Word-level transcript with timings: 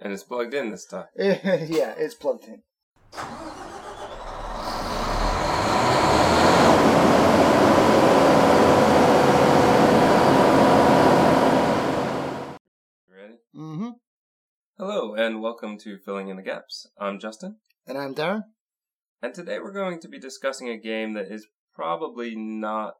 And 0.00 0.12
it's 0.12 0.22
plugged 0.22 0.54
in 0.54 0.70
this 0.70 0.86
time. 0.86 1.06
yeah, 1.16 1.94
it's 1.96 2.14
plugged 2.14 2.44
in. 2.44 2.62
Ready? 13.08 13.34
Mm-hmm. 13.54 13.90
Hello, 14.78 15.14
and 15.14 15.42
welcome 15.42 15.76
to 15.78 15.98
Filling 15.98 16.28
in 16.28 16.36
the 16.36 16.42
Gaps. 16.42 16.86
I'm 16.98 17.18
Justin, 17.20 17.56
And 17.86 17.98
I'm 17.98 18.14
Darren. 18.14 18.44
and 19.20 19.34
today 19.34 19.58
we're 19.58 19.72
going 19.72 20.00
to 20.00 20.08
be 20.08 20.18
discussing 20.18 20.68
a 20.70 20.78
game 20.78 21.12
that 21.14 21.30
is 21.30 21.46
probably 21.74 22.34
not 22.34 22.94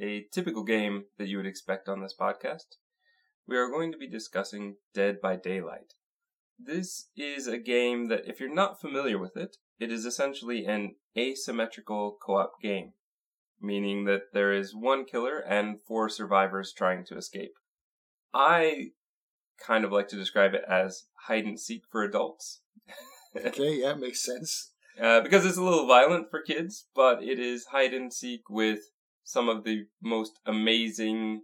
a 0.00 0.24
typical 0.32 0.64
game 0.64 1.04
that 1.18 1.28
you 1.28 1.36
would 1.36 1.46
expect 1.46 1.88
on 1.88 2.00
this 2.00 2.14
podcast. 2.18 2.76
We 3.46 3.56
are 3.58 3.68
going 3.68 3.92
to 3.92 3.98
be 3.98 4.08
discussing 4.08 4.76
Dead 4.94 5.20
by 5.20 5.36
Daylight. 5.36 5.92
This 6.58 7.08
is 7.16 7.46
a 7.46 7.58
game 7.58 8.08
that, 8.08 8.26
if 8.26 8.40
you're 8.40 8.52
not 8.52 8.80
familiar 8.80 9.18
with 9.18 9.36
it, 9.36 9.56
it 9.78 9.92
is 9.92 10.06
essentially 10.06 10.64
an 10.64 10.94
asymmetrical 11.16 12.16
co 12.20 12.36
op 12.36 12.60
game, 12.62 12.92
meaning 13.60 14.04
that 14.04 14.32
there 14.32 14.52
is 14.52 14.74
one 14.74 15.04
killer 15.04 15.38
and 15.38 15.80
four 15.86 16.08
survivors 16.08 16.72
trying 16.72 17.04
to 17.06 17.16
escape. 17.16 17.54
I 18.32 18.92
kind 19.64 19.84
of 19.84 19.92
like 19.92 20.08
to 20.08 20.16
describe 20.16 20.54
it 20.54 20.62
as 20.68 21.04
hide 21.26 21.44
and 21.44 21.60
seek 21.60 21.82
for 21.90 22.02
adults. 22.02 22.60
Okay, 23.44 23.80
yeah, 23.82 23.92
makes 23.92 24.24
sense. 24.24 24.72
Uh, 24.98 25.20
because 25.20 25.44
it's 25.44 25.58
a 25.58 25.62
little 25.62 25.86
violent 25.86 26.30
for 26.30 26.40
kids, 26.40 26.86
but 26.94 27.22
it 27.22 27.38
is 27.38 27.66
hide 27.66 27.92
and 27.92 28.10
seek 28.10 28.48
with 28.48 28.78
some 29.24 29.50
of 29.50 29.62
the 29.62 29.84
most 30.02 30.40
amazing 30.46 31.42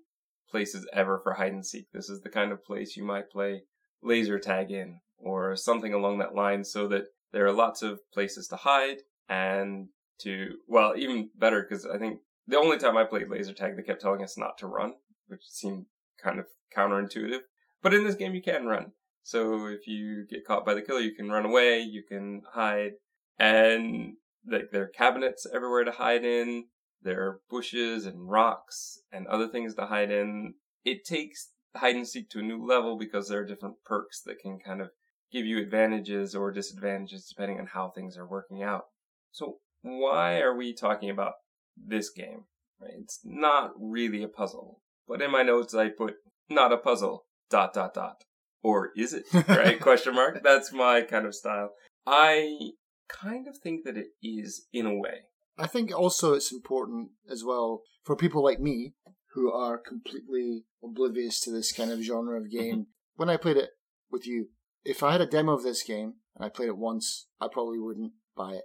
places 0.50 0.89
ever 0.94 1.19
for 1.19 1.34
hide 1.34 1.53
and 1.53 1.67
seek. 1.67 1.92
This 1.92 2.09
is 2.09 2.22
the 2.22 2.31
kind 2.31 2.50
of 2.50 2.65
place 2.65 2.97
you 2.97 3.05
might 3.05 3.31
play 3.31 3.65
laser 4.03 4.39
tag 4.39 4.70
in 4.70 5.00
or 5.23 5.56
something 5.56 5.95
along 5.95 6.19
that 6.19 6.34
line 6.34 6.65
so 6.65 6.89
that 6.89 7.05
there 7.33 7.47
are 7.47 7.53
lots 7.53 7.83
of 7.83 8.01
places 8.12 8.48
to 8.48 8.56
hide 8.56 8.98
and 9.28 9.89
to, 10.20 10.56
well, 10.69 10.95
even 10.97 11.31
better 11.39 11.67
because 11.67 11.87
I 11.87 11.98
think 11.98 12.20
the 12.47 12.59
only 12.59 12.78
time 12.78 12.97
I 12.97 13.05
played 13.05 13.31
laser 13.31 13.55
tag, 13.55 13.77
they 13.77 13.83
kept 13.83 14.03
telling 14.03 14.23
us 14.23 14.37
not 14.37 14.59
to 14.59 14.67
run, 14.67 14.95
which 15.28 15.43
seemed 15.45 15.87
kind 16.23 16.39
of 16.39 16.47
counterintuitive. 16.77 17.41
But 17.83 17.95
in 17.95 18.05
this 18.05 18.15
game, 18.15 18.34
you 18.34 18.43
can 18.43 18.67
run. 18.67 18.93
So 19.23 19.67
if 19.67 19.87
you 19.87 20.27
get 20.28 20.45
caught 20.47 20.67
by 20.67 20.75
the 20.75 20.83
killer, 20.83 21.00
you 21.00 21.15
can 21.15 21.28
run 21.28 21.47
away, 21.47 21.81
you 21.81 22.03
can 22.09 22.43
hide, 22.53 22.93
and 23.39 24.15
like 24.50 24.70
there 24.73 24.83
are 24.83 24.89
cabinets 24.89 25.47
everywhere 25.53 25.84
to 25.84 25.93
hide 25.93 26.25
in. 26.25 26.67
There 27.03 27.23
are 27.23 27.41
bushes 27.50 28.06
and 28.06 28.28
rocks 28.28 29.00
and 29.12 29.27
other 29.27 29.48
things 29.48 29.75
to 29.75 29.87
hide 29.87 30.11
in. 30.11 30.55
It 30.84 31.05
takes 31.05 31.50
hide 31.75 31.97
and 31.97 32.06
seek 32.06 32.31
to 32.31 32.41
a 32.41 32.43
new 32.43 32.65
level 32.65 32.98
because 32.98 33.28
there 33.28 33.41
are 33.41 33.47
different 33.47 33.77
perks 33.84 34.20
that 34.23 34.39
can 34.41 34.59
kind 34.65 34.81
of 34.81 34.91
give 35.33 35.47
you 35.47 35.58
advantages 35.58 36.34
or 36.34 36.52
disadvantages 36.52 37.27
depending 37.28 37.58
on 37.58 37.66
how 37.66 37.91
things 37.91 38.16
are 38.16 38.27
working 38.27 38.62
out. 38.62 38.84
So 39.30 39.58
why 39.83 40.41
are 40.41 40.56
we 40.56 40.75
talking 40.75 41.11
about 41.11 41.34
this 41.77 42.11
game? 42.11 42.44
Right? 42.80 42.92
It's 43.00 43.20
not 43.25 43.72
really 43.78 44.22
a 44.22 44.28
puzzle. 44.28 44.80
But 45.08 45.22
in 45.22 45.30
my 45.30 45.42
notes 45.42 45.75
I 45.75 45.88
put 45.88 46.14
not 46.48 46.72
a 46.72 46.77
puzzle 46.77 47.25
dot 47.50 47.72
dot 47.72 47.94
dot. 47.94 48.16
Or 48.62 48.91
is 48.97 49.12
it? 49.12 49.25
Right? 49.48 49.80
Question 49.80 50.14
mark. 50.14 50.41
That's 50.42 50.72
my 50.72 51.03
kind 51.03 51.27
of 51.27 51.34
style. 51.34 51.70
I 52.06 52.72
kind 53.08 53.48
of 53.48 53.58
think 53.58 53.84
that 53.84 53.97
it 53.97 54.08
is 54.22 54.66
in 54.72 54.86
a 54.86 54.94
way. 54.94 55.22
I 55.58 55.66
think 55.66 55.92
also 55.94 56.34
it's 56.34 56.53
important 56.53 57.10
as 57.30 57.44
well 57.44 57.83
for 58.05 58.16
people 58.16 58.42
like 58.42 58.60
me 58.60 58.94
who 59.34 59.53
are 59.53 59.78
completely 59.78 60.64
oblivious 60.83 61.41
to 61.41 61.50
this 61.50 61.72
kind 61.72 61.91
of 61.91 62.00
genre 62.00 62.38
of 62.38 62.44
mm-hmm. 62.44 62.59
game. 62.59 62.87
when 63.16 63.31
I 63.31 63.37
played 63.37 63.56
it 63.56 63.71
with 64.10 64.26
you, 64.26 64.48
if 64.84 65.03
I 65.03 65.12
had 65.12 65.20
a 65.20 65.26
demo 65.26 65.53
of 65.53 65.62
this 65.62 65.82
game 65.82 66.15
and 66.37 66.44
I 66.44 66.48
played 66.48 66.69
it 66.69 66.76
once, 66.76 67.26
I 67.41 67.48
probably 67.50 67.78
wouldn't 67.78 68.12
buy 68.37 68.53
it 68.53 68.65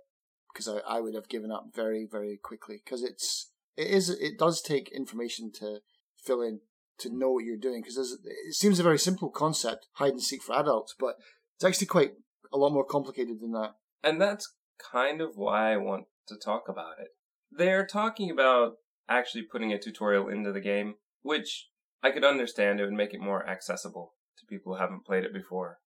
because 0.52 0.68
I, 0.68 0.80
I 0.98 1.02
would 1.02 1.16
have 1.16 1.30
given 1.30 1.52
up 1.52 1.68
very, 1.76 2.08
very 2.10 2.40
quickly 2.42 2.82
because 2.84 3.04
it's, 3.04 3.52
it 3.76 3.88
is, 3.88 4.10
it 4.10 4.40
does 4.40 4.62
take 4.62 4.90
information 4.90 5.52
to 5.60 5.80
fill 6.18 6.42
in 6.42 6.62
to 7.00 7.16
know 7.16 7.32
what 7.32 7.46
you're 7.46 7.58
doing 7.58 7.82
because 7.82 7.98
it 7.98 8.54
seems 8.56 8.80
a 8.80 8.84
very 8.84 8.98
simple 8.98 9.30
concept, 9.30 9.88
hide 9.94 10.14
and 10.14 10.22
seek 10.22 10.42
for 10.42 10.56
adults, 10.56 10.96
but 11.00 11.16
it's 11.56 11.64
actually 11.64 11.88
quite 11.88 12.14
a 12.52 12.58
lot 12.58 12.74
more 12.74 12.86
complicated 12.86 13.40
than 13.40 13.52
that. 13.52 13.76
And 14.04 14.20
that's 14.22 14.56
kind 14.92 15.22
of 15.22 15.36
why 15.36 15.74
I 15.74 15.78
want 15.78 16.06
to 16.28 16.36
talk 16.38 16.64
about 16.68 17.00
it. 17.00 17.10
They're 17.52 17.86
talking 17.86 18.32
about 18.32 18.74
actually 19.08 19.44
putting 19.44 19.72
a 19.72 19.80
tutorial 19.80 20.28
into 20.28 20.52
the 20.52 20.60
game, 20.60 20.96
which 21.22 21.70
I 22.04 22.12
could 22.12 22.24
understand 22.24 22.80
it 22.80 22.86
would 22.86 22.94
make 22.94 23.14
it 23.14 23.22
more 23.22 23.48
accessible 23.48 24.14
to 24.40 24.46
people 24.46 24.74
who 24.74 24.80
haven't 24.80 25.06
played 25.06 25.24
it 25.24 25.34
before. 25.34 25.80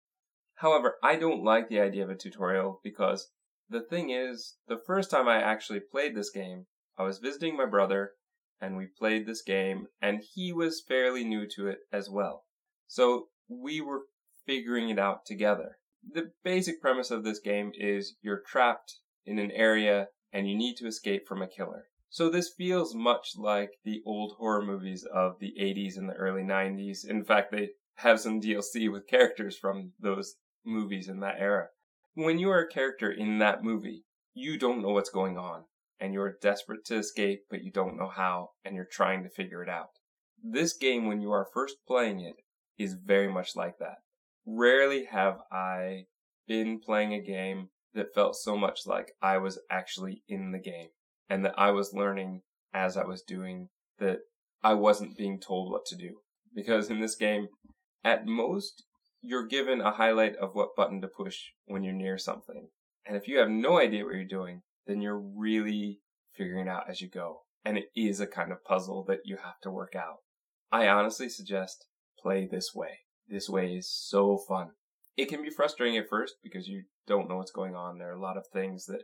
However, 0.60 0.96
I 1.04 1.14
don't 1.14 1.44
like 1.44 1.68
the 1.68 1.78
idea 1.78 2.02
of 2.02 2.10
a 2.10 2.16
tutorial 2.16 2.80
because 2.82 3.30
the 3.70 3.80
thing 3.80 4.10
is, 4.10 4.56
the 4.66 4.80
first 4.86 5.08
time 5.08 5.28
I 5.28 5.40
actually 5.40 5.78
played 5.78 6.16
this 6.16 6.30
game, 6.30 6.66
I 6.96 7.04
was 7.04 7.18
visiting 7.18 7.56
my 7.56 7.64
brother 7.64 8.14
and 8.60 8.76
we 8.76 8.86
played 8.86 9.24
this 9.24 9.40
game 9.42 9.86
and 10.02 10.20
he 10.34 10.52
was 10.52 10.82
fairly 10.82 11.22
new 11.22 11.46
to 11.54 11.68
it 11.68 11.78
as 11.92 12.10
well. 12.10 12.44
So 12.88 13.28
we 13.48 13.80
were 13.80 14.02
figuring 14.46 14.88
it 14.88 14.98
out 14.98 15.24
together. 15.24 15.78
The 16.02 16.32
basic 16.42 16.80
premise 16.80 17.12
of 17.12 17.22
this 17.22 17.38
game 17.38 17.70
is 17.74 18.16
you're 18.20 18.42
trapped 18.44 18.96
in 19.24 19.38
an 19.38 19.52
area 19.52 20.08
and 20.32 20.48
you 20.48 20.56
need 20.56 20.76
to 20.78 20.88
escape 20.88 21.28
from 21.28 21.40
a 21.40 21.46
killer. 21.46 21.84
So 22.10 22.28
this 22.28 22.48
feels 22.48 22.96
much 22.96 23.36
like 23.36 23.74
the 23.84 24.02
old 24.04 24.32
horror 24.38 24.64
movies 24.64 25.06
of 25.14 25.38
the 25.38 25.54
80s 25.60 25.96
and 25.96 26.08
the 26.08 26.14
early 26.14 26.42
90s. 26.42 27.08
In 27.08 27.22
fact, 27.22 27.52
they 27.52 27.70
have 27.96 28.18
some 28.18 28.40
DLC 28.40 28.90
with 28.90 29.06
characters 29.06 29.56
from 29.56 29.92
those 30.00 30.34
movies 30.64 31.08
in 31.08 31.20
that 31.20 31.36
era. 31.38 31.68
When 32.14 32.38
you 32.38 32.50
are 32.50 32.60
a 32.60 32.68
character 32.68 33.10
in 33.10 33.38
that 33.38 33.62
movie, 33.62 34.04
you 34.34 34.58
don't 34.58 34.82
know 34.82 34.90
what's 34.90 35.10
going 35.10 35.38
on 35.38 35.64
and 36.00 36.14
you're 36.14 36.36
desperate 36.40 36.84
to 36.86 36.96
escape, 36.96 37.42
but 37.50 37.62
you 37.62 37.70
don't 37.70 37.96
know 37.96 38.08
how 38.08 38.50
and 38.64 38.74
you're 38.74 38.88
trying 38.90 39.22
to 39.24 39.30
figure 39.30 39.62
it 39.62 39.68
out. 39.68 39.90
This 40.42 40.72
game, 40.76 41.06
when 41.06 41.20
you 41.20 41.32
are 41.32 41.48
first 41.52 41.76
playing 41.86 42.20
it, 42.20 42.36
is 42.78 42.94
very 42.94 43.30
much 43.30 43.56
like 43.56 43.78
that. 43.78 43.96
Rarely 44.46 45.06
have 45.06 45.38
I 45.50 46.04
been 46.46 46.80
playing 46.80 47.12
a 47.12 47.20
game 47.20 47.70
that 47.94 48.14
felt 48.14 48.36
so 48.36 48.56
much 48.56 48.80
like 48.86 49.12
I 49.20 49.38
was 49.38 49.58
actually 49.70 50.22
in 50.28 50.52
the 50.52 50.58
game 50.58 50.88
and 51.28 51.44
that 51.44 51.58
I 51.58 51.70
was 51.72 51.92
learning 51.92 52.42
as 52.72 52.96
I 52.96 53.04
was 53.04 53.22
doing 53.22 53.68
that 53.98 54.18
I 54.62 54.74
wasn't 54.74 55.16
being 55.16 55.40
told 55.40 55.70
what 55.70 55.84
to 55.86 55.96
do. 55.96 56.18
Because 56.54 56.90
in 56.90 57.00
this 57.00 57.16
game, 57.16 57.48
at 58.04 58.26
most, 58.26 58.84
you're 59.22 59.46
given 59.46 59.80
a 59.80 59.92
highlight 59.92 60.36
of 60.36 60.54
what 60.54 60.76
button 60.76 61.00
to 61.00 61.08
push 61.08 61.36
when 61.66 61.82
you're 61.82 61.92
near 61.92 62.18
something. 62.18 62.68
And 63.06 63.16
if 63.16 63.26
you 63.26 63.38
have 63.38 63.48
no 63.48 63.78
idea 63.78 64.04
what 64.04 64.14
you're 64.14 64.24
doing, 64.24 64.62
then 64.86 65.00
you're 65.00 65.18
really 65.18 66.00
figuring 66.34 66.68
out 66.68 66.88
as 66.88 67.00
you 67.00 67.08
go. 67.08 67.42
And 67.64 67.76
it 67.76 67.86
is 67.96 68.20
a 68.20 68.26
kind 68.26 68.52
of 68.52 68.64
puzzle 68.64 69.04
that 69.08 69.20
you 69.24 69.36
have 69.36 69.60
to 69.62 69.70
work 69.70 69.94
out. 69.96 70.18
I 70.70 70.88
honestly 70.88 71.28
suggest 71.28 71.86
play 72.20 72.46
this 72.50 72.74
way. 72.74 73.00
This 73.28 73.48
way 73.48 73.74
is 73.74 73.90
so 73.90 74.38
fun. 74.38 74.70
It 75.16 75.28
can 75.28 75.42
be 75.42 75.50
frustrating 75.50 75.96
at 75.98 76.08
first 76.08 76.36
because 76.42 76.68
you 76.68 76.84
don't 77.06 77.28
know 77.28 77.36
what's 77.36 77.50
going 77.50 77.74
on. 77.74 77.98
There 77.98 78.10
are 78.10 78.16
a 78.16 78.20
lot 78.20 78.36
of 78.36 78.46
things 78.52 78.86
that 78.86 79.02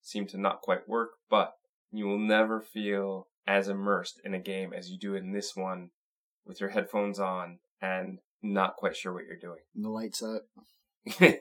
seem 0.00 0.26
to 0.28 0.38
not 0.38 0.62
quite 0.62 0.88
work, 0.88 1.10
but 1.28 1.52
you 1.92 2.06
will 2.06 2.18
never 2.18 2.60
feel 2.60 3.28
as 3.46 3.68
immersed 3.68 4.20
in 4.24 4.32
a 4.32 4.38
game 4.38 4.72
as 4.72 4.90
you 4.90 4.98
do 4.98 5.14
in 5.14 5.32
this 5.32 5.54
one 5.54 5.90
with 6.46 6.60
your 6.60 6.70
headphones 6.70 7.18
on 7.18 7.58
and 7.82 8.18
not 8.42 8.76
quite 8.76 8.96
sure 8.96 9.12
what 9.12 9.24
you're 9.24 9.36
doing. 9.36 9.60
And 9.74 9.84
the 9.84 9.90
lights 9.90 10.22
up. 10.22 10.42
yeah. 11.20 11.36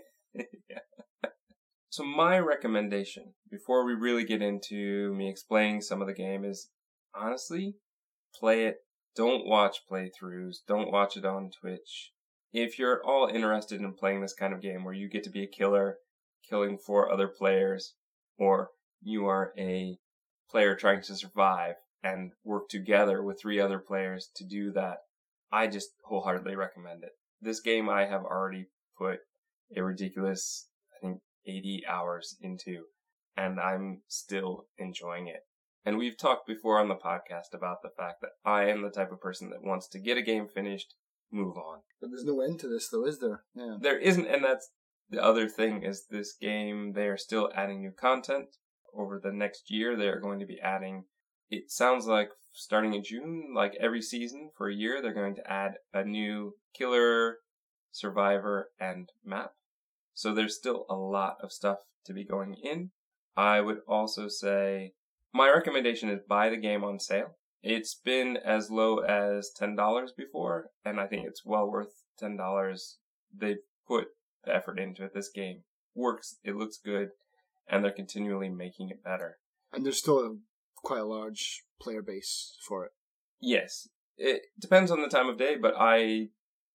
So 1.91 2.03
my 2.03 2.39
recommendation 2.39 3.33
before 3.49 3.83
we 3.83 3.93
really 3.93 4.23
get 4.23 4.41
into 4.41 5.13
me 5.15 5.29
explaining 5.29 5.81
some 5.81 6.01
of 6.01 6.07
the 6.07 6.13
game 6.13 6.45
is 6.45 6.69
honestly 7.15 7.75
play 8.39 8.65
it. 8.65 8.77
Don't 9.15 9.47
watch 9.47 9.79
playthroughs. 9.91 10.57
Don't 10.67 10.91
watch 10.91 11.17
it 11.17 11.25
on 11.25 11.49
Twitch. 11.59 12.11
If 12.53 12.79
you're 12.79 13.03
all 13.03 13.27
interested 13.27 13.81
in 13.81 13.93
playing 13.93 14.21
this 14.21 14.33
kind 14.33 14.53
of 14.53 14.61
game 14.61 14.83
where 14.83 14.93
you 14.93 15.09
get 15.09 15.23
to 15.23 15.29
be 15.29 15.43
a 15.43 15.47
killer, 15.47 15.97
killing 16.47 16.77
four 16.77 17.11
other 17.11 17.27
players, 17.27 17.95
or 18.37 18.69
you 19.01 19.25
are 19.25 19.51
a 19.57 19.97
player 20.49 20.75
trying 20.75 21.01
to 21.01 21.15
survive 21.15 21.75
and 22.03 22.31
work 22.43 22.69
together 22.69 23.21
with 23.21 23.41
three 23.41 23.59
other 23.59 23.79
players 23.79 24.29
to 24.35 24.45
do 24.45 24.71
that, 24.71 24.99
I 25.51 25.67
just 25.67 25.89
wholeheartedly 26.05 26.55
recommend 26.55 27.03
it. 27.03 27.11
This 27.41 27.59
game 27.61 27.89
I 27.89 28.05
have 28.05 28.23
already 28.23 28.67
put 28.97 29.19
a 29.75 29.83
ridiculous, 29.83 30.67
I 30.95 31.05
think, 31.05 31.21
80 31.45 31.83
hours 31.87 32.35
into, 32.41 32.83
and 33.37 33.59
I'm 33.59 34.01
still 34.07 34.65
enjoying 34.77 35.27
it. 35.27 35.41
And 35.85 35.97
we've 35.97 36.17
talked 36.17 36.45
before 36.45 36.79
on 36.79 36.89
the 36.89 36.95
podcast 36.95 37.53
about 37.53 37.81
the 37.81 37.89
fact 37.97 38.21
that 38.21 38.31
I 38.45 38.65
am 38.65 38.81
the 38.81 38.89
type 38.89 39.11
of 39.11 39.21
person 39.21 39.49
that 39.49 39.63
wants 39.63 39.87
to 39.89 39.99
get 39.99 40.17
a 40.17 40.21
game 40.21 40.47
finished, 40.47 40.93
move 41.31 41.57
on. 41.57 41.79
But 42.01 42.09
there's 42.09 42.25
no 42.25 42.41
end 42.41 42.59
to 42.59 42.67
this, 42.67 42.89
though, 42.89 43.05
is 43.05 43.19
there? 43.19 43.43
Yeah. 43.55 43.77
There 43.79 43.97
isn't, 43.97 44.27
and 44.27 44.43
that's 44.43 44.69
the 45.09 45.23
other 45.23 45.47
thing 45.47 45.83
is 45.83 46.05
this 46.09 46.33
game, 46.39 46.93
they 46.93 47.07
are 47.07 47.17
still 47.17 47.49
adding 47.55 47.81
new 47.81 47.91
content. 47.91 48.47
Over 48.93 49.19
the 49.19 49.31
next 49.31 49.71
year, 49.71 49.95
they 49.95 50.07
are 50.07 50.19
going 50.19 50.39
to 50.39 50.45
be 50.45 50.59
adding, 50.61 51.05
it 51.49 51.71
sounds 51.71 52.07
like 52.07 52.29
starting 52.51 52.93
in 52.93 53.03
June, 53.03 53.53
like 53.55 53.75
every 53.79 54.01
season 54.01 54.51
for 54.55 54.69
a 54.69 54.75
year, 54.75 55.01
they're 55.01 55.13
going 55.13 55.35
to 55.35 55.51
add 55.51 55.75
a 55.93 56.03
new 56.03 56.55
killer, 56.73 57.37
survivor, 57.91 58.69
and 58.79 59.09
map. 59.25 59.51
So 60.13 60.33
there's 60.33 60.57
still 60.57 60.85
a 60.89 60.95
lot 60.95 61.37
of 61.41 61.51
stuff 61.51 61.79
to 62.05 62.13
be 62.13 62.25
going 62.25 62.55
in. 62.63 62.91
I 63.37 63.61
would 63.61 63.79
also 63.87 64.27
say 64.27 64.93
my 65.33 65.49
recommendation 65.49 66.09
is 66.09 66.19
buy 66.27 66.49
the 66.49 66.57
game 66.57 66.83
on 66.83 66.99
sale. 66.99 67.35
It's 67.61 67.93
been 67.93 68.37
as 68.37 68.71
low 68.71 68.99
as 68.99 69.51
$10 69.59 70.07
before, 70.17 70.69
and 70.85 70.99
I 70.99 71.07
think 71.07 71.25
it's 71.27 71.45
well 71.45 71.69
worth 71.69 72.03
$10. 72.21 72.79
They've 73.35 73.57
put 73.87 74.07
the 74.45 74.55
effort 74.55 74.79
into 74.79 75.03
it. 75.03 75.13
This 75.13 75.29
game 75.29 75.63
works, 75.93 76.37
it 76.43 76.55
looks 76.55 76.77
good, 76.83 77.09
and 77.69 77.83
they're 77.83 77.91
continually 77.91 78.49
making 78.49 78.89
it 78.89 79.03
better. 79.03 79.37
And 79.73 79.85
there's 79.85 79.99
still 79.99 80.19
a, 80.19 80.35
quite 80.83 81.01
a 81.01 81.05
large 81.05 81.63
player 81.81 82.01
base 82.01 82.57
for 82.67 82.85
it. 82.85 82.91
Yes, 83.39 83.87
it 84.17 84.43
depends 84.59 84.91
on 84.91 85.01
the 85.01 85.07
time 85.07 85.29
of 85.29 85.37
day, 85.37 85.55
but 85.55 85.73
I 85.77 86.29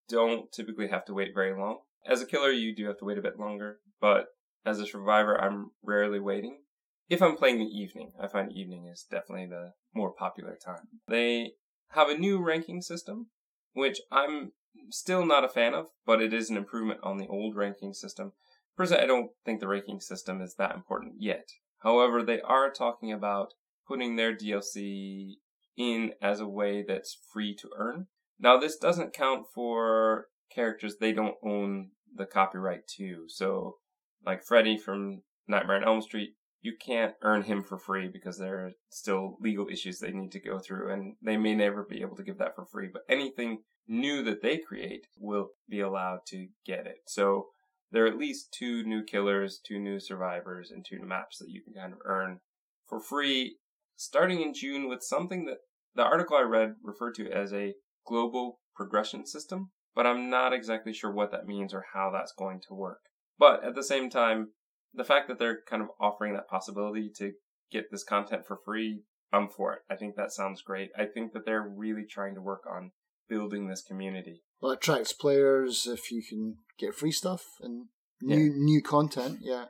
don't 0.09 0.51
typically 0.53 0.89
have 0.89 1.05
to 1.06 1.15
wait 1.15 1.35
very 1.35 1.56
long. 1.59 1.79
As 2.06 2.21
a 2.21 2.27
killer, 2.27 2.51
you 2.51 2.75
do 2.75 2.87
have 2.87 2.99
to 2.99 3.05
wait 3.05 3.19
a 3.19 3.23
bit 3.23 3.39
longer, 3.39 3.79
but 4.01 4.27
as 4.65 4.79
a 4.79 4.87
survivor, 4.87 5.41
I'm 5.41 5.71
rarely 5.83 6.21
waiting. 6.21 6.61
If 7.09 7.23
I'm 7.23 7.37
playing 7.37 7.59
the 7.59 7.65
evening, 7.65 8.12
I 8.21 8.29
find 8.29 8.51
evening 8.51 8.87
is 8.87 9.06
definitely 9.11 9.47
the 9.47 9.73
more 9.95 10.12
popular 10.12 10.56
time. 10.56 10.89
They 11.09 11.53
have 11.91 12.09
a 12.09 12.17
new 12.17 12.43
ranking 12.43 12.81
system, 12.81 13.29
which 13.75 14.01
I'm 14.11 14.53
still 14.91 15.25
not 15.25 15.45
a 15.45 15.49
fan 15.49 15.75
of, 15.75 15.89
but 16.06 16.23
it 16.23 16.33
is 16.33 16.51
an 16.51 16.56
improvement 16.56 17.01
on 17.03 17.19
the 17.19 17.27
old 17.27 17.56
ranking 17.56 17.93
system. 17.93 18.33
Personally, 18.77 19.03
I 19.03 19.06
don't 19.06 19.31
think 19.45 19.61
the 19.61 19.69
ranking 19.69 20.01
system 20.01 20.41
is 20.41 20.56
that 20.56 20.75
important 20.75 21.15
yet. 21.19 21.49
However, 21.83 22.23
they 22.23 22.41
are 22.41 22.71
talking 22.71 23.12
about 23.12 23.53
putting 23.86 24.16
their 24.16 24.34
DLC 24.34 25.34
in 25.76 26.12
as 26.22 26.40
a 26.40 26.48
way 26.48 26.84
that's 26.86 27.19
free 27.32 27.54
to 27.56 27.69
earn. 27.76 28.06
Now, 28.38 28.58
this 28.58 28.76
doesn't 28.76 29.12
count 29.12 29.46
for 29.54 30.26
characters 30.54 30.96
they 30.96 31.12
don't 31.12 31.36
own 31.42 31.90
the 32.14 32.26
copyright 32.26 32.86
to. 32.96 33.25
So, 33.28 33.76
like 34.25 34.44
Freddy 34.44 34.76
from 34.76 35.22
Nightmare 35.48 35.76
on 35.76 35.84
Elm 35.84 36.02
Street, 36.02 36.34
you 36.62 36.75
can't 36.81 37.14
earn 37.22 37.42
him 37.42 37.62
for 37.62 37.78
free 37.78 38.08
because 38.08 38.38
there 38.38 38.66
are 38.66 38.72
still 38.88 39.36
legal 39.40 39.69
issues 39.69 39.98
they 39.98 40.12
need 40.12 40.32
to 40.32 40.40
go 40.40 40.58
through, 40.58 40.92
and 40.92 41.16
they 41.22 41.36
may 41.36 41.54
never 41.54 41.84
be 41.84 42.00
able 42.00 42.16
to 42.16 42.22
give 42.22 42.38
that 42.38 42.54
for 42.54 42.64
free. 42.64 42.88
But 42.92 43.02
anything 43.08 43.58
new 43.86 44.22
that 44.22 44.42
they 44.42 44.58
create 44.58 45.06
will 45.19 45.50
be 45.69 45.81
allowed 45.81 46.20
to 46.28 46.48
get 46.66 46.86
it. 46.86 47.02
So, 47.06 47.48
there 47.92 48.04
are 48.04 48.08
at 48.08 48.19
least 48.19 48.52
two 48.52 48.82
new 48.82 49.04
killers, 49.04 49.60
two 49.64 49.78
new 49.78 50.00
survivors, 50.00 50.70
and 50.70 50.84
two 50.84 50.98
new 50.98 51.06
maps 51.06 51.38
that 51.38 51.50
you 51.50 51.62
can 51.62 51.75
kind 51.75 51.92
of 51.92 52.00
earn 52.04 52.40
for 52.88 52.98
free 52.98 53.56
starting 53.96 54.41
in 54.41 54.55
June 54.55 54.88
with 54.88 55.02
something 55.02 55.44
that 55.46 55.58
the 55.94 56.02
article 56.02 56.37
I 56.37 56.43
read 56.43 56.75
referred 56.82 57.14
to 57.17 57.31
as 57.31 57.52
a 57.52 57.75
global 58.06 58.61
progression 58.75 59.26
system, 59.26 59.70
but 59.94 60.06
I'm 60.06 60.29
not 60.29 60.52
exactly 60.52 60.93
sure 60.93 61.12
what 61.12 61.31
that 61.31 61.46
means 61.46 61.73
or 61.73 61.85
how 61.94 62.11
that's 62.12 62.35
going 62.37 62.61
to 62.69 62.75
work. 62.75 63.00
But 63.38 63.64
at 63.64 63.75
the 63.75 63.85
same 63.85 64.11
time, 64.11 64.49
the 64.93 65.05
fact 65.05 65.29
that 65.29 65.38
they're 65.38 65.61
kind 65.69 65.82
of 65.82 65.88
offering 66.00 66.35
that 66.35 66.49
possibility 66.49 67.11
to 67.17 67.32
get 67.70 67.91
this 67.91 68.05
content 68.05 68.46
for 68.46 68.58
free, 68.64 69.02
I'm 69.32 69.49
for 69.49 69.73
it. 69.73 69.81
I 69.91 69.96
think 69.96 70.17
that 70.17 70.32
sounds 70.32 70.62
great. 70.62 70.91
I 70.96 71.06
think 71.06 71.32
that 71.32 71.44
they're 71.44 71.69
really 71.69 72.05
trying 72.08 72.35
to 72.35 72.41
work 72.41 72.62
on 72.70 72.93
building 73.29 73.69
this 73.69 73.82
community. 73.82 74.43
Well, 74.61 74.73
it 74.73 74.76
attracts 74.76 75.12
players 75.12 75.87
if 75.87 76.11
you 76.11 76.23
can 76.29 76.56
get 76.79 76.94
free 76.94 77.12
stuff 77.12 77.44
and 77.61 77.87
new 78.23 78.37
yeah. 78.37 78.52
new 78.55 78.82
content. 78.82 79.38
Yeah. 79.43 79.67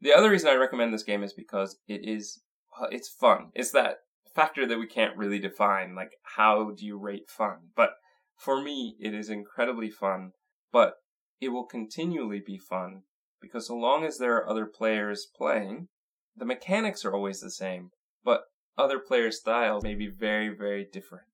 The 0.00 0.14
other 0.14 0.30
reason 0.30 0.48
I 0.48 0.54
recommend 0.54 0.92
this 0.92 1.02
game 1.02 1.22
is 1.22 1.32
because 1.32 1.78
it 1.88 2.00
is 2.04 2.40
it's 2.90 3.08
fun. 3.08 3.50
It's 3.54 3.72
that 3.72 3.98
factor 4.34 4.66
that 4.66 4.78
we 4.78 4.86
can't 4.86 5.16
really 5.16 5.38
define. 5.38 5.94
Like, 5.94 6.12
how 6.36 6.70
do 6.70 6.84
you 6.84 6.98
rate 6.98 7.28
fun? 7.28 7.70
But 7.74 7.90
for 8.36 8.62
me, 8.62 8.96
it 9.00 9.14
is 9.14 9.28
incredibly 9.28 9.90
fun. 9.90 10.32
But 10.72 10.94
it 11.40 11.48
will 11.48 11.66
continually 11.66 12.42
be 12.44 12.58
fun 12.58 13.02
because 13.40 13.68
so 13.68 13.76
long 13.76 14.04
as 14.04 14.18
there 14.18 14.36
are 14.36 14.48
other 14.48 14.66
players 14.66 15.26
playing, 15.36 15.88
the 16.36 16.44
mechanics 16.44 17.04
are 17.04 17.14
always 17.14 17.40
the 17.40 17.50
same, 17.50 17.90
but 18.24 18.42
other 18.76 18.98
players' 18.98 19.40
styles 19.40 19.82
may 19.82 19.94
be 19.94 20.08
very, 20.08 20.48
very 20.48 20.86
different. 20.92 21.24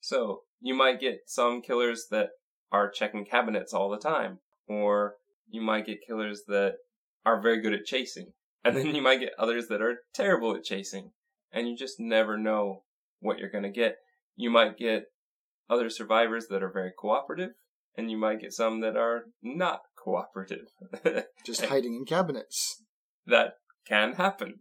So 0.00 0.42
you 0.60 0.74
might 0.74 1.00
get 1.00 1.22
some 1.26 1.62
killers 1.62 2.06
that 2.10 2.30
are 2.70 2.90
checking 2.90 3.24
cabinets 3.24 3.72
all 3.72 3.90
the 3.90 3.98
time, 3.98 4.38
or 4.68 5.14
you 5.48 5.60
might 5.60 5.86
get 5.86 6.06
killers 6.06 6.42
that 6.48 6.74
are 7.24 7.40
very 7.40 7.60
good 7.60 7.72
at 7.72 7.84
chasing, 7.84 8.32
and 8.64 8.76
then 8.76 8.94
you 8.94 9.02
might 9.02 9.20
get 9.20 9.32
others 9.38 9.68
that 9.68 9.82
are 9.82 9.98
terrible 10.14 10.54
at 10.54 10.64
chasing, 10.64 11.12
and 11.52 11.68
you 11.68 11.76
just 11.76 11.98
never 11.98 12.36
know 12.36 12.84
what 13.20 13.38
you're 13.38 13.50
gonna 13.50 13.70
get. 13.70 13.96
You 14.36 14.50
might 14.50 14.78
get 14.78 15.06
other 15.70 15.90
survivors 15.90 16.46
that 16.48 16.62
are 16.62 16.72
very 16.72 16.92
cooperative, 16.98 17.50
and 17.96 18.10
you 18.10 18.16
might 18.16 18.40
get 18.40 18.52
some 18.52 18.80
that 18.80 18.96
are 18.96 19.24
not 19.42 19.82
cooperative. 20.02 20.68
just 21.46 21.66
hiding 21.66 21.94
in 21.94 22.04
cabinets. 22.04 22.82
That 23.26 23.54
can 23.86 24.14
happen. 24.14 24.60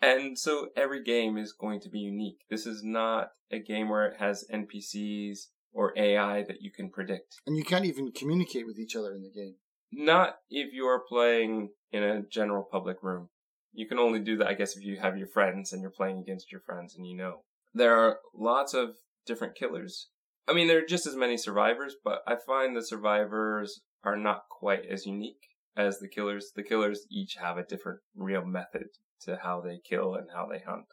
And 0.00 0.38
so 0.38 0.68
every 0.76 1.02
game 1.02 1.38
is 1.38 1.54
going 1.58 1.80
to 1.80 1.88
be 1.88 2.00
unique. 2.00 2.40
This 2.50 2.66
is 2.66 2.82
not 2.84 3.28
a 3.50 3.58
game 3.58 3.88
where 3.88 4.06
it 4.06 4.18
has 4.18 4.44
NPCs 4.52 5.46
or 5.72 5.92
AI 5.96 6.42
that 6.42 6.60
you 6.60 6.70
can 6.70 6.90
predict. 6.90 7.36
And 7.46 7.56
you 7.56 7.64
can't 7.64 7.86
even 7.86 8.12
communicate 8.12 8.66
with 8.66 8.78
each 8.78 8.94
other 8.94 9.14
in 9.14 9.22
the 9.22 9.30
game. 9.30 9.56
Not 9.92 10.36
if 10.50 10.72
you 10.72 10.84
are 10.84 11.02
playing 11.08 11.70
in 11.94 12.02
a 12.02 12.22
general 12.22 12.66
public 12.70 13.02
room. 13.02 13.28
You 13.72 13.86
can 13.86 13.98
only 13.98 14.18
do 14.18 14.36
that, 14.38 14.48
I 14.48 14.54
guess, 14.54 14.76
if 14.76 14.84
you 14.84 14.98
have 15.00 15.16
your 15.16 15.28
friends 15.28 15.72
and 15.72 15.80
you're 15.80 15.90
playing 15.90 16.18
against 16.18 16.50
your 16.50 16.60
friends 16.60 16.96
and 16.96 17.06
you 17.06 17.16
know. 17.16 17.44
There 17.72 17.96
are 17.96 18.18
lots 18.34 18.74
of 18.74 18.96
different 19.26 19.54
killers. 19.54 20.08
I 20.48 20.54
mean, 20.54 20.66
there 20.66 20.78
are 20.78 20.86
just 20.86 21.06
as 21.06 21.16
many 21.16 21.36
survivors, 21.36 21.94
but 22.04 22.18
I 22.26 22.34
find 22.44 22.76
the 22.76 22.84
survivors 22.84 23.80
are 24.02 24.16
not 24.16 24.42
quite 24.50 24.84
as 24.90 25.06
unique 25.06 25.40
as 25.76 25.98
the 25.98 26.08
killers. 26.08 26.50
The 26.54 26.64
killers 26.64 27.06
each 27.10 27.36
have 27.40 27.58
a 27.58 27.64
different 27.64 28.00
real 28.14 28.44
method 28.44 28.88
to 29.22 29.38
how 29.42 29.60
they 29.60 29.78
kill 29.88 30.14
and 30.14 30.28
how 30.34 30.46
they 30.46 30.58
hunt. 30.58 30.86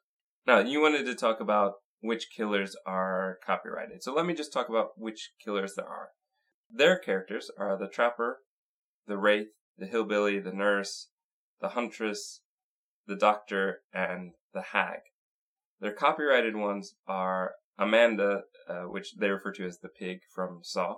Now, 0.45 0.59
you 0.59 0.81
wanted 0.81 1.05
to 1.05 1.15
talk 1.15 1.39
about 1.39 1.73
which 1.99 2.29
killers 2.35 2.75
are 2.85 3.39
copyrighted. 3.45 4.03
So 4.03 4.13
let 4.13 4.25
me 4.25 4.33
just 4.33 4.53
talk 4.53 4.69
about 4.69 4.89
which 4.97 5.31
killers 5.43 5.73
there 5.75 5.87
are. 5.87 6.09
Their 6.69 6.97
characters 6.97 7.49
are 7.57 7.77
the 7.77 7.87
Trapper, 7.87 8.39
the 9.07 9.17
Wraith, 9.17 9.49
the 9.77 9.85
Hillbilly, 9.85 10.39
the 10.39 10.51
Nurse, 10.51 11.07
the 11.59 11.69
Huntress, 11.69 12.41
the 13.07 13.15
Doctor, 13.15 13.81
and 13.93 14.33
the 14.53 14.61
Hag. 14.61 14.99
Their 15.79 15.93
copyrighted 15.93 16.55
ones 16.55 16.95
are 17.07 17.53
Amanda, 17.77 18.43
uh, 18.69 18.83
which 18.83 19.15
they 19.15 19.29
refer 19.29 19.51
to 19.53 19.65
as 19.65 19.79
the 19.79 19.89
pig 19.89 20.19
from 20.33 20.59
Saw, 20.61 20.97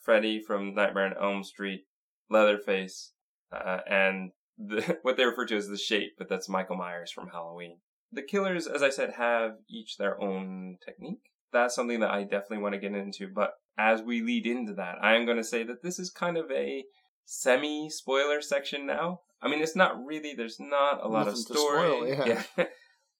Freddy 0.00 0.40
from 0.40 0.74
Nightmare 0.74 1.06
on 1.06 1.22
Elm 1.22 1.44
Street, 1.44 1.84
Leatherface, 2.30 3.12
uh, 3.52 3.78
and 3.88 4.30
the, 4.56 4.98
what 5.02 5.16
they 5.16 5.24
refer 5.24 5.46
to 5.46 5.56
as 5.56 5.68
the 5.68 5.76
shape, 5.76 6.12
but 6.16 6.28
that's 6.28 6.48
Michael 6.48 6.76
Myers 6.76 7.10
from 7.10 7.28
Halloween. 7.28 7.78
The 8.12 8.22
killers, 8.22 8.66
as 8.66 8.82
I 8.82 8.90
said, 8.90 9.14
have 9.14 9.52
each 9.68 9.96
their 9.96 10.20
own 10.20 10.78
technique. 10.84 11.30
That's 11.52 11.74
something 11.74 12.00
that 12.00 12.10
I 12.10 12.22
definitely 12.22 12.58
want 12.58 12.74
to 12.74 12.80
get 12.80 12.94
into, 12.94 13.28
but 13.28 13.54
as 13.76 14.02
we 14.02 14.20
lead 14.22 14.46
into 14.46 14.74
that, 14.74 14.96
I 15.02 15.16
am 15.16 15.24
going 15.24 15.36
to 15.36 15.44
say 15.44 15.64
that 15.64 15.82
this 15.82 15.98
is 15.98 16.10
kind 16.10 16.36
of 16.36 16.50
a 16.50 16.84
semi 17.30 17.88
spoiler 17.90 18.40
section 18.40 18.86
now. 18.86 19.20
I 19.42 19.48
mean, 19.48 19.62
it's 19.62 19.76
not 19.76 20.04
really, 20.04 20.34
there's 20.34 20.60
not 20.60 21.02
a 21.02 21.08
lot 21.08 21.26
Nothing 21.26 21.32
of 21.32 21.38
story. 21.38 21.88
Spoil, 21.88 22.08
yeah. 22.26 22.44
yeah. 22.56 22.64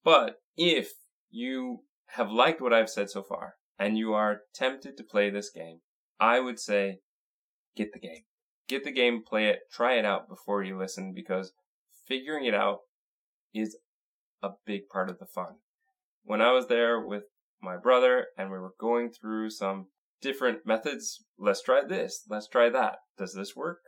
but 0.05 0.37
if 0.57 0.93
you 1.31 1.81
have 2.09 2.31
liked 2.31 2.61
what 2.61 2.73
I've 2.73 2.90
said 2.90 3.09
so 3.09 3.23
far 3.23 3.55
and 3.79 3.97
you 3.97 4.12
are 4.12 4.40
tempted 4.55 4.97
to 4.97 5.05
play 5.05 5.31
this 5.31 5.50
game, 5.50 5.81
I 6.19 6.40
would 6.40 6.59
say 6.59 6.99
get 7.76 7.93
the 7.93 8.00
game 8.00 8.25
get 8.71 8.85
the 8.85 8.93
game, 8.93 9.23
play 9.26 9.47
it, 9.47 9.59
try 9.71 9.95
it 9.95 10.05
out 10.05 10.29
before 10.29 10.62
you 10.62 10.79
listen 10.79 11.12
because 11.12 11.52
figuring 12.07 12.45
it 12.45 12.55
out 12.55 12.79
is 13.52 13.76
a 14.43 14.50
big 14.64 14.83
part 14.90 15.11
of 15.11 15.19
the 15.19 15.26
fun. 15.26 15.57
When 16.23 16.40
I 16.40 16.52
was 16.52 16.69
there 16.69 17.05
with 17.05 17.25
my 17.61 17.76
brother 17.76 18.26
and 18.38 18.50
we 18.50 18.59
were 18.59 18.75
going 18.79 19.11
through 19.11 19.50
some 19.50 19.88
different 20.23 20.61
methods, 20.64 21.25
let's 21.37 21.62
try 21.62 21.83
this, 21.87 22.23
let's 22.31 22.49
try 22.49 22.71
that. 22.71 22.97
Does 23.19 23.35
this 23.35 23.57
work? 23.57 23.79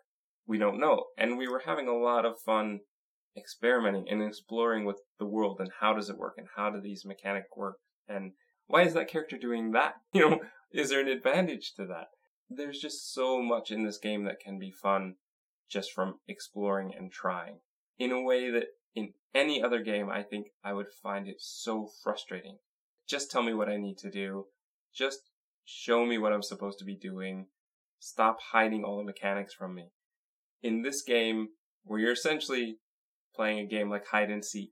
We 0.47 0.59
don't 0.59 0.81
know. 0.81 1.05
And 1.17 1.39
we 1.39 1.49
were 1.49 1.63
having 1.65 1.89
a 1.89 1.97
lot 1.97 2.25
of 2.25 2.41
fun 2.45 2.81
experimenting 3.37 4.09
and 4.09 4.23
exploring 4.23 4.85
with 4.85 4.97
the 5.19 5.27
world 5.27 5.59
and 5.61 5.71
how 5.81 5.95
does 5.95 6.11
it 6.11 6.19
work 6.19 6.35
and 6.37 6.47
how 6.57 6.71
do 6.71 6.81
these 6.81 7.05
mechanics 7.05 7.49
work 7.57 7.77
and 8.07 8.33
why 8.67 8.83
is 8.83 8.95
that 8.95 9.09
character 9.09 9.39
doing 9.39 9.73
that? 9.73 9.95
You 10.13 10.29
know, 10.29 10.41
is 10.73 10.91
there 10.91 11.01
an 11.01 11.09
advantage 11.09 11.73
to 11.77 11.87
that? 11.87 12.09
there's 12.57 12.79
just 12.79 13.13
so 13.13 13.43
much 13.43 13.71
in 13.71 13.85
this 13.85 13.99
game 13.99 14.25
that 14.25 14.41
can 14.41 14.59
be 14.59 14.71
fun 14.71 15.15
just 15.71 15.93
from 15.93 16.19
exploring 16.29 16.93
and 16.97 17.11
trying 17.11 17.59
in 17.99 18.11
a 18.11 18.21
way 18.21 18.51
that 18.51 18.67
in 18.95 19.15
any 19.35 19.63
other 19.63 19.83
game 19.83 20.11
I 20.11 20.23
think 20.23 20.49
I 20.65 20.73
would 20.73 20.89
find 21.03 21.29
it 21.29 21.37
so 21.39 21.89
frustrating. 22.03 22.59
Just 23.09 23.31
tell 23.31 23.43
me 23.43 23.55
what 23.55 23.69
I 23.69 23.77
need 23.77 23.99
to 23.99 24.11
do. 24.11 24.47
Just 24.95 25.31
show 25.65 26.05
me 26.05 26.19
what 26.19 26.33
I'm 26.33 26.43
supposed 26.43 26.79
to 26.81 26.85
be 26.85 26.97
doing. 26.97 27.47
Stop 27.99 28.39
hiding 28.53 28.85
all 28.85 28.99
the 28.99 29.05
mechanics 29.05 29.55
from 29.55 29.75
me. 29.75 29.91
In 30.63 30.83
this 30.83 31.03
game, 31.03 31.49
where 31.85 31.99
you're 31.99 32.13
essentially 32.13 32.79
playing 33.35 33.59
a 33.59 33.67
game 33.67 33.91
like 33.91 34.07
hide 34.07 34.31
and 34.31 34.45
seek, 34.45 34.71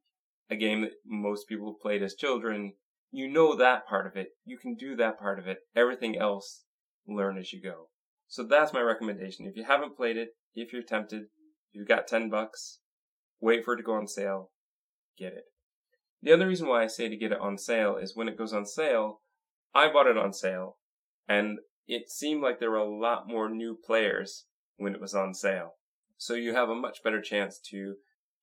a 0.51 0.57
game 0.57 0.83
that 0.83 0.93
most 1.05 1.49
people 1.49 1.77
played 1.81 2.03
as 2.03 2.15
children, 2.15 2.75
you 3.11 3.29
know 3.29 3.57
that 3.57 3.87
part 3.87 4.07
of 4.07 4.17
it. 4.17 4.29
You 4.45 4.59
can 4.59 4.75
do 4.75 4.97
that 4.97 5.19
part 5.19 5.39
of 5.39 5.47
it. 5.47 5.59
Everything 5.75 6.17
else 6.17 6.65
learn 7.07 7.39
as 7.39 7.53
you 7.53 7.61
go. 7.61 7.89
So 8.29 8.45
that's 8.45 8.73
my 8.73 8.81
recommendation. 8.81 9.47
If 9.47 9.57
you 9.57 9.65
haven't 9.65 9.97
played 9.97 10.17
it, 10.17 10.31
if 10.55 10.73
you're 10.73 10.83
tempted, 10.83 11.25
you've 11.73 11.89
got 11.89 12.07
10 12.07 12.31
bucks, 12.31 12.79
wait 13.41 13.65
for 13.65 13.75
it 13.75 13.79
to 13.79 13.83
go 13.83 13.95
on 13.95 14.07
sale, 14.07 14.51
get 15.19 15.33
it. 15.33 15.45
The 16.23 16.33
other 16.33 16.47
reason 16.47 16.69
why 16.69 16.85
I 16.85 16.87
say 16.87 17.09
to 17.09 17.17
get 17.17 17.33
it 17.33 17.41
on 17.41 17.59
sale 17.59 17.97
is 17.97 18.15
when 18.15 18.29
it 18.29 18.39
goes 18.39 18.53
on 18.53 18.67
sale, 18.67 19.23
I 19.75 19.91
bought 19.91 20.07
it 20.07 20.19
on 20.19 20.33
sale 20.33 20.77
and 21.29 21.59
it 21.87 22.11
seemed 22.11 22.43
like 22.43 22.61
there 22.61 22.71
were 22.71 22.77
a 22.77 22.89
lot 22.89 23.27
more 23.27 23.49
new 23.49 23.77
players 23.85 24.47
when 24.77 24.95
it 24.95 25.01
was 25.01 25.15
on 25.15 25.35
sale. 25.35 25.75
So 26.21 26.35
you 26.35 26.53
have 26.53 26.69
a 26.69 26.75
much 26.75 27.03
better 27.03 27.23
chance 27.23 27.59
to 27.71 27.95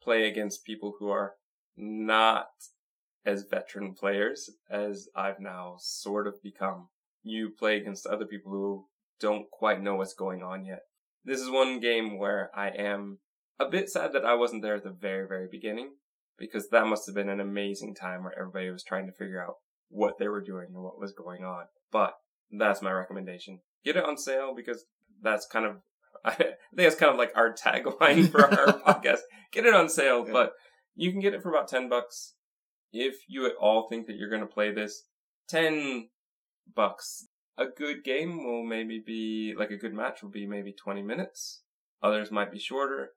play 0.01 0.27
against 0.27 0.65
people 0.65 0.95
who 0.97 1.11
are 1.11 1.35
not 1.77 2.47
as 3.23 3.43
veteran 3.43 3.93
players 3.93 4.49
as 4.67 5.07
I've 5.15 5.39
now 5.39 5.75
sort 5.77 6.25
of 6.25 6.41
become. 6.41 6.87
You 7.21 7.51
play 7.51 7.77
against 7.77 8.07
other 8.07 8.25
people 8.25 8.51
who 8.51 8.85
don't 9.19 9.51
quite 9.51 9.79
know 9.79 9.93
what's 9.93 10.15
going 10.15 10.41
on 10.41 10.65
yet. 10.65 10.79
This 11.23 11.39
is 11.39 11.51
one 11.51 11.79
game 11.79 12.17
where 12.17 12.49
I 12.55 12.69
am 12.69 13.19
a 13.59 13.69
bit 13.69 13.91
sad 13.91 14.11
that 14.13 14.25
I 14.25 14.33
wasn't 14.33 14.63
there 14.63 14.77
at 14.77 14.83
the 14.83 14.89
very, 14.89 15.27
very 15.27 15.47
beginning 15.47 15.91
because 16.35 16.69
that 16.69 16.87
must 16.87 17.05
have 17.05 17.13
been 17.13 17.29
an 17.29 17.39
amazing 17.39 17.93
time 17.93 18.23
where 18.23 18.33
everybody 18.35 18.71
was 18.71 18.83
trying 18.83 19.05
to 19.05 19.13
figure 19.13 19.43
out 19.43 19.57
what 19.89 20.17
they 20.17 20.29
were 20.29 20.41
doing 20.41 20.69
and 20.73 20.83
what 20.83 20.99
was 20.99 21.13
going 21.13 21.43
on. 21.43 21.65
But 21.91 22.15
that's 22.51 22.81
my 22.81 22.91
recommendation. 22.91 23.59
Get 23.85 23.97
it 23.97 24.03
on 24.03 24.17
sale 24.17 24.55
because 24.55 24.85
that's 25.21 25.45
kind 25.45 25.67
of, 25.67 25.75
I 26.27 26.33
think 26.33 26.49
that's 26.73 26.95
kind 26.95 27.11
of 27.11 27.17
like 27.17 27.31
our 27.35 27.53
tagline 27.53 28.29
for 28.29 28.45
our 28.45 28.79
podcast. 28.87 29.19
Get 29.53 29.65
it 29.65 29.73
on 29.73 29.87
sale, 29.87 30.25
yeah. 30.25 30.33
but 30.33 30.53
you 30.95 31.11
can 31.11 31.21
get 31.21 31.33
it 31.33 31.41
for 31.41 31.49
about 31.49 31.69
10 31.69 31.87
bucks. 31.87 32.33
If 32.91 33.15
you 33.27 33.45
at 33.45 33.55
all 33.59 33.87
think 33.89 34.07
that 34.07 34.17
you're 34.17 34.29
going 34.29 34.41
to 34.41 34.47
play 34.47 34.73
this, 34.73 35.03
10 35.49 36.09
bucks. 36.75 37.27
A 37.57 37.65
good 37.65 38.03
game 38.03 38.45
will 38.45 38.63
maybe 38.63 39.01
be, 39.05 39.55
like 39.57 39.71
a 39.71 39.77
good 39.77 39.93
match 39.93 40.21
will 40.21 40.29
be 40.29 40.45
maybe 40.45 40.73
20 40.73 41.01
minutes. 41.01 41.63
Others 42.03 42.29
might 42.29 42.51
be 42.51 42.59
shorter. 42.59 43.11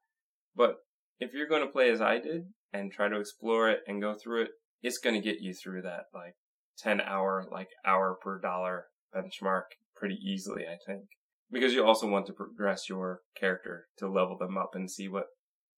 But 0.54 0.76
if 1.18 1.34
you're 1.34 1.48
going 1.48 1.62
to 1.62 1.72
play 1.72 1.90
as 1.90 2.00
I 2.00 2.18
did 2.18 2.44
and 2.72 2.92
try 2.92 3.08
to 3.08 3.20
explore 3.20 3.68
it 3.70 3.80
and 3.86 4.00
go 4.00 4.14
through 4.14 4.44
it, 4.44 4.50
it's 4.82 4.98
going 4.98 5.14
to 5.14 5.20
get 5.20 5.40
you 5.40 5.52
through 5.52 5.82
that 5.82 6.06
like 6.14 6.36
10 6.78 7.00
hour, 7.00 7.46
like 7.50 7.68
hour 7.84 8.16
per 8.22 8.38
dollar 8.40 8.86
benchmark 9.14 9.64
pretty 9.94 10.18
easily, 10.22 10.64
I 10.66 10.78
think. 10.86 11.04
Because 11.52 11.72
you 11.72 11.84
also 11.84 12.08
want 12.08 12.26
to 12.26 12.32
progress 12.32 12.88
your 12.88 13.20
character 13.38 13.86
to 13.98 14.08
level 14.08 14.38
them 14.38 14.56
up 14.56 14.70
and 14.74 14.90
see 14.90 15.08
what 15.08 15.26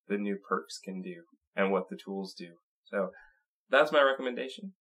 the 0.09 0.19
new 0.19 0.37
perks 0.37 0.79
can 0.79 1.01
do 1.01 1.23
and 1.57 1.73
what 1.73 1.89
the 1.89 1.97
tools 1.97 2.35
do. 2.35 2.49
So 2.85 3.11
that's 3.71 3.93
my 3.93 4.03
recommendation. 4.03 4.73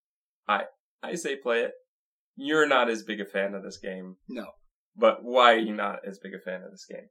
I 0.47 0.63
I 1.01 1.15
say 1.15 1.37
play 1.37 1.61
it. 1.61 1.71
You're 2.35 2.67
not 2.67 2.89
as 2.89 3.03
big 3.03 3.21
a 3.21 3.25
fan 3.25 3.53
of 3.53 3.63
this 3.63 3.77
game. 3.77 4.17
No. 4.27 4.47
But 4.95 5.23
why 5.23 5.53
are 5.53 5.59
you 5.59 5.73
not 5.73 5.99
as 6.07 6.19
big 6.19 6.33
a 6.33 6.39
fan 6.39 6.63
of 6.63 6.71
this 6.71 6.85
game? 6.89 7.09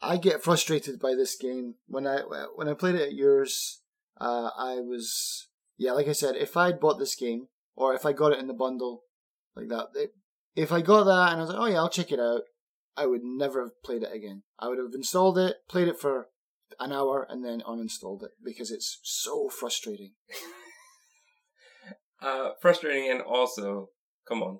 I 0.00 0.16
get 0.16 0.42
frustrated 0.42 0.98
by 1.00 1.14
this 1.14 1.36
game. 1.36 1.74
When 1.86 2.06
I 2.06 2.20
when 2.54 2.68
I 2.68 2.74
played 2.74 2.94
it 2.94 3.02
at 3.02 3.14
yours, 3.14 3.82
uh, 4.20 4.50
I 4.56 4.76
was 4.76 5.48
yeah, 5.76 5.92
like 5.92 6.08
I 6.08 6.12
said, 6.12 6.36
if 6.36 6.56
I'd 6.56 6.80
bought 6.80 6.98
this 6.98 7.16
game 7.16 7.48
or 7.74 7.94
if 7.94 8.06
I 8.06 8.12
got 8.12 8.32
it 8.32 8.38
in 8.38 8.46
the 8.46 8.54
bundle 8.54 9.02
like 9.56 9.68
that, 9.68 9.88
it, 9.94 10.14
if 10.54 10.72
I 10.72 10.80
got 10.80 11.04
that 11.04 11.32
and 11.32 11.40
I 11.40 11.40
was 11.40 11.50
like, 11.50 11.58
oh 11.58 11.66
yeah, 11.66 11.78
I'll 11.78 11.90
check 11.90 12.12
it 12.12 12.20
out, 12.20 12.42
I 12.96 13.06
would 13.06 13.22
never 13.22 13.62
have 13.62 13.82
played 13.82 14.02
it 14.02 14.12
again. 14.12 14.42
I 14.58 14.68
would 14.68 14.78
have 14.78 14.94
installed 14.94 15.38
it, 15.38 15.56
played 15.68 15.88
it 15.88 15.98
for 15.98 16.28
an 16.78 16.92
hour, 16.92 17.26
and 17.28 17.44
then 17.44 17.62
uninstalled 17.66 18.22
it 18.22 18.32
because 18.44 18.70
it's 18.70 19.00
so 19.02 19.48
frustrating. 19.48 20.12
uh, 22.22 22.50
frustrating, 22.60 23.10
and 23.10 23.22
also, 23.22 23.90
come 24.28 24.42
on, 24.42 24.58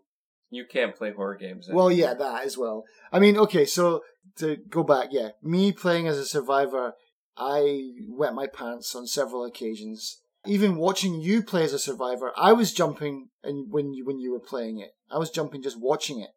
you 0.50 0.64
can't 0.70 0.96
play 0.96 1.12
horror 1.12 1.36
games. 1.36 1.68
Anymore. 1.68 1.84
Well, 1.84 1.92
yeah, 1.92 2.14
that 2.14 2.44
as 2.44 2.56
well. 2.56 2.84
I 3.12 3.18
mean, 3.18 3.36
okay, 3.36 3.64
so 3.64 4.02
to 4.38 4.56
go 4.56 4.82
back, 4.82 5.08
yeah, 5.10 5.30
me 5.42 5.72
playing 5.72 6.06
as 6.06 6.18
a 6.18 6.26
survivor, 6.26 6.94
I 7.36 7.92
wet 8.08 8.34
my 8.34 8.46
pants 8.46 8.94
on 8.94 9.06
several 9.06 9.44
occasions 9.44 10.20
even 10.46 10.76
watching 10.76 11.20
you 11.20 11.42
play 11.42 11.64
as 11.64 11.72
a 11.72 11.78
survivor, 11.78 12.32
I 12.36 12.52
was 12.52 12.72
jumping 12.72 13.28
and 13.42 13.70
when 13.70 13.92
you 13.92 14.04
when 14.04 14.18
you 14.18 14.32
were 14.32 14.40
playing 14.40 14.80
it. 14.80 14.90
I 15.10 15.18
was 15.18 15.30
jumping 15.30 15.62
just 15.62 15.80
watching 15.80 16.20
it. 16.20 16.30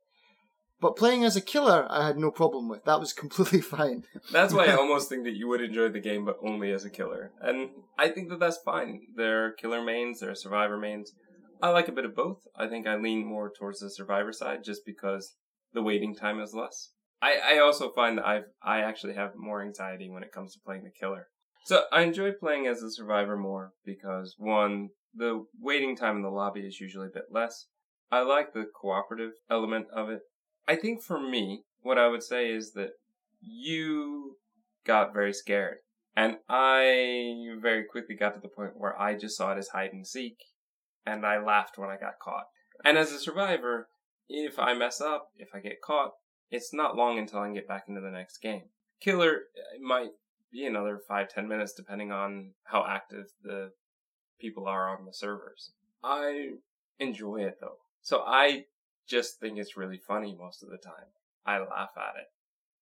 But 0.84 0.98
playing 0.98 1.24
as 1.24 1.38
a 1.38 1.42
killer, 1.42 1.88
I 1.90 2.06
had 2.06 2.18
no 2.18 2.30
problem 2.30 2.68
with. 2.68 2.84
That 2.84 3.00
was 3.00 3.14
completely 3.24 3.62
fine. 3.62 4.04
that's 4.34 4.54
why 4.54 4.66
I 4.66 4.76
almost 4.78 5.08
think 5.08 5.24
that 5.24 5.38
you 5.38 5.48
would 5.48 5.62
enjoy 5.62 5.88
the 5.88 6.02
game, 6.02 6.26
but 6.26 6.38
only 6.46 6.74
as 6.74 6.84
a 6.84 6.90
killer. 6.90 7.32
And 7.40 7.70
I 7.98 8.10
think 8.10 8.28
that 8.30 8.42
that's 8.42 8.58
fine. 8.66 9.00
There 9.16 9.46
are 9.46 9.52
killer 9.54 9.82
mains, 9.82 10.20
there 10.20 10.32
are 10.32 10.36
survivor 10.36 10.78
mains. 10.78 11.14
I 11.62 11.70
like 11.70 11.88
a 11.88 11.94
bit 11.94 12.04
of 12.04 12.18
both. 12.18 12.40
I 12.58 12.68
think 12.68 12.86
I 12.86 12.98
lean 12.98 13.26
more 13.26 13.50
towards 13.50 13.80
the 13.80 13.90
survivor 13.90 14.34
side 14.34 14.66
just 14.66 14.82
because 14.86 15.36
the 15.72 15.82
waiting 15.82 16.14
time 16.14 16.42
is 16.42 16.54
less. 16.54 16.90
I, 17.22 17.54
I 17.54 17.60
also 17.60 17.90
find 17.90 18.18
that 18.18 18.28
I've 18.28 18.48
I 18.62 18.82
actually 18.82 19.14
have 19.14 19.38
more 19.38 19.64
anxiety 19.64 20.10
when 20.10 20.24
it 20.24 20.34
comes 20.34 20.52
to 20.52 20.60
playing 20.66 20.84
the 20.84 20.92
killer. 20.92 21.28
So 21.64 21.86
I 21.94 22.02
enjoy 22.02 22.34
playing 22.34 22.68
as 22.68 22.84
a 22.84 22.92
survivor 22.92 23.38
more 23.38 23.72
because 23.86 24.36
one, 24.38 24.90
the 25.16 25.46
waiting 25.58 25.96
time 25.96 26.18
in 26.18 26.24
the 26.24 26.30
lobby 26.30 26.68
is 26.68 26.82
usually 26.82 27.08
a 27.08 27.14
bit 27.14 27.32
less. 27.32 27.68
I 28.12 28.24
like 28.24 28.52
the 28.52 28.66
cooperative 28.80 29.32
element 29.50 29.88
of 29.96 30.10
it. 30.10 30.20
I 30.68 30.76
think 30.76 31.04
for 31.04 31.20
me, 31.20 31.64
what 31.82 31.98
I 31.98 32.08
would 32.08 32.24
say 32.24 32.52
is 32.52 32.74
that 32.74 32.92
you 33.42 34.38
got 34.86 35.14
very 35.14 35.34
scared. 35.34 35.78
And 36.16 36.38
I 36.48 37.34
very 37.60 37.84
quickly 37.86 38.16
got 38.16 38.36
to 38.36 38.40
the 38.40 38.48
point 38.48 38.78
where 38.78 39.00
I 39.00 39.16
just 39.16 39.36
saw 39.36 39.52
it 39.52 39.58
as 39.58 39.70
hide 39.70 39.94
and 39.94 40.06
seek, 40.06 40.38
and 41.06 41.26
I 41.26 41.40
laughed 41.40 41.78
when 41.78 41.90
I 41.90 41.98
got 41.98 42.20
caught. 42.22 42.46
And 42.86 42.98
as 42.98 43.12
a 43.12 43.20
survivor, 43.20 43.90
if 44.30 44.60
I 44.60 44.74
mess 44.74 45.02
up, 45.02 45.30
if 45.38 45.50
I 45.56 45.60
get 45.60 45.82
caught, 45.82 46.12
it's 46.52 46.74
not 46.74 46.96
long 46.96 47.18
until 47.18 47.40
I 47.40 47.46
can 47.46 47.56
get 47.56 47.68
back 47.68 47.86
into 47.88 48.02
the 48.02 48.12
next 48.12 48.38
game. 48.38 48.66
Killer 49.02 49.42
might 49.82 50.12
be 50.52 50.66
another 50.66 51.00
five 51.08 51.30
ten 51.30 51.48
minutes 51.48 51.74
depending 51.74 52.12
on 52.12 52.52
how 52.66 52.86
active 52.88 53.26
the 53.44 53.72
people 54.40 54.68
are 54.68 54.96
on 54.96 55.06
the 55.06 55.14
servers. 55.14 55.72
I 56.04 56.52
enjoy 57.00 57.38
it 57.38 57.58
though, 57.60 57.80
so 58.04 58.24
I 58.26 58.66
just 59.08 59.40
think 59.40 59.58
it's 59.58 59.78
really 59.78 60.00
funny 60.08 60.36
most 60.38 60.64
of 60.64 60.70
the 60.70 60.78
time. 60.78 61.08
I 61.46 61.60
laugh 61.60 61.92
at 61.98 62.20
it. 62.20 62.28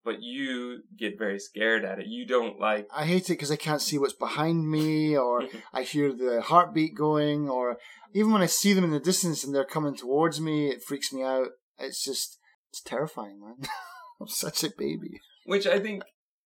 But 0.04 0.22
you 0.22 0.82
get 0.98 1.20
very 1.20 1.40
scared 1.40 1.86
at 1.86 2.00
it. 2.00 2.08
You 2.08 2.26
don't 2.26 2.60
like. 2.60 2.88
I 2.96 3.06
hate 3.06 3.30
it 3.30 3.34
because 3.34 3.52
I 3.52 3.56
can't 3.56 3.82
see 3.82 4.00
what's 4.00 4.14
behind 4.14 4.70
me, 4.70 5.16
or 5.18 5.44
I 5.74 5.84
hear 5.84 6.12
the 6.12 6.42
heartbeat 6.42 6.96
going, 6.96 7.50
or 7.50 7.78
even 8.14 8.32
when 8.32 8.42
I 8.42 8.48
see 8.48 8.74
them 8.74 8.84
in 8.84 8.92
the 8.92 9.00
distance 9.00 9.44
and 9.44 9.54
they're 9.54 9.64
coming 9.64 9.96
towards 9.96 10.42
me, 10.42 10.70
it 10.70 10.84
freaks 10.84 11.14
me 11.14 11.24
out. 11.24 11.50
It's 11.78 12.04
just, 12.04 12.40
it's 12.70 12.82
terrifying, 12.82 13.40
man. 13.40 13.58
I'm 14.22 14.28
such 14.28 14.64
a 14.64 14.70
baby. 14.76 15.20
Which 15.46 15.68
I 15.68 15.80
think 15.80 16.04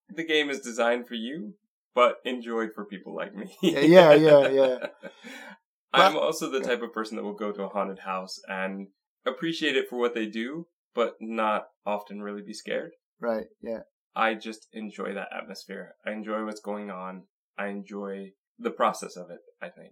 the 0.10 0.26
game 0.26 0.50
is 0.50 0.60
designed 0.60 1.08
for 1.08 1.16
you, 1.16 1.56
but 1.94 2.18
enjoyed 2.26 2.72
for 2.74 2.86
people 2.86 3.16
like 3.16 3.36
me. 3.36 3.56
yeah, 3.62 4.14
yeah, 4.14 4.48
yeah. 4.50 4.78
I'm 5.94 6.18
also 6.18 6.50
the 6.50 6.60
type 6.60 6.82
of 6.82 6.94
person 6.94 7.16
that 7.16 7.24
will 7.24 7.34
go 7.34 7.52
to 7.52 7.64
a 7.64 7.70
haunted 7.70 8.00
house 8.00 8.40
and 8.48 8.88
appreciate 9.26 9.76
it 9.76 9.90
for 9.90 9.98
what 9.98 10.14
they 10.14 10.26
do, 10.26 10.68
but 10.94 11.16
not 11.20 11.68
often 11.86 12.22
really 12.22 12.42
be 12.42 12.54
scared. 12.54 12.92
Right, 13.20 13.48
yeah. 13.62 13.82
I 14.16 14.36
just 14.36 14.68
enjoy 14.72 15.14
that 15.14 15.30
atmosphere. 15.36 15.96
I 16.06 16.12
enjoy 16.12 16.46
what's 16.46 16.62
going 16.62 16.90
on. 16.90 17.24
I 17.58 17.68
enjoy 17.68 18.32
the 18.58 18.72
process 18.72 19.18
of 19.18 19.30
it, 19.30 19.40
I 19.62 19.70
think. 19.70 19.92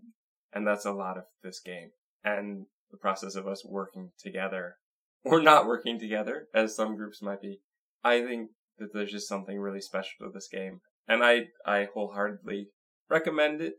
And 0.53 0.65
that's 0.65 0.85
a 0.85 0.91
lot 0.91 1.17
of 1.17 1.23
this 1.43 1.59
game. 1.59 1.89
And 2.23 2.65
the 2.91 2.97
process 2.97 3.35
of 3.35 3.47
us 3.47 3.65
working 3.65 4.11
together 4.19 4.75
or 5.25 5.41
not 5.41 5.67
working 5.67 5.99
together, 5.99 6.47
as 6.53 6.75
some 6.75 6.95
groups 6.95 7.21
might 7.21 7.41
be. 7.41 7.59
I 8.03 8.21
think 8.21 8.49
that 8.77 8.93
there's 8.93 9.11
just 9.11 9.27
something 9.27 9.57
really 9.59 9.81
special 9.81 10.11
to 10.21 10.31
this 10.33 10.49
game. 10.51 10.81
And 11.07 11.23
I, 11.23 11.47
I 11.65 11.87
wholeheartedly 11.93 12.67
recommend 13.09 13.61
it 13.61 13.75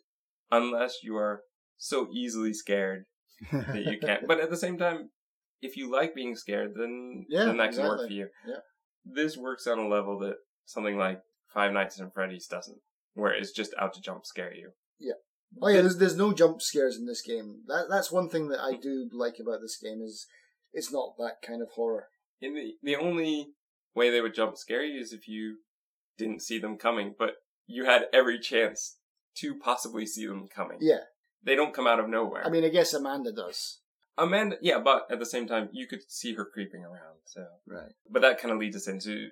unless 0.51 0.99
you 1.03 1.17
are 1.17 1.43
so 1.77 2.09
easily 2.13 2.53
scared 2.53 3.05
that 3.51 3.85
you 3.85 3.99
can't. 3.99 4.27
but 4.29 4.41
at 4.41 4.51
the 4.51 4.57
same 4.57 4.79
time, 4.79 5.11
if 5.65 5.77
you 5.77 5.91
like 5.91 6.15
being 6.15 6.37
scared, 6.37 6.75
then, 6.77 7.25
yeah, 7.29 7.47
then 7.47 7.57
that 7.57 7.71
can 7.71 7.81
exactly. 7.81 7.89
work 7.89 8.07
for 8.07 8.13
you. 8.13 8.29
Yeah. 8.47 8.57
This 9.05 9.37
works 9.37 9.67
on 9.67 9.79
a 9.79 9.89
level 9.89 10.19
that 10.21 10.37
something 10.67 10.97
like 10.99 11.21
Five 11.53 11.73
Nights 11.73 12.01
at 12.01 12.13
Freddy's 12.13 12.47
doesn't, 12.47 12.79
where 13.15 13.33
it's 13.33 13.53
just 13.53 13.75
out 13.79 13.95
to 13.95 14.01
jump 14.01 14.27
scare 14.27 14.55
you. 14.55 14.71
Yeah. 14.99 15.15
Oh 15.63 15.69
yeah, 15.69 15.81
there's 15.81 15.99
there's 15.99 16.17
no 16.17 16.33
jump 16.33 16.61
scares 16.61 16.97
in 16.97 17.07
this 17.07 17.23
game. 17.23 17.61
That 17.67 17.87
that's 17.89 18.11
one 18.11 18.29
thing 18.29 18.49
that 18.49 18.61
I 18.61 18.77
do 18.77 19.09
like 19.13 19.37
about 19.41 19.61
this 19.61 19.79
game 19.81 20.03
is 20.03 20.27
it's 20.73 20.93
not 20.93 21.17
that 21.19 21.37
kind 21.47 21.63
of 21.63 21.69
horror. 21.75 22.09
In 22.41 22.55
the 22.55 22.75
the 22.83 22.97
only 22.97 23.49
way 23.95 24.11
they 24.11 24.21
would 24.21 24.35
jump 24.35 24.57
scare 24.57 24.85
you 24.85 25.01
is 25.01 25.13
if 25.13 25.29
you 25.29 25.59
didn't 26.19 26.43
see 26.43 26.59
them 26.59 26.77
coming, 26.77 27.15
but 27.19 27.37
you 27.67 27.85
had 27.85 28.07
every 28.13 28.39
chance 28.39 28.97
to 29.37 29.55
possibly 29.55 30.07
see 30.07 30.27
them 30.27 30.49
coming. 30.55 30.79
Yeah. 30.81 31.05
They 31.43 31.55
don't 31.55 31.75
come 31.75 31.87
out 31.87 32.01
of 32.01 32.09
nowhere. 32.09 32.45
I 32.45 32.51
mean, 32.51 32.65
I 32.65 32.69
guess 32.69 32.95
Amanda 32.95 33.31
does. 33.33 33.81
Amanda, 34.17 34.57
yeah, 34.61 34.79
but 34.79 35.07
at 35.11 35.19
the 35.19 35.27
same 35.27 35.47
time, 35.47 35.69
you 35.73 35.87
could 35.87 36.01
see 36.09 36.35
her 36.35 36.45
creeping 36.45 36.85
around, 36.85 37.19
so. 37.25 37.47
Right. 37.67 37.93
But 38.09 38.23
that 38.23 38.41
kind 38.41 38.53
of 38.53 38.59
leads 38.59 38.77
us 38.77 38.89
into. 38.89 39.31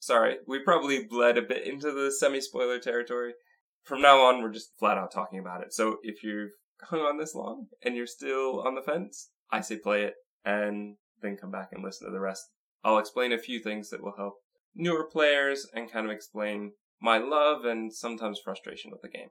Sorry, 0.00 0.36
we 0.46 0.58
probably 0.58 1.04
bled 1.04 1.38
a 1.38 1.42
bit 1.42 1.66
into 1.66 1.92
the 1.92 2.10
semi 2.10 2.40
spoiler 2.40 2.78
territory. 2.78 3.34
From 3.82 4.02
now 4.02 4.22
on, 4.22 4.42
we're 4.42 4.52
just 4.52 4.78
flat 4.78 4.98
out 4.98 5.12
talking 5.12 5.38
about 5.38 5.62
it. 5.62 5.72
So 5.72 5.98
if 6.02 6.22
you've 6.22 6.52
hung 6.82 7.00
on 7.00 7.18
this 7.18 7.34
long 7.34 7.66
and 7.82 7.94
you're 7.94 8.06
still 8.06 8.60
on 8.66 8.74
the 8.74 8.82
fence, 8.82 9.30
I 9.50 9.60
say 9.60 9.76
play 9.76 10.02
it 10.04 10.14
and 10.44 10.96
then 11.22 11.36
come 11.36 11.50
back 11.50 11.68
and 11.72 11.82
listen 11.82 12.06
to 12.06 12.12
the 12.12 12.20
rest 12.20 12.44
I'll 12.84 12.98
explain 12.98 13.32
a 13.32 13.38
few 13.38 13.60
things 13.60 13.88
that 13.90 14.02
will 14.02 14.14
help 14.16 14.34
newer 14.74 15.04
players 15.04 15.66
and 15.72 15.90
kind 15.90 16.04
of 16.04 16.12
explain 16.12 16.72
my 17.00 17.16
love 17.16 17.64
and 17.64 17.92
sometimes 17.92 18.38
frustration 18.38 18.90
with 18.90 19.00
the 19.00 19.08
game. 19.08 19.30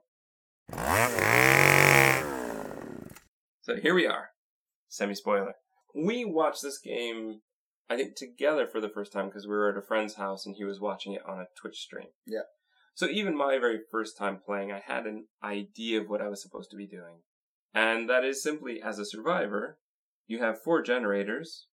So 3.62 3.76
here 3.76 3.94
we 3.94 4.06
are. 4.06 4.30
Semi 4.94 5.14
spoiler. 5.14 5.54
We 5.92 6.24
watched 6.24 6.62
this 6.62 6.78
game, 6.78 7.40
I 7.90 7.96
think, 7.96 8.14
together 8.14 8.68
for 8.68 8.80
the 8.80 8.88
first 8.88 9.12
time 9.12 9.26
because 9.26 9.44
we 9.44 9.54
were 9.54 9.70
at 9.70 9.76
a 9.76 9.82
friend's 9.82 10.14
house 10.14 10.46
and 10.46 10.54
he 10.54 10.62
was 10.62 10.80
watching 10.80 11.14
it 11.14 11.26
on 11.26 11.40
a 11.40 11.48
Twitch 11.60 11.78
stream. 11.78 12.06
Yeah. 12.24 12.42
So 12.94 13.08
even 13.08 13.36
my 13.36 13.58
very 13.58 13.80
first 13.90 14.16
time 14.16 14.38
playing, 14.44 14.70
I 14.70 14.78
had 14.78 15.06
an 15.06 15.26
idea 15.42 16.00
of 16.00 16.08
what 16.08 16.22
I 16.22 16.28
was 16.28 16.40
supposed 16.40 16.70
to 16.70 16.76
be 16.76 16.86
doing. 16.86 17.22
And 17.74 18.08
that 18.08 18.24
is 18.24 18.40
simply 18.40 18.80
as 18.80 19.00
a 19.00 19.04
survivor, 19.04 19.78
you 20.28 20.38
have 20.38 20.62
four 20.62 20.80
generators 20.80 21.66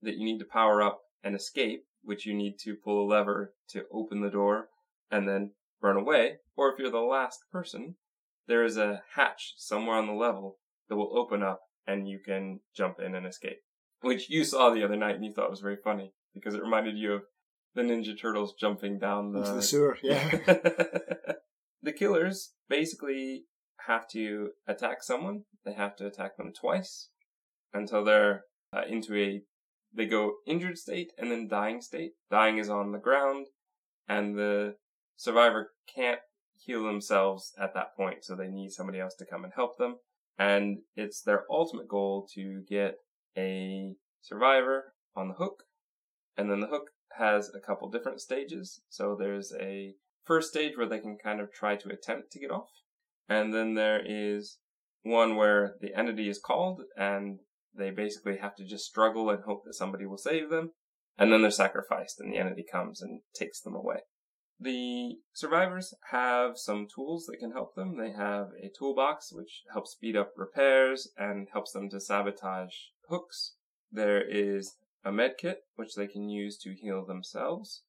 that 0.00 0.16
you 0.16 0.24
need 0.24 0.38
to 0.38 0.46
power 0.46 0.80
up 0.80 1.02
and 1.22 1.36
escape, 1.36 1.84
which 2.02 2.24
you 2.24 2.32
need 2.32 2.54
to 2.60 2.76
pull 2.82 3.04
a 3.04 3.06
lever 3.06 3.52
to 3.72 3.84
open 3.92 4.22
the 4.22 4.30
door 4.30 4.68
and 5.10 5.28
then 5.28 5.50
run 5.82 5.98
away. 5.98 6.36
Or 6.56 6.72
if 6.72 6.78
you're 6.78 6.90
the 6.90 6.98
last 7.00 7.40
person, 7.52 7.96
there 8.46 8.64
is 8.64 8.78
a 8.78 9.02
hatch 9.16 9.52
somewhere 9.58 9.96
on 9.96 10.06
the 10.06 10.14
level 10.14 10.56
that 10.88 10.96
will 10.96 11.18
open 11.18 11.42
up 11.42 11.60
and 11.86 12.08
you 12.08 12.18
can 12.24 12.60
jump 12.76 12.98
in 13.00 13.14
and 13.14 13.26
escape. 13.26 13.58
Which 14.00 14.28
you 14.28 14.44
saw 14.44 14.70
the 14.70 14.84
other 14.84 14.96
night 14.96 15.14
and 15.14 15.24
you 15.24 15.32
thought 15.32 15.50
was 15.50 15.60
very 15.60 15.78
funny 15.82 16.12
because 16.34 16.54
it 16.54 16.62
reminded 16.62 16.96
you 16.96 17.14
of 17.14 17.22
the 17.74 17.82
Ninja 17.82 18.18
Turtles 18.18 18.54
jumping 18.58 18.98
down 18.98 19.32
the, 19.32 19.40
Into 19.40 19.52
the 19.52 19.62
sewer, 19.62 19.98
yeah. 20.02 20.28
the 21.82 21.92
killers 21.92 22.52
basically 22.68 23.44
have 23.86 24.08
to 24.08 24.50
attack 24.66 25.02
someone. 25.02 25.42
They 25.64 25.72
have 25.72 25.96
to 25.96 26.06
attack 26.06 26.36
them 26.36 26.52
twice 26.52 27.08
until 27.72 28.04
they're 28.04 28.44
uh, 28.74 28.82
into 28.88 29.16
a 29.16 29.42
they 29.96 30.06
go 30.06 30.34
injured 30.46 30.76
state 30.76 31.12
and 31.18 31.30
then 31.30 31.48
dying 31.48 31.80
state. 31.80 32.12
Dying 32.30 32.58
is 32.58 32.68
on 32.68 32.92
the 32.92 32.98
ground, 32.98 33.46
and 34.08 34.36
the 34.36 34.74
survivor 35.16 35.70
can't 35.92 36.20
heal 36.56 36.84
themselves 36.84 37.52
at 37.60 37.74
that 37.74 37.96
point, 37.96 38.24
so 38.24 38.34
they 38.34 38.48
need 38.48 38.70
somebody 38.70 39.00
else 39.00 39.14
to 39.16 39.26
come 39.26 39.44
and 39.44 39.52
help 39.54 39.78
them. 39.78 39.96
And 40.38 40.78
it's 40.96 41.22
their 41.22 41.44
ultimate 41.50 41.88
goal 41.88 42.28
to 42.34 42.62
get 42.68 42.96
a 43.36 43.94
survivor 44.20 44.94
on 45.16 45.28
the 45.28 45.34
hook, 45.34 45.64
and 46.36 46.50
then 46.50 46.60
the 46.60 46.66
hook 46.66 46.90
has 47.18 47.50
a 47.54 47.64
couple 47.64 47.88
different 47.88 48.20
stages. 48.20 48.80
So 48.88 49.16
there's 49.18 49.52
a 49.60 49.94
first 50.24 50.50
stage 50.50 50.76
where 50.76 50.88
they 50.88 50.98
can 50.98 51.16
kind 51.22 51.40
of 51.40 51.52
try 51.52 51.76
to 51.76 51.88
attempt 51.90 52.32
to 52.32 52.40
get 52.40 52.50
off, 52.50 52.70
and 53.28 53.54
then 53.54 53.74
there 53.74 54.02
is 54.04 54.58
one 55.04 55.36
where 55.36 55.74
the 55.80 55.94
entity 55.96 56.28
is 56.28 56.40
called 56.40 56.80
and 56.96 57.38
they 57.76 57.90
basically 57.90 58.38
have 58.38 58.56
to 58.56 58.64
just 58.64 58.86
struggle 58.86 59.30
and 59.30 59.44
hope 59.44 59.62
that 59.64 59.74
somebody 59.74 60.06
will 60.06 60.18
save 60.18 60.50
them. 60.50 60.70
And 61.16 61.32
then 61.32 61.42
they're 61.42 61.50
sacrificed 61.50 62.18
and 62.18 62.32
the 62.32 62.38
entity 62.38 62.64
comes 62.70 63.00
and 63.00 63.20
takes 63.34 63.60
them 63.60 63.74
away. 63.74 64.00
The 64.60 65.18
survivors 65.32 65.94
have 66.10 66.56
some 66.56 66.86
tools 66.86 67.26
that 67.26 67.38
can 67.38 67.52
help 67.52 67.74
them. 67.74 67.96
They 67.96 68.12
have 68.12 68.50
a 68.62 68.70
toolbox 68.76 69.32
which 69.32 69.62
helps 69.72 69.92
speed 69.92 70.16
up 70.16 70.32
repairs 70.36 71.08
and 71.18 71.48
helps 71.52 71.72
them 71.72 71.90
to 71.90 72.00
sabotage 72.00 72.74
hooks. 73.08 73.54
There 73.90 74.22
is 74.22 74.76
a 75.04 75.12
med 75.12 75.36
kit 75.38 75.64
which 75.76 75.94
they 75.96 76.06
can 76.06 76.28
use 76.28 76.56
to 76.58 76.72
heal 76.72 77.04
themselves, 77.04 77.82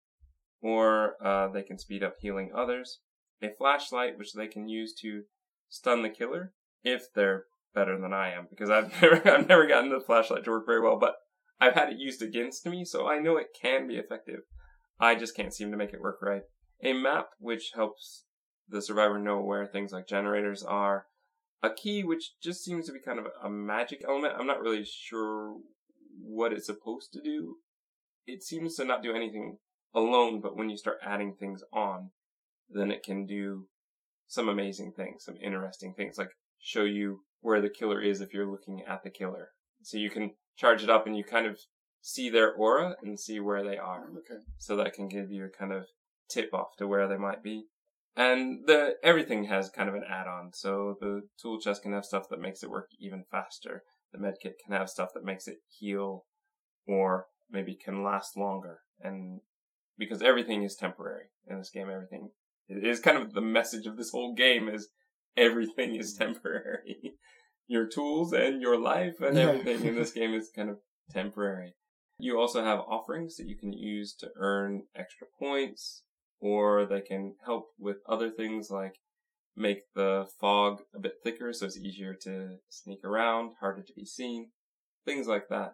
or 0.62 1.16
uh, 1.24 1.48
they 1.50 1.64
can 1.64 1.78
speed 1.78 2.04
up 2.04 2.16
healing 2.20 2.52
others. 2.54 3.00
A 3.42 3.50
flashlight 3.58 4.18
which 4.18 4.34
they 4.34 4.48
can 4.48 4.68
use 4.68 4.94
to 5.02 5.24
stun 5.70 6.02
the 6.02 6.10
killer 6.10 6.54
if 6.84 7.14
they're 7.14 7.46
better 7.74 8.00
than 8.00 8.14
I 8.14 8.32
am 8.32 8.48
because 8.50 8.70
I've 8.70 8.92
never 9.02 9.30
I've 9.30 9.48
never 9.48 9.68
gotten 9.68 9.92
the 9.92 10.00
flashlight 10.00 10.46
to 10.46 10.52
work 10.52 10.66
very 10.66 10.82
well, 10.82 10.98
but 10.98 11.16
I've 11.60 11.74
had 11.74 11.90
it 11.90 12.00
used 12.00 12.22
against 12.22 12.66
me, 12.66 12.84
so 12.86 13.08
I 13.08 13.20
know 13.20 13.38
it 13.38 13.56
can 13.60 13.88
be 13.88 13.98
effective. 13.98 14.42
I 15.00 15.16
just 15.16 15.36
can't 15.36 15.54
seem 15.54 15.72
to 15.72 15.78
make 15.78 15.94
it 15.94 16.02
work 16.02 16.22
right. 16.22 16.44
A 16.86 16.94
map 16.94 17.30
which 17.40 17.72
helps 17.74 18.26
the 18.70 18.80
survivor 18.82 19.18
know 19.18 19.42
where 19.42 19.66
things 19.66 19.92
like 19.92 20.08
generators 20.08 20.62
are. 20.62 21.08
A 21.64 21.74
key 21.74 22.04
which 22.04 22.34
just 22.44 22.64
seems 22.64 22.86
to 22.86 22.94
be 22.94 23.00
kind 23.00 23.18
of 23.18 23.26
a 23.44 23.50
magic 23.50 24.04
element. 24.08 24.36
I'm 24.38 24.46
not 24.46 24.62
really 24.62 24.86
sure 24.86 25.56
what 26.22 26.54
it's 26.54 26.68
supposed 26.68 27.12
to 27.14 27.22
do. 27.22 27.56
It 28.28 28.44
seems 28.44 28.76
to 28.76 28.86
not 28.86 29.02
do 29.02 29.16
anything 29.16 29.58
alone, 29.96 30.42
but 30.42 30.56
when 30.56 30.70
you 30.70 30.78
start 30.78 31.00
adding 31.04 31.34
things 31.34 31.64
on, 31.74 32.12
then 32.70 32.92
it 32.92 33.02
can 33.02 33.26
do 33.26 33.68
some 34.28 34.48
amazing 34.48 34.94
things, 34.96 35.24
some 35.26 35.38
interesting 35.44 35.96
things, 35.96 36.20
like 36.20 36.32
show 36.60 36.84
you 36.84 37.22
where 37.42 37.62
the 37.62 37.70
killer 37.70 38.00
is 38.00 38.22
if 38.22 38.32
you're 38.32 38.50
looking 38.50 38.84
at 38.88 39.04
the 39.04 39.10
killer. 39.10 39.50
So 39.82 39.98
you 39.98 40.12
can 40.12 40.36
charge 40.56 40.84
it 40.84 40.90
up 40.90 41.08
and 41.08 41.18
you 41.18 41.24
kind 41.24 41.48
of 41.48 41.60
see 42.02 42.30
their 42.30 42.54
aura 42.54 42.96
and 43.02 43.20
see 43.20 43.40
where 43.40 43.64
they 43.64 43.78
are. 43.78 44.04
Okay. 44.18 44.42
So 44.60 44.76
that 44.76 44.94
can 44.94 45.08
give 45.08 45.32
you 45.32 45.46
a 45.46 45.50
kind 45.50 45.74
of 45.74 45.86
tip 46.30 46.54
off 46.54 46.76
to 46.78 46.88
where 46.88 47.08
they 47.08 47.18
might 47.18 47.44
be. 47.44 47.66
And 48.16 48.66
the 48.66 48.96
everything 49.04 49.46
has 49.46 49.70
kind 49.70 49.90
of 49.90 49.96
an 49.96 50.06
add-on. 50.10 50.52
So 50.54 50.96
the 51.02 51.24
tool 51.42 51.60
chest 51.60 51.84
can 51.84 51.94
have 51.94 52.06
stuff 52.06 52.30
that 52.30 52.40
makes 52.40 52.64
it 52.64 52.70
work 52.70 52.90
even 53.00 53.26
faster. 53.30 53.84
The 54.14 54.20
medkit 54.20 54.54
can 54.64 54.74
have 54.74 54.90
stuff 54.90 55.10
that 55.14 55.26
makes 55.26 55.48
it 55.48 55.58
heal 55.68 56.26
or 56.88 57.26
maybe 57.52 57.76
can 57.76 58.04
last 58.04 58.38
longer. 58.38 58.80
And 59.02 59.42
because 59.98 60.22
everything 60.22 60.64
is 60.64 60.76
temporary 60.76 61.26
in 61.50 61.58
this 61.58 61.70
game, 61.70 61.90
everything 61.90 62.30
it 62.68 62.86
is 62.86 63.00
kind 63.00 63.18
of 63.18 63.34
the 63.34 63.42
message 63.42 63.86
of 63.86 63.98
this 63.98 64.12
whole 64.12 64.34
game 64.34 64.68
is 64.70 64.90
everything 65.38 65.96
is 65.96 66.16
mm. 66.16 66.20
temporary. 66.20 67.14
your 67.68 67.88
tools 67.88 68.34
and 68.34 68.62
your 68.62 68.80
life 68.80 69.20
and 69.20 69.36
Yeah. 69.38 69.50
everything 69.50 69.86
in 69.86 69.96
this 69.96 70.12
game 70.14 70.34
is 70.34 70.52
kind 70.56 70.70
of 70.70 70.78
temporary. 71.12 71.74
You 72.18 72.40
also 72.40 72.64
have 72.64 72.80
offerings 72.80 73.36
that 73.38 73.48
you 73.48 73.58
can 73.58 73.74
use 73.74 74.16
to 74.20 74.30
earn 74.38 74.84
extra 74.96 75.28
points, 75.38 76.04
or 76.40 76.86
they 76.86 77.02
can 77.02 77.36
help 77.46 77.68
with 77.80 77.98
other 78.08 78.30
things 78.30 78.70
like 78.70 78.96
make 79.56 79.84
the 79.96 80.28
fog 80.40 80.82
a 80.94 81.00
bit 81.00 81.14
thicker 81.24 81.54
so 81.54 81.66
it's 81.66 81.78
easier 81.78 82.14
to 82.14 82.58
sneak 82.70 83.04
around, 83.04 83.54
harder 83.60 83.82
to 83.82 83.94
be 83.94 84.06
seen, 84.06 84.50
things 85.06 85.28
like 85.28 85.48
that. 85.50 85.74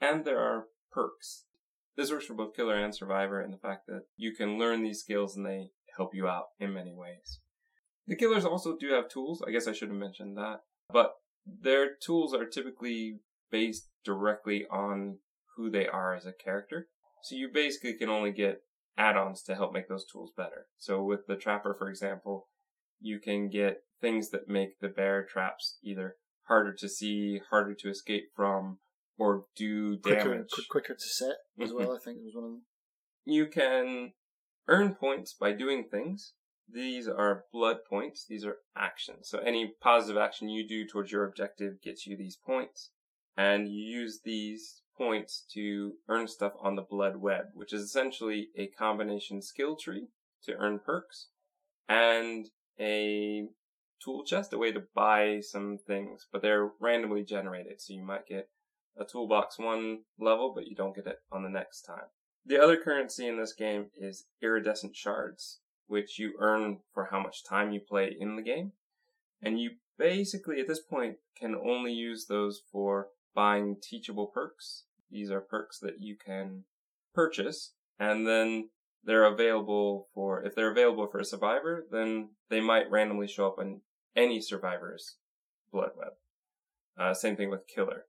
And 0.00 0.24
there 0.24 0.38
are 0.38 0.66
perks. 0.90 1.44
This 1.96 2.10
works 2.10 2.24
for 2.24 2.34
both 2.34 2.56
killer 2.56 2.82
and 2.82 2.94
survivor 2.94 3.42
in 3.42 3.50
the 3.50 3.58
fact 3.58 3.86
that 3.88 4.02
you 4.16 4.34
can 4.34 4.58
learn 4.58 4.82
these 4.82 5.00
skills 5.00 5.36
and 5.36 5.44
they 5.44 5.70
help 5.96 6.14
you 6.14 6.26
out 6.26 6.46
in 6.58 6.72
many 6.72 6.94
ways. 6.94 7.40
The 8.06 8.16
killers 8.16 8.44
also 8.44 8.76
do 8.78 8.92
have 8.92 9.08
tools. 9.08 9.42
I 9.46 9.50
guess 9.50 9.68
I 9.68 9.72
should 9.72 9.88
have 9.88 9.98
mentioned 9.98 10.36
that. 10.36 10.60
But 10.92 11.12
their 11.46 11.94
tools 11.94 12.34
are 12.34 12.46
typically 12.46 13.20
based 13.50 13.88
directly 14.04 14.66
on 14.70 15.18
who 15.56 15.70
they 15.70 15.86
are 15.86 16.14
as 16.14 16.26
a 16.26 16.32
character. 16.32 16.88
So 17.22 17.36
you 17.36 17.50
basically 17.52 17.94
can 17.98 18.08
only 18.08 18.32
get 18.32 18.62
add-ons 19.00 19.42
to 19.44 19.54
help 19.54 19.72
make 19.72 19.88
those 19.88 20.04
tools 20.04 20.32
better. 20.36 20.66
So 20.78 21.02
with 21.02 21.26
the 21.26 21.36
trapper, 21.36 21.74
for 21.74 21.88
example, 21.88 22.48
you 23.00 23.18
can 23.18 23.48
get 23.48 23.78
things 24.00 24.30
that 24.30 24.48
make 24.48 24.78
the 24.80 24.88
bear 24.88 25.24
traps 25.24 25.78
either 25.82 26.16
harder 26.48 26.74
to 26.74 26.88
see, 26.88 27.40
harder 27.50 27.74
to 27.74 27.88
escape 27.88 28.24
from, 28.36 28.78
or 29.18 29.44
do 29.56 29.98
Quicker, 29.98 30.34
damage. 30.34 30.50
qu- 30.54 30.62
quicker 30.70 30.94
to 30.94 31.08
set 31.20 31.36
as 31.62 31.72
well. 31.72 31.88
Mm-hmm. 31.88 31.96
I 31.96 32.04
think 32.04 32.18
it 32.18 32.24
was 32.24 32.34
one 32.34 32.44
of 32.44 32.50
them. 32.50 32.62
You 33.24 33.46
can 33.46 34.12
earn 34.68 34.94
points 34.94 35.34
by 35.38 35.52
doing 35.52 35.84
things. 35.90 36.34
These 36.72 37.08
are 37.08 37.44
blood 37.52 37.78
points. 37.88 38.26
These 38.28 38.44
are 38.44 38.56
actions. 38.76 39.28
So 39.28 39.38
any 39.38 39.72
positive 39.80 40.20
action 40.20 40.48
you 40.48 40.66
do 40.68 40.86
towards 40.86 41.10
your 41.10 41.24
objective 41.26 41.82
gets 41.82 42.06
you 42.06 42.16
these 42.16 42.36
points. 42.36 42.90
And 43.36 43.68
you 43.68 43.82
use 44.00 44.20
these 44.24 44.79
points 45.00 45.46
to 45.54 45.94
earn 46.10 46.28
stuff 46.28 46.52
on 46.60 46.76
the 46.76 46.82
blood 46.82 47.16
web, 47.16 47.46
which 47.54 47.72
is 47.72 47.80
essentially 47.80 48.48
a 48.54 48.66
combination 48.66 49.40
skill 49.40 49.74
tree 49.74 50.08
to 50.44 50.54
earn 50.56 50.78
perks 50.78 51.28
and 51.88 52.50
a 52.78 53.46
tool 54.04 54.24
chest, 54.24 54.52
a 54.52 54.58
way 54.58 54.72
to 54.72 54.82
buy 54.94 55.40
some 55.40 55.78
things, 55.86 56.26
but 56.30 56.42
they're 56.42 56.70
randomly 56.80 57.24
generated. 57.24 57.80
So 57.80 57.94
you 57.94 58.04
might 58.04 58.26
get 58.26 58.50
a 58.98 59.04
toolbox 59.06 59.58
one 59.58 60.00
level, 60.18 60.52
but 60.54 60.66
you 60.66 60.76
don't 60.76 60.94
get 60.94 61.06
it 61.06 61.20
on 61.32 61.42
the 61.42 61.48
next 61.48 61.82
time. 61.82 62.08
The 62.44 62.62
other 62.62 62.76
currency 62.76 63.26
in 63.26 63.38
this 63.38 63.54
game 63.54 63.86
is 63.96 64.26
iridescent 64.42 64.94
shards, 64.94 65.60
which 65.86 66.18
you 66.18 66.34
earn 66.38 66.78
for 66.92 67.08
how 67.10 67.20
much 67.20 67.44
time 67.44 67.72
you 67.72 67.80
play 67.80 68.14
in 68.18 68.36
the 68.36 68.42
game. 68.42 68.72
And 69.42 69.58
you 69.58 69.72
basically, 69.98 70.60
at 70.60 70.68
this 70.68 70.80
point, 70.80 71.16
can 71.38 71.54
only 71.54 71.92
use 71.92 72.26
those 72.26 72.62
for 72.70 73.08
buying 73.34 73.76
teachable 73.80 74.26
perks. 74.26 74.84
These 75.10 75.30
are 75.30 75.40
perks 75.40 75.78
that 75.80 76.00
you 76.00 76.16
can 76.16 76.64
purchase, 77.14 77.72
and 77.98 78.26
then 78.26 78.70
they're 79.04 79.24
available 79.24 80.08
for, 80.14 80.42
if 80.42 80.54
they're 80.54 80.70
available 80.70 81.08
for 81.10 81.20
a 81.20 81.24
survivor, 81.24 81.86
then 81.90 82.30
they 82.48 82.60
might 82.60 82.90
randomly 82.90 83.26
show 83.26 83.46
up 83.46 83.58
on 83.58 83.80
any 84.16 84.40
survivor's 84.40 85.16
blood 85.72 85.90
web. 85.96 86.12
Uh, 86.98 87.14
same 87.14 87.36
thing 87.36 87.50
with 87.50 87.66
killer. 87.66 88.06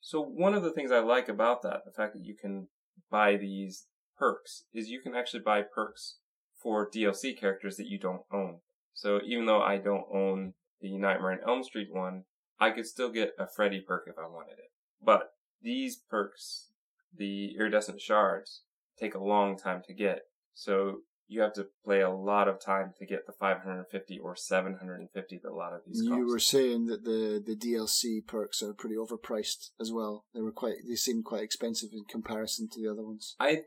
So 0.00 0.22
one 0.22 0.54
of 0.54 0.62
the 0.62 0.72
things 0.72 0.92
I 0.92 1.00
like 1.00 1.28
about 1.28 1.62
that, 1.62 1.84
the 1.84 1.92
fact 1.92 2.14
that 2.14 2.24
you 2.24 2.34
can 2.34 2.68
buy 3.10 3.36
these 3.36 3.86
perks, 4.16 4.64
is 4.72 4.88
you 4.88 5.00
can 5.00 5.14
actually 5.14 5.40
buy 5.40 5.62
perks 5.62 6.18
for 6.62 6.88
DLC 6.88 7.38
characters 7.38 7.76
that 7.76 7.88
you 7.88 7.98
don't 7.98 8.22
own. 8.32 8.60
So 8.94 9.20
even 9.26 9.46
though 9.46 9.62
I 9.62 9.78
don't 9.78 10.06
own 10.12 10.54
the 10.80 10.96
Nightmare 10.96 11.32
on 11.32 11.38
Elm 11.46 11.64
Street 11.64 11.88
one, 11.90 12.24
I 12.58 12.70
could 12.70 12.86
still 12.86 13.10
get 13.10 13.32
a 13.38 13.46
Freddy 13.46 13.80
perk 13.80 14.04
if 14.06 14.16
I 14.18 14.28
wanted 14.28 14.58
it. 14.58 14.70
But 15.02 15.32
these 15.62 15.96
perks, 15.96 16.68
the 17.16 17.54
iridescent 17.58 18.00
shards, 18.00 18.62
take 18.98 19.14
a 19.14 19.22
long 19.22 19.58
time 19.58 19.82
to 19.86 19.94
get. 19.94 20.22
So 20.54 21.00
you 21.30 21.40
have 21.42 21.52
to 21.54 21.68
play 21.84 22.00
a 22.00 22.10
lot 22.10 22.48
of 22.48 22.60
time 22.60 22.92
to 22.98 23.06
get 23.06 23.24
the 23.24 23.32
550 23.32 24.18
or 24.18 24.34
750 24.34 25.40
that 25.42 25.48
a 25.48 25.54
lot 25.54 25.72
of 25.72 25.82
these 25.86 26.02
cost. 26.02 26.18
You 26.18 26.26
were 26.26 26.40
saying 26.40 26.86
that 26.86 27.04
the, 27.04 27.42
the 27.44 27.56
DLC 27.56 28.26
perks 28.26 28.62
are 28.62 28.74
pretty 28.74 28.96
overpriced 28.96 29.70
as 29.80 29.92
well. 29.92 30.24
They 30.34 30.40
were 30.40 30.50
quite 30.50 30.76
they 30.88 30.96
seemed 30.96 31.24
quite 31.24 31.44
expensive 31.44 31.90
in 31.92 32.04
comparison 32.04 32.68
to 32.72 32.80
the 32.82 32.90
other 32.90 33.04
ones. 33.04 33.36
I 33.38 33.62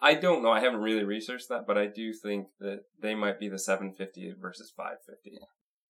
I 0.00 0.14
don't 0.14 0.42
know. 0.42 0.50
I 0.50 0.60
haven't 0.60 0.80
really 0.80 1.04
researched 1.04 1.48
that, 1.48 1.66
but 1.66 1.78
I 1.78 1.86
do 1.86 2.12
think 2.12 2.48
that 2.58 2.80
they 3.00 3.14
might 3.14 3.38
be 3.38 3.48
the 3.48 3.58
750 3.58 4.34
versus 4.40 4.72
550. 4.76 5.38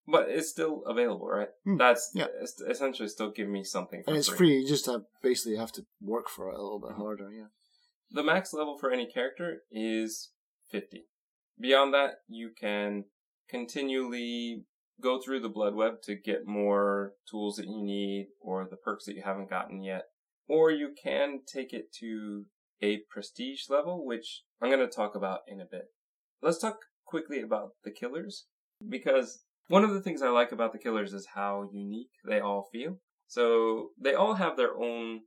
But 0.08 0.28
it's 0.28 0.48
still 0.50 0.84
available, 0.86 1.26
right? 1.28 1.48
Hmm. 1.64 1.76
That's 1.78 2.12
Yeah. 2.14 2.28
essentially 2.68 3.08
still 3.08 3.30
giving 3.30 3.52
me 3.52 3.64
something 3.64 4.02
for 4.04 4.10
And 4.10 4.18
it's 4.18 4.28
free. 4.28 4.36
free. 4.38 4.58
You 4.60 4.68
just 4.68 4.86
have 4.86 5.02
basically 5.22 5.56
have 5.56 5.72
to 5.72 5.86
work 6.00 6.28
for 6.28 6.48
it 6.50 6.54
a 6.58 6.62
little 6.62 6.78
bit 6.78 6.92
harder. 6.92 7.30
Yeah. 7.32 7.48
The 8.10 8.22
max 8.22 8.52
level 8.52 8.78
for 8.78 8.92
any 8.92 9.06
character 9.10 9.62
is 9.70 10.30
50. 10.70 11.06
Beyond 11.58 11.92
that, 11.94 12.18
you 12.28 12.50
can 12.58 13.06
continually 13.48 14.64
go 15.00 15.20
through 15.20 15.40
the 15.40 15.48
blood 15.48 15.74
web 15.74 16.00
to 16.02 16.14
get 16.14 16.46
more 16.46 17.14
tools 17.30 17.56
that 17.56 17.66
you 17.66 17.82
need 17.82 18.28
or 18.40 18.66
the 18.68 18.76
perks 18.76 19.04
that 19.06 19.14
you 19.14 19.22
haven't 19.22 19.50
gotten 19.50 19.82
yet. 19.82 20.04
Or 20.48 20.70
you 20.70 20.94
can 21.02 21.40
take 21.52 21.72
it 21.72 21.92
to 22.00 22.46
a 22.80 23.00
prestige 23.10 23.68
level, 23.68 24.06
which 24.06 24.42
I'm 24.60 24.70
going 24.70 24.86
to 24.88 24.94
talk 24.94 25.14
about 25.16 25.40
in 25.48 25.60
a 25.60 25.66
bit. 25.66 25.86
Let's 26.40 26.58
talk 26.58 26.78
quickly 27.04 27.40
about 27.40 27.70
the 27.84 27.90
killers 27.90 28.46
because 28.88 29.42
one 29.68 29.84
of 29.84 29.92
the 29.92 30.00
things 30.00 30.22
I 30.22 30.28
like 30.28 30.52
about 30.52 30.72
the 30.72 30.78
killers 30.78 31.12
is 31.12 31.28
how 31.34 31.68
unique 31.72 32.10
they 32.26 32.40
all 32.40 32.68
feel. 32.72 32.98
So 33.26 33.88
they 34.00 34.14
all 34.14 34.34
have 34.34 34.56
their 34.56 34.76
own 34.76 35.22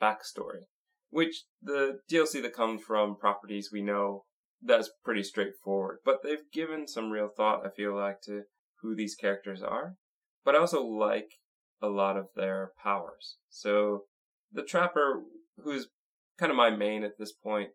backstory 0.00 0.64
which 1.12 1.44
the 1.62 1.98
DLC 2.10 2.40
that 2.40 2.54
comes 2.54 2.82
from 2.82 3.16
properties 3.16 3.68
we 3.70 3.82
know 3.82 4.24
that's 4.62 4.90
pretty 5.04 5.22
straightforward. 5.22 5.98
But 6.04 6.22
they've 6.24 6.50
given 6.52 6.88
some 6.88 7.10
real 7.10 7.28
thought, 7.28 7.66
I 7.66 7.68
feel 7.68 7.94
like, 7.94 8.22
to 8.22 8.44
who 8.80 8.96
these 8.96 9.14
characters 9.14 9.62
are. 9.62 9.96
But 10.42 10.56
I 10.56 10.58
also 10.58 10.82
like 10.82 11.28
a 11.82 11.88
lot 11.88 12.16
of 12.16 12.28
their 12.34 12.72
powers. 12.82 13.36
So 13.50 14.04
the 14.50 14.62
trapper, 14.62 15.22
who's 15.62 15.88
kind 16.38 16.50
of 16.50 16.56
my 16.56 16.70
main 16.70 17.04
at 17.04 17.18
this 17.18 17.32
point, 17.32 17.70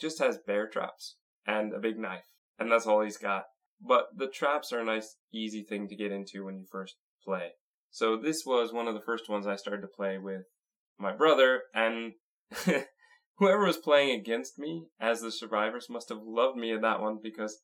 just 0.00 0.18
has 0.18 0.36
bear 0.36 0.68
traps 0.68 1.16
and 1.46 1.72
a 1.72 1.78
big 1.78 1.98
knife, 1.98 2.24
and 2.58 2.70
that's 2.70 2.86
all 2.86 3.02
he's 3.02 3.16
got. 3.16 3.44
But 3.80 4.08
the 4.16 4.28
traps 4.28 4.72
are 4.72 4.80
a 4.80 4.84
nice, 4.84 5.16
easy 5.32 5.62
thing 5.62 5.88
to 5.88 5.96
get 5.96 6.12
into 6.12 6.44
when 6.44 6.58
you 6.58 6.64
first 6.70 6.96
play. 7.22 7.52
So 7.90 8.16
this 8.16 8.44
was 8.44 8.72
one 8.72 8.88
of 8.88 8.94
the 8.94 9.00
first 9.00 9.28
ones 9.28 9.46
I 9.46 9.56
started 9.56 9.82
to 9.82 9.88
play 9.88 10.18
with 10.18 10.44
my 10.98 11.12
brother, 11.12 11.62
and 11.74 12.12
whoever 13.38 13.64
was 13.64 13.76
playing 13.76 14.18
against 14.18 14.58
me 14.58 14.86
as 15.00 15.20
the 15.20 15.30
survivors 15.30 15.88
must 15.90 16.08
have 16.08 16.22
loved 16.22 16.56
me 16.56 16.72
in 16.72 16.80
that 16.82 17.00
one 17.00 17.18
because 17.22 17.58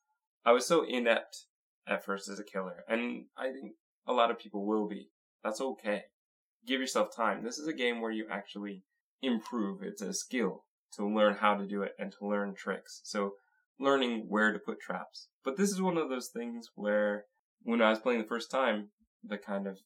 I 0.44 0.52
was 0.52 0.66
so 0.66 0.84
inept 0.84 1.46
at 1.86 2.04
first 2.04 2.28
as 2.28 2.38
a 2.38 2.44
killer. 2.44 2.84
And 2.88 3.26
I 3.36 3.52
think 3.52 3.72
a 4.06 4.12
lot 4.12 4.30
of 4.30 4.38
people 4.38 4.66
will 4.66 4.88
be. 4.88 5.10
That's 5.42 5.60
okay. 5.60 6.04
Give 6.66 6.80
yourself 6.80 7.14
time. 7.14 7.42
This 7.42 7.58
is 7.58 7.66
a 7.66 7.72
game 7.72 8.00
where 8.00 8.10
you 8.10 8.26
actually 8.30 8.84
improve. 9.22 9.82
It's 9.82 10.02
a 10.02 10.12
skill 10.12 10.64
to 10.94 11.06
learn 11.06 11.34
how 11.34 11.56
to 11.56 11.66
do 11.66 11.82
it 11.82 11.92
and 11.98 12.12
to 12.12 12.26
learn 12.26 12.54
tricks. 12.54 13.00
So 13.04 13.32
learning 13.82 14.26
where 14.28 14.52
to 14.52 14.58
put 14.58 14.80
traps. 14.80 15.28
But 15.44 15.56
this 15.56 15.70
is 15.70 15.82
one 15.82 15.96
of 15.96 16.08
those 16.08 16.28
things 16.28 16.68
where 16.74 17.24
when 17.62 17.82
I 17.82 17.90
was 17.90 17.98
playing 17.98 18.20
the 18.20 18.28
first 18.28 18.50
time, 18.50 18.88
the 19.24 19.38
kind 19.38 19.66
of 19.66 19.78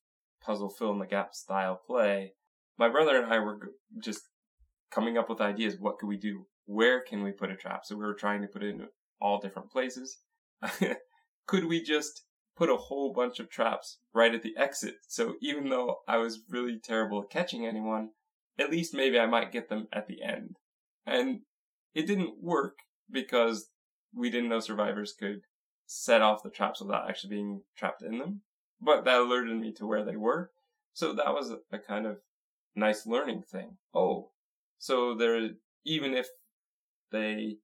puzzle 0.42 0.70
fill 0.70 0.92
in 0.92 0.98
the 0.98 1.06
gap 1.06 1.34
style 1.34 1.80
play, 1.86 2.32
my 2.78 2.88
brother 2.88 3.20
and 3.20 3.32
I 3.32 3.38
were 3.38 3.72
just 4.02 4.22
coming 4.90 5.16
up 5.16 5.28
with 5.28 5.40
ideas. 5.40 5.76
What 5.78 5.98
could 5.98 6.08
we 6.08 6.18
do? 6.18 6.46
Where 6.66 7.00
can 7.00 7.22
we 7.22 7.32
put 7.32 7.50
a 7.50 7.56
trap? 7.56 7.84
So 7.84 7.96
we 7.96 8.04
were 8.04 8.14
trying 8.14 8.42
to 8.42 8.48
put 8.48 8.62
it 8.62 8.70
in 8.70 8.86
all 9.20 9.40
different 9.40 9.70
places. 9.70 10.18
could 11.46 11.64
we 11.64 11.82
just 11.82 12.22
put 12.56 12.70
a 12.70 12.76
whole 12.76 13.12
bunch 13.12 13.38
of 13.38 13.50
traps 13.50 13.98
right 14.14 14.34
at 14.34 14.42
the 14.42 14.56
exit? 14.56 14.96
So 15.08 15.34
even 15.40 15.68
though 15.70 15.96
I 16.08 16.18
was 16.18 16.40
really 16.50 16.78
terrible 16.82 17.22
at 17.22 17.30
catching 17.30 17.66
anyone, 17.66 18.10
at 18.58 18.70
least 18.70 18.94
maybe 18.94 19.18
I 19.18 19.26
might 19.26 19.52
get 19.52 19.68
them 19.68 19.88
at 19.92 20.06
the 20.06 20.22
end. 20.22 20.56
And 21.06 21.40
it 21.94 22.06
didn't 22.06 22.42
work 22.42 22.78
because 23.10 23.68
we 24.16 24.30
didn't 24.30 24.48
know 24.48 24.60
survivors 24.60 25.14
could 25.18 25.42
set 25.86 26.22
off 26.22 26.42
the 26.42 26.50
traps 26.50 26.80
without 26.80 27.08
actually 27.08 27.30
being 27.30 27.60
trapped 27.76 28.02
in 28.02 28.18
them. 28.18 28.40
But 28.80 29.04
that 29.04 29.20
alerted 29.20 29.56
me 29.58 29.72
to 29.74 29.86
where 29.86 30.04
they 30.04 30.16
were. 30.16 30.50
So 30.92 31.12
that 31.12 31.34
was 31.34 31.50
a, 31.50 31.78
kind 31.78 32.06
of 32.06 32.18
nice 32.74 33.06
learning 33.06 33.42
thing. 33.42 33.76
Oh, 33.94 34.30
so 34.78 35.14
there, 35.14 35.50
even 35.84 36.14
if 36.14 36.26
they 37.12 37.56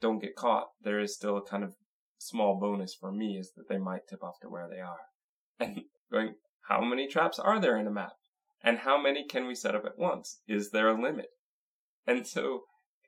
don't 0.00 0.20
get 0.20 0.36
caught, 0.36 0.68
there 0.82 1.00
is 1.00 1.14
still 1.14 1.36
a 1.36 1.46
kind 1.46 1.62
of 1.62 1.74
small 2.18 2.58
bonus 2.58 2.94
for 2.94 3.12
me 3.12 3.36
is 3.36 3.52
that 3.52 3.68
they 3.68 3.78
might 3.78 4.08
tip 4.08 4.22
off 4.22 4.40
to 4.40 4.48
where 4.48 4.68
they 4.68 4.80
are. 4.80 5.00
And 5.60 5.82
going, 6.12 6.34
how 6.68 6.80
many 6.82 7.06
traps 7.06 7.38
are 7.38 7.60
there 7.60 7.78
in 7.78 7.86
a 7.86 7.90
map? 7.90 8.14
And 8.62 8.78
how 8.78 9.00
many 9.00 9.26
can 9.26 9.46
we 9.46 9.54
set 9.54 9.74
up 9.74 9.84
at 9.84 9.98
once? 9.98 10.40
Is 10.48 10.70
there 10.70 10.88
a 10.88 11.00
limit? 11.00 11.28
And 12.06 12.26
so 12.26 12.62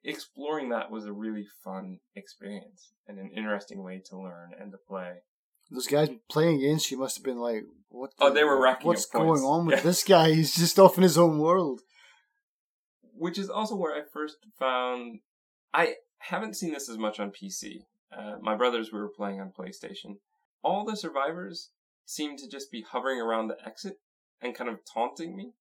exploring 0.06 0.70
that 0.70 0.90
was 0.90 1.04
a 1.04 1.12
really 1.12 1.46
fun 1.64 1.98
experience 2.14 2.92
and 3.06 3.18
an 3.18 3.30
interesting 3.36 3.82
way 3.82 4.00
to 4.08 4.16
learn 4.18 4.52
and 4.58 4.72
to 4.72 4.78
play. 4.78 5.16
Those 5.70 5.86
guys 5.88 6.08
playing 6.30 6.58
against 6.60 6.90
you 6.90 6.96
must 6.98 7.16
have 7.16 7.24
been 7.24 7.38
like, 7.40 7.64
"What? 7.88 8.12
Oh, 8.20 8.32
they 8.32 8.44
were 8.44 8.60
racking 8.60 8.86
What's 8.86 9.06
points. 9.06 9.40
going 9.40 9.42
on 9.42 9.66
with 9.66 9.76
Yeah. 9.76 9.82
this 9.82 10.04
guy? 10.04 10.32
He's 10.32 10.54
just 10.54 10.78
off 10.78 10.96
in 10.96 11.02
his 11.02 11.18
own 11.18 11.38
world." 11.38 11.82
which 13.18 13.38
is 13.38 13.48
also 13.48 13.74
where 13.74 13.94
I 13.94 14.02
first 14.12 14.36
found. 14.58 15.20
I 15.72 15.94
haven't 16.18 16.54
seen 16.54 16.72
this 16.74 16.86
as 16.90 16.98
much 16.98 17.18
on 17.18 17.30
PC. 17.30 17.86
Uh, 18.14 18.36
my 18.42 18.54
brothers 18.54 18.92
we 18.92 18.98
were 18.98 19.08
playing 19.08 19.40
on 19.40 19.52
PlayStation. 19.58 20.18
All 20.62 20.84
the 20.84 20.96
survivors 20.98 21.70
seemed 22.04 22.38
to 22.40 22.48
just 22.48 22.70
be 22.70 22.82
hovering 22.82 23.18
around 23.18 23.48
the 23.48 23.56
exit 23.66 24.00
and 24.42 24.54
kind 24.54 24.68
of 24.68 24.80
taunting 24.84 25.34
me, 25.34 25.52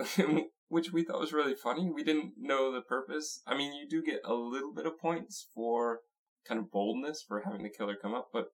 which 0.68 0.92
we 0.92 1.04
thought 1.04 1.20
was 1.20 1.32
really 1.32 1.54
funny. 1.54 1.90
We 1.90 2.04
didn't 2.04 2.32
know 2.38 2.72
the 2.72 2.80
purpose. 2.80 3.42
I 3.46 3.56
mean, 3.56 3.72
you 3.74 3.88
do 3.88 4.02
get 4.02 4.20
a 4.24 4.34
little 4.34 4.72
bit 4.72 4.86
of 4.86 4.98
points 4.98 5.48
for 5.54 6.00
kind 6.46 6.60
of 6.60 6.70
boldness 6.70 7.24
for 7.26 7.42
having 7.44 7.62
the 7.62 7.70
killer 7.70 7.96
come 8.00 8.14
up, 8.14 8.28
but 8.32 8.48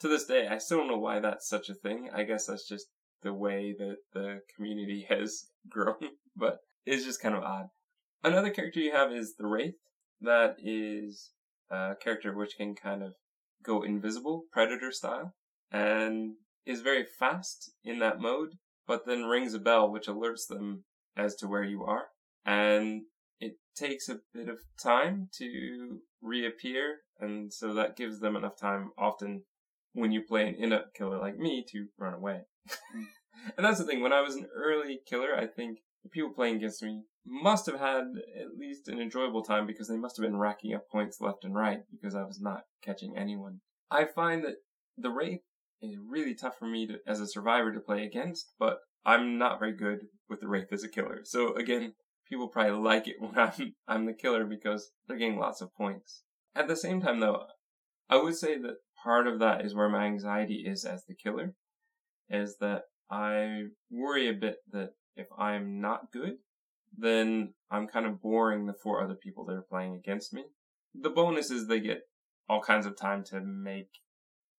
to 0.00 0.08
this 0.08 0.26
day, 0.26 0.46
I 0.48 0.58
still 0.58 0.78
don't 0.78 0.88
know 0.88 0.98
why 0.98 1.20
that's 1.20 1.48
such 1.48 1.68
a 1.68 1.74
thing. 1.74 2.10
I 2.14 2.24
guess 2.24 2.46
that's 2.46 2.68
just 2.68 2.86
the 3.22 3.32
way 3.32 3.74
that 3.78 3.96
the 4.12 4.40
community 4.54 5.06
has 5.08 5.46
grown, 5.68 5.96
but 6.36 6.58
it's 6.84 7.04
just 7.04 7.22
kind 7.22 7.34
of 7.34 7.42
odd. 7.42 7.66
Another 8.22 8.50
character 8.50 8.80
you 8.80 8.92
have 8.92 9.12
is 9.12 9.34
the 9.38 9.46
Wraith. 9.46 9.76
That 10.20 10.56
is 10.58 11.30
a 11.70 11.94
character 12.00 12.34
which 12.34 12.56
can 12.56 12.74
kind 12.74 13.02
of 13.02 13.12
go 13.62 13.82
invisible, 13.82 14.44
predator 14.52 14.90
style, 14.90 15.34
and 15.70 16.34
is 16.64 16.80
very 16.80 17.04
fast 17.04 17.72
in 17.84 17.98
that 18.00 18.20
mode, 18.20 18.54
but 18.86 19.06
then 19.06 19.24
rings 19.24 19.54
a 19.54 19.58
bell 19.58 19.90
which 19.90 20.06
alerts 20.06 20.46
them 20.48 20.84
as 21.16 21.36
to 21.36 21.46
where 21.46 21.64
you 21.64 21.84
are. 21.84 22.04
And 22.44 23.02
it 23.40 23.54
takes 23.76 24.08
a 24.08 24.20
bit 24.32 24.48
of 24.48 24.58
time 24.82 25.28
to 25.38 26.00
reappear, 26.22 26.98
and 27.18 27.52
so 27.52 27.74
that 27.74 27.96
gives 27.96 28.20
them 28.20 28.36
enough 28.36 28.58
time 28.58 28.90
often 28.98 29.42
when 29.92 30.12
you 30.12 30.22
play 30.22 30.46
an 30.46 30.54
in-up 30.54 30.92
killer 30.94 31.18
like 31.18 31.38
me 31.38 31.64
to 31.72 31.86
run 31.98 32.14
away. 32.14 32.42
Mm. 32.94 33.04
and 33.56 33.66
that's 33.66 33.78
the 33.78 33.84
thing, 33.84 34.02
when 34.02 34.12
I 34.12 34.20
was 34.20 34.36
an 34.36 34.46
early 34.54 35.00
killer, 35.08 35.34
I 35.36 35.46
think 35.46 35.78
the 36.02 36.10
people 36.10 36.30
playing 36.30 36.56
against 36.56 36.82
me 36.82 37.02
must 37.26 37.66
have 37.66 37.80
had 37.80 38.04
at 38.38 38.56
least 38.56 38.88
an 38.88 39.00
enjoyable 39.00 39.42
time 39.42 39.66
because 39.66 39.88
they 39.88 39.96
must 39.96 40.16
have 40.16 40.24
been 40.24 40.36
racking 40.36 40.74
up 40.74 40.88
points 40.88 41.20
left 41.20 41.44
and 41.44 41.54
right 41.54 41.80
because 41.90 42.14
I 42.14 42.22
was 42.22 42.40
not 42.40 42.62
catching 42.82 43.16
anyone. 43.16 43.60
I 43.90 44.04
find 44.04 44.44
that 44.44 44.56
the 44.96 45.10
Wraith 45.10 45.42
is 45.82 45.96
really 46.08 46.34
tough 46.34 46.58
for 46.58 46.66
me 46.66 46.86
to, 46.86 46.98
as 47.06 47.20
a 47.20 47.26
survivor 47.26 47.72
to 47.72 47.80
play 47.80 48.04
against, 48.04 48.52
but 48.58 48.78
I'm 49.06 49.38
not 49.38 49.60
very 49.60 49.72
good 49.72 50.00
with 50.28 50.40
the 50.40 50.48
Wraith 50.48 50.72
as 50.72 50.82
a 50.82 50.88
killer. 50.88 51.20
So 51.22 51.54
again, 51.54 51.94
people 52.28 52.48
probably 52.48 52.72
like 52.72 53.06
it 53.06 53.16
when 53.20 53.38
I'm, 53.38 53.74
I'm 53.86 54.06
the 54.06 54.12
killer 54.12 54.44
because 54.44 54.90
they're 55.06 55.16
getting 55.16 55.38
lots 55.38 55.60
of 55.62 55.74
points. 55.74 56.24
At 56.54 56.68
the 56.68 56.76
same 56.76 57.00
time 57.00 57.20
though, 57.20 57.44
I 58.10 58.16
would 58.16 58.34
say 58.36 58.58
that 58.58 58.78
part 59.02 59.28
of 59.28 59.38
that 59.38 59.64
is 59.64 59.74
where 59.74 59.88
my 59.88 60.04
anxiety 60.04 60.64
is 60.66 60.84
as 60.84 61.04
the 61.04 61.14
killer, 61.14 61.54
is 62.28 62.56
that 62.60 62.82
I 63.10 63.66
worry 63.90 64.28
a 64.28 64.32
bit 64.32 64.56
that 64.72 64.90
if 65.16 65.28
I'm 65.38 65.80
not 65.80 66.12
good, 66.12 66.38
then 66.96 67.54
I'm 67.70 67.86
kind 67.86 68.06
of 68.06 68.20
boring 68.20 68.66
the 68.66 68.74
four 68.74 69.02
other 69.02 69.14
people 69.14 69.44
that 69.46 69.54
are 69.54 69.66
playing 69.68 69.94
against 69.94 70.32
me. 70.32 70.44
The 70.94 71.10
bonus 71.10 71.50
is 71.50 71.66
they 71.66 71.80
get 71.80 72.02
all 72.48 72.60
kinds 72.60 72.86
of 72.86 72.96
time 72.96 73.22
to 73.24 73.40
make 73.40 73.88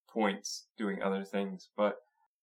points 0.09 0.67
doing 0.77 1.01
other 1.01 1.23
things, 1.23 1.69
but 1.75 1.97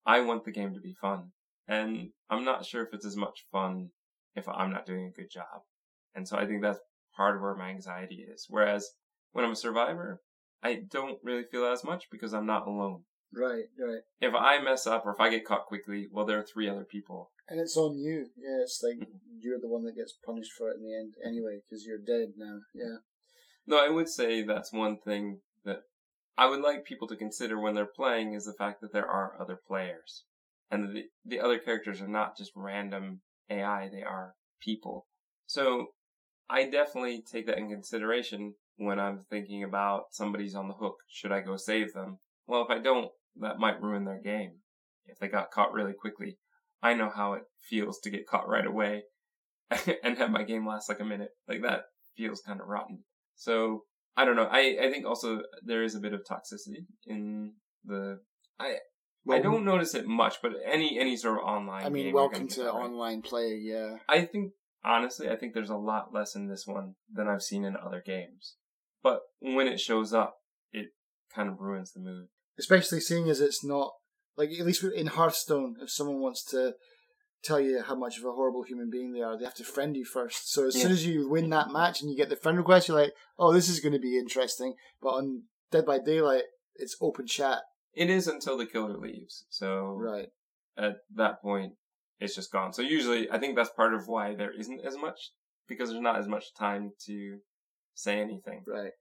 I 0.05 0.21
want 0.21 0.45
the 0.45 0.53
game 0.53 0.75
to 0.75 0.81
be 0.81 0.95
fun. 0.95 1.31
And 1.67 2.11
I'm 2.31 2.45
not 2.45 2.65
sure 2.65 2.83
if 2.83 2.93
it's 2.93 3.07
as 3.07 3.17
much 3.17 3.47
fun 3.51 3.91
if 4.35 4.49
I'm 4.49 4.71
not 4.71 4.87
doing 4.87 5.07
a 5.07 5.17
good 5.17 5.31
job. 5.31 5.63
And 6.15 6.29
so 6.29 6.37
I 6.37 6.47
think 6.47 6.63
that's 6.63 6.81
part 7.17 7.37
of 7.37 7.43
where 7.43 7.55
my 7.55 7.71
anxiety 7.71 8.27
is. 8.33 8.47
Whereas 8.49 8.89
when 9.33 9.45
I'm 9.45 9.53
a 9.53 9.57
survivor, 9.57 10.21
I 10.63 10.81
don't 10.91 11.19
really 11.23 11.45
feel 11.51 11.67
as 11.67 11.85
much 11.85 12.05
because 12.11 12.33
I'm 12.33 12.47
not 12.47 12.67
alone. 12.67 13.03
Right, 13.33 13.65
right. 13.79 14.03
If 14.21 14.35
I 14.35 14.61
mess 14.63 14.87
up 14.87 15.05
or 15.05 15.13
if 15.13 15.21
I 15.21 15.31
get 15.31 15.45
caught 15.45 15.67
quickly, 15.67 16.07
well, 16.11 16.25
there 16.25 16.39
are 16.39 16.47
three 16.47 16.69
other 16.69 16.85
people. 16.85 17.31
And 17.49 17.61
it's 17.61 17.77
on 17.77 17.99
you. 17.99 18.27
Yeah, 18.37 18.63
it's 18.63 18.81
like 18.83 18.97
mm-hmm. 18.97 19.39
you're 19.41 19.61
the 19.61 19.69
one 19.69 19.85
that 19.85 19.97
gets 19.97 20.15
punished 20.25 20.53
for 20.57 20.71
it 20.71 20.77
in 20.77 20.83
the 20.83 20.95
end 20.95 21.15
anyway 21.25 21.61
because 21.69 21.85
you're 21.85 21.99
dead 21.99 22.35
now. 22.37 22.61
Yeah. 22.75 22.99
No, 23.67 23.85
I 23.85 23.89
would 23.89 24.09
say 24.09 24.43
that's 24.43 24.73
one 24.73 24.99
thing 24.99 25.41
that 25.65 25.83
I 26.37 26.47
would 26.47 26.61
like 26.61 26.85
people 26.85 27.09
to 27.09 27.17
consider 27.17 27.61
when 27.61 27.75
they're 27.75 27.87
playing 27.87 28.35
is 28.35 28.45
the 28.45 28.53
fact 28.53 28.81
that 28.81 28.93
there 28.93 29.07
are 29.07 29.37
other 29.41 29.59
players. 29.67 30.25
And 30.71 30.97
the, 30.97 31.03
the 31.25 31.41
other 31.41 31.59
characters 31.59 32.01
are 32.01 32.09
not 32.09 32.37
just 32.37 32.53
random 32.57 33.21
AI, 33.51 33.89
they 33.93 34.03
are 34.03 34.35
people. 34.61 35.07
So 35.47 35.89
I 36.49 36.69
definitely 36.69 37.23
take 37.31 37.47
that 37.47 37.59
in 37.59 37.69
consideration 37.69 38.55
when 38.77 38.99
I'm 38.99 39.21
thinking 39.31 39.63
about 39.63 40.05
somebody's 40.13 40.55
on 40.55 40.69
the 40.69 40.75
hook. 40.75 40.97
Should 41.09 41.33
I 41.33 41.41
go 41.41 41.57
save 41.57 41.93
them? 41.93 42.19
Well, 42.47 42.63
if 42.63 42.71
I 42.71 42.83
don't, 42.83 43.11
that 43.41 43.59
might 43.59 43.83
ruin 43.83 44.05
their 44.05 44.21
game. 44.21 44.57
If 45.07 45.19
they 45.19 45.29
got 45.29 45.51
caught 45.51 45.73
really 45.73 45.93
quickly, 45.93 46.39
I 46.83 46.95
know 46.95 47.11
how 47.15 47.35
it 47.35 47.43
feels 47.61 48.01
to 48.01 48.11
get 48.11 48.27
caught 48.27 48.49
right 48.49 48.67
away 48.67 49.03
and 50.03 50.19
have 50.19 50.31
my 50.31 50.45
game 50.45 50.67
last 50.67 50.89
like 50.89 51.01
a 51.01 51.05
minute. 51.05 51.31
Like 51.49 51.63
that 51.63 51.83
feels 52.17 52.43
kind 52.47 52.61
of 52.61 52.69
rotten. 52.69 53.05
So 53.37 53.83
I 54.17 54.25
don't 54.25 54.37
know. 54.37 54.49
I, 54.51 54.77
I 54.81 54.91
think 54.91 55.07
also 55.07 55.43
there 55.63 55.83
is 55.83 55.95
a 55.95 56.01
bit 56.01 56.15
of 56.15 56.23
toxicity 56.31 56.87
in 57.07 57.53
the 57.85 58.21
I 58.59 58.77
well, 59.25 59.39
I 59.39 59.41
don't 59.41 59.65
notice 59.65 59.95
it 59.95 60.07
much, 60.07 60.37
but 60.43 60.53
any 60.65 60.99
any 60.99 61.17
sort 61.17 61.39
of 61.39 61.45
online. 61.45 61.85
I 61.85 61.89
mean, 61.89 62.13
welcome 62.13 62.49
to 62.49 62.65
right. 62.65 62.71
online 62.71 63.23
play. 63.23 63.59
Yeah, 63.63 63.97
I 64.09 64.23
think 64.23 64.53
honestly, 64.85 65.29
I 65.29 65.37
think 65.37 65.55
there's 65.55 65.71
a 65.71 65.77
lot 65.77 66.13
less 66.13 66.35
in 66.35 66.49
this 66.49 66.67
one 66.67 66.95
than 67.13 67.29
I've 67.29 67.43
seen 67.43 67.65
in 67.65 67.77
other 67.77 68.03
games. 68.05 68.57
But 69.03 69.21
when 69.41 69.67
it 69.67 69.81
shows 69.81 70.13
up, 70.13 70.37
it 70.73 70.89
kind 71.35 71.49
of 71.49 71.61
ruins 71.61 71.93
the 71.93 72.01
mood. 72.01 72.29
Especially 72.59 73.01
seeing 73.01 73.29
as 73.29 73.41
it's 73.41 73.65
not 73.65 73.93
like 74.37 74.51
at 74.51 74.67
least 74.67 74.85
in 74.85 75.09
Hearthstone, 75.09 75.77
if 75.81 75.91
someone 75.91 76.21
wants 76.21 76.45
to 76.51 76.75
tell 77.43 77.61
you 77.61 77.83
how 77.83 77.95
much 77.95 78.19
of 78.19 78.25
a 78.25 78.33
horrible 78.33 78.63
human 78.63 78.91
being 78.91 79.13
they 79.13 79.21
are, 79.21 79.39
they 79.39 79.45
have 79.45 79.55
to 79.55 79.65
friend 79.65 79.97
you 79.97 80.05
first. 80.05 80.53
So 80.53 80.67
as 80.67 80.77
yeah. 80.77 80.83
soon 80.83 80.93
as 80.93 81.07
you 81.07 81.29
win 81.29 81.51
that 81.51 81.71
match 81.71 82.01
and 82.01 82.11
you 82.11 82.17
get 82.17 82.31
the 82.31 82.37
friend 82.37 82.59
request, 82.59 82.89
you're 82.89 82.99
like, 82.99 83.13
"Oh, 83.39 83.53
this 83.53 83.69
is 83.69 83.81
going 83.81 83.93
to 83.93 83.99
be 83.99 84.19
interesting." 84.19 84.75
But 85.03 85.11
on 85.11 85.45
Dead 85.71 85.87
by 85.87 85.99
Daylight, 85.99 86.45
it's 86.77 86.97
open 87.01 87.27
chat. 87.27 87.63
It 87.97 88.11
is 88.11 88.27
until 88.27 88.57
the 88.57 88.67
killer 88.67 88.99
leaves. 88.99 89.45
So 89.49 89.97
right 90.01 90.29
at 90.77 90.97
that 91.15 91.41
point, 91.43 91.75
it's 92.21 92.35
just 92.35 92.53
gone. 92.53 92.73
So 92.73 92.83
usually, 92.83 93.31
I 93.31 93.39
think 93.39 93.57
that's 93.57 93.71
part 93.71 93.95
of 93.95 94.07
why 94.07 94.35
there 94.35 94.53
isn't 94.53 94.85
as 94.85 94.97
much 94.97 95.31
because 95.69 95.91
there's 95.91 96.03
not 96.03 96.19
as 96.19 96.29
much 96.29 96.55
time 96.55 96.93
to 97.07 97.39
say 97.95 98.21
anything. 98.21 98.63
Right. 98.67 98.93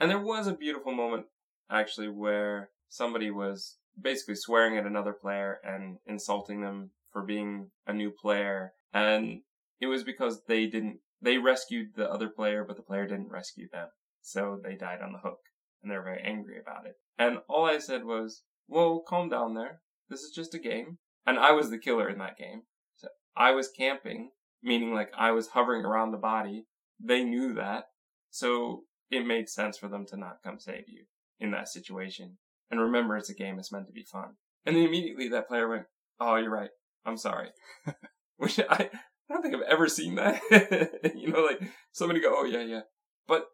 And 0.00 0.10
there 0.10 0.20
was 0.20 0.46
a 0.46 0.54
beautiful 0.54 0.92
moment 0.92 1.26
actually 1.70 2.08
where 2.08 2.70
somebody 2.88 3.30
was 3.30 3.76
basically 4.00 4.34
swearing 4.34 4.76
at 4.76 4.86
another 4.86 5.12
player 5.12 5.58
and 5.62 5.98
insulting 6.06 6.60
them 6.62 6.90
for 7.12 7.22
being 7.22 7.70
a 7.86 7.92
new 7.92 8.10
player. 8.10 8.72
And 8.92 9.42
it 9.80 9.86
was 9.86 10.02
because 10.02 10.42
they 10.46 10.66
didn't, 10.66 10.98
they 11.22 11.38
rescued 11.38 11.94
the 11.94 12.10
other 12.10 12.28
player, 12.28 12.64
but 12.66 12.76
the 12.76 12.82
player 12.82 13.06
didn't 13.06 13.30
rescue 13.30 13.68
them. 13.70 13.88
So 14.20 14.58
they 14.62 14.74
died 14.74 15.00
on 15.02 15.12
the 15.12 15.18
hook 15.18 15.38
and 15.82 15.90
they're 15.90 16.02
very 16.02 16.22
angry 16.22 16.58
about 16.60 16.86
it. 16.86 16.96
And 17.18 17.38
all 17.48 17.64
I 17.64 17.78
said 17.78 18.04
was, 18.04 18.42
well, 18.68 19.04
calm 19.06 19.28
down 19.28 19.54
there. 19.54 19.80
This 20.08 20.20
is 20.20 20.32
just 20.34 20.54
a 20.54 20.58
game. 20.58 20.98
And 21.26 21.38
I 21.38 21.52
was 21.52 21.70
the 21.70 21.78
killer 21.78 22.08
in 22.08 22.18
that 22.18 22.36
game. 22.36 22.62
So 22.96 23.08
I 23.36 23.52
was 23.52 23.68
camping, 23.68 24.30
meaning 24.62 24.92
like 24.94 25.10
I 25.16 25.30
was 25.30 25.48
hovering 25.48 25.84
around 25.84 26.10
the 26.10 26.18
body. 26.18 26.66
They 27.00 27.24
knew 27.24 27.54
that. 27.54 27.84
So 28.30 28.82
it 29.10 29.26
made 29.26 29.48
sense 29.48 29.78
for 29.78 29.88
them 29.88 30.06
to 30.06 30.16
not 30.16 30.42
come 30.42 30.58
save 30.58 30.88
you 30.88 31.04
in 31.40 31.50
that 31.52 31.68
situation. 31.68 32.38
And 32.70 32.80
remember, 32.80 33.16
it's 33.16 33.30
a 33.30 33.34
game. 33.34 33.58
It's 33.58 33.72
meant 33.72 33.86
to 33.86 33.92
be 33.92 34.04
fun. 34.04 34.34
And 34.66 34.76
then 34.76 34.84
immediately 34.84 35.28
that 35.28 35.48
player 35.48 35.68
went, 35.68 35.84
"Oh, 36.18 36.36
you're 36.36 36.50
right. 36.50 36.70
I'm 37.04 37.16
sorry." 37.16 37.50
Which 38.36 38.58
I, 38.58 38.64
I 38.68 38.90
don't 39.28 39.42
think 39.42 39.54
I've 39.54 39.62
ever 39.62 39.88
seen 39.88 40.16
that. 40.16 40.40
you 41.14 41.28
know, 41.28 41.44
like 41.44 41.60
somebody 41.92 42.20
go, 42.20 42.34
"Oh 42.34 42.44
yeah, 42.44 42.62
yeah," 42.62 42.80
but 43.28 43.46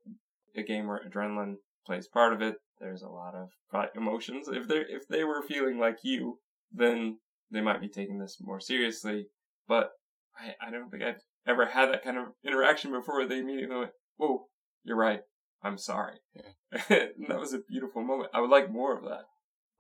a 0.56 0.62
game 0.62 0.86
where 0.86 1.02
adrenaline 1.06 1.56
plays 1.86 2.08
part 2.08 2.32
of 2.32 2.42
it. 2.42 2.56
There's 2.80 3.02
a 3.02 3.08
lot 3.08 3.34
of 3.34 3.50
emotions. 3.94 4.48
If 4.48 4.68
they 4.68 4.78
if 4.88 5.06
they 5.08 5.24
were 5.24 5.42
feeling 5.42 5.78
like 5.78 5.98
you, 6.02 6.38
then 6.72 7.18
they 7.50 7.60
might 7.60 7.80
be 7.80 7.88
taking 7.88 8.18
this 8.18 8.38
more 8.40 8.60
seriously. 8.60 9.26
But 9.68 9.90
I, 10.36 10.68
I 10.68 10.70
don't 10.70 10.90
think 10.90 11.02
I've 11.02 11.20
ever 11.46 11.66
had 11.66 11.90
that 11.90 12.04
kind 12.04 12.16
of 12.16 12.28
interaction 12.44 12.92
before. 12.92 13.26
They 13.26 13.40
immediately 13.40 13.76
went, 13.76 13.90
"Whoa, 14.16 14.46
you're 14.84 14.96
right. 14.96 15.20
I'm 15.62 15.78
sorry. 15.78 16.16
Yeah. 16.34 16.80
that 17.28 17.38
was 17.38 17.52
a 17.52 17.58
beautiful 17.58 18.02
moment. 18.02 18.30
I 18.32 18.40
would 18.40 18.50
like 18.50 18.70
more 18.70 18.96
of 18.96 19.04
that. 19.04 19.24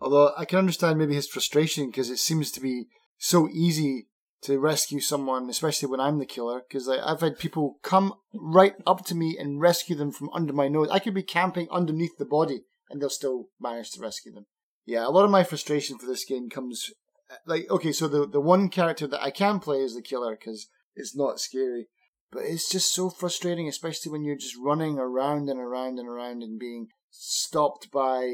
Although 0.00 0.32
I 0.36 0.44
can 0.44 0.58
understand 0.58 0.98
maybe 0.98 1.14
his 1.14 1.28
frustration 1.28 1.86
because 1.86 2.10
it 2.10 2.18
seems 2.18 2.50
to 2.52 2.60
be 2.60 2.86
so 3.18 3.48
easy 3.48 4.06
to 4.42 4.58
rescue 4.58 5.00
someone, 5.00 5.48
especially 5.50 5.88
when 5.88 6.00
I'm 6.00 6.18
the 6.18 6.26
killer. 6.26 6.62
Because 6.66 6.88
I've 6.88 7.20
had 7.20 7.38
people 7.38 7.78
come 7.82 8.14
right 8.32 8.74
up 8.86 9.04
to 9.06 9.14
me 9.14 9.36
and 9.38 9.60
rescue 9.60 9.96
them 9.96 10.12
from 10.12 10.30
under 10.32 10.52
my 10.52 10.68
nose. 10.68 10.88
I 10.90 10.98
could 10.98 11.14
be 11.14 11.22
camping 11.22 11.68
underneath 11.70 12.16
the 12.18 12.24
body 12.24 12.62
and 12.90 13.00
they'll 13.00 13.10
still 13.10 13.48
manage 13.60 13.92
to 13.92 14.00
rescue 14.00 14.32
them. 14.32 14.46
Yeah, 14.84 15.06
a 15.06 15.10
lot 15.10 15.24
of 15.24 15.30
my 15.30 15.44
frustration 15.44 15.98
for 15.98 16.06
this 16.06 16.24
game 16.24 16.50
comes 16.50 16.90
uh, 17.30 17.36
like 17.46 17.70
okay, 17.70 17.92
so 17.92 18.08
the 18.08 18.26
the 18.26 18.40
one 18.40 18.68
character 18.68 19.06
that 19.06 19.22
I 19.22 19.30
can 19.30 19.60
play 19.60 19.78
is 19.78 19.94
the 19.94 20.02
killer 20.02 20.36
because 20.36 20.68
it's 20.96 21.16
not 21.16 21.40
scary. 21.40 21.88
But 22.32 22.44
it's 22.44 22.70
just 22.70 22.94
so 22.94 23.10
frustrating, 23.10 23.68
especially 23.68 24.12
when 24.12 24.24
you're 24.24 24.36
just 24.36 24.56
running 24.56 24.98
around 24.98 25.48
and 25.48 25.58
around 25.58 25.98
and 25.98 26.08
around 26.08 26.42
and 26.42 26.60
being 26.60 26.88
stopped 27.10 27.90
by 27.90 28.28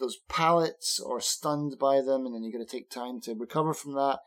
those 0.00 0.18
pallets 0.28 0.98
or 0.98 1.20
stunned 1.20 1.78
by 1.78 2.00
them, 2.00 2.24
and 2.24 2.34
then 2.34 2.42
you 2.42 2.52
got 2.52 2.58
to 2.58 2.64
take 2.64 2.90
time 2.90 3.20
to 3.22 3.34
recover 3.34 3.74
from 3.74 3.92
that, 3.92 4.20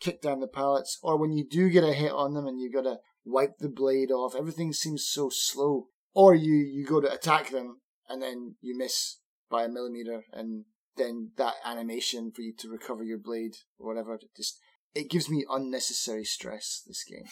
kick 0.00 0.20
down 0.20 0.40
the 0.40 0.46
pallets, 0.46 0.98
or 1.02 1.16
when 1.16 1.32
you 1.32 1.46
do 1.48 1.70
get 1.70 1.84
a 1.84 1.92
hit 1.92 2.12
on 2.12 2.34
them 2.34 2.46
and 2.46 2.60
you've 2.60 2.74
got 2.74 2.82
to 2.82 2.98
wipe 3.24 3.58
the 3.58 3.68
blade 3.68 4.10
off, 4.10 4.34
everything 4.36 4.72
seems 4.72 5.06
so 5.06 5.28
slow. 5.30 5.88
Or 6.14 6.34
you 6.34 6.54
you 6.54 6.86
go 6.86 7.00
to 7.00 7.12
attack 7.12 7.50
them 7.50 7.80
and 8.08 8.22
then 8.22 8.56
you 8.60 8.76
miss 8.76 9.18
by 9.50 9.64
a 9.64 9.68
millimeter, 9.68 10.24
and 10.32 10.64
then 10.96 11.32
that 11.36 11.54
animation 11.64 12.32
for 12.34 12.42
you 12.42 12.54
to 12.58 12.70
recover 12.70 13.04
your 13.04 13.18
blade 13.18 13.56
or 13.78 13.86
whatever 13.86 14.18
just 14.36 14.58
it 14.94 15.10
gives 15.10 15.28
me 15.28 15.44
unnecessary 15.50 16.24
stress. 16.24 16.82
This 16.86 17.04
game. 17.04 17.26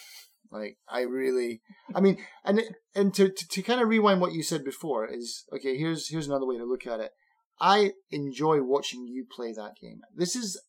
Like 0.50 0.77
I 0.88 1.00
really, 1.00 1.62
I 1.94 2.00
mean, 2.00 2.18
and 2.44 2.62
and 2.94 3.14
to, 3.14 3.29
to, 3.29 3.48
to 3.48 3.62
kind 3.62 3.81
of 3.81 3.88
rewind 3.88 4.20
what 4.20 4.33
you 4.33 4.42
said 4.42 4.64
before 4.64 5.07
is 5.07 5.44
okay. 5.53 5.77
Here's 5.77 6.09
here's 6.09 6.29
another 6.29 6.46
way 6.46 6.59
to 6.59 6.64
look 6.64 6.87
at 6.87 7.00
it. 7.00 7.11
I 7.61 7.92
enjoy 8.11 8.62
watching 8.62 9.07
you 9.07 9.24
play 9.31 9.53
that 9.53 9.77
game. 9.81 10.00
This 10.14 10.35
is, 10.35 10.61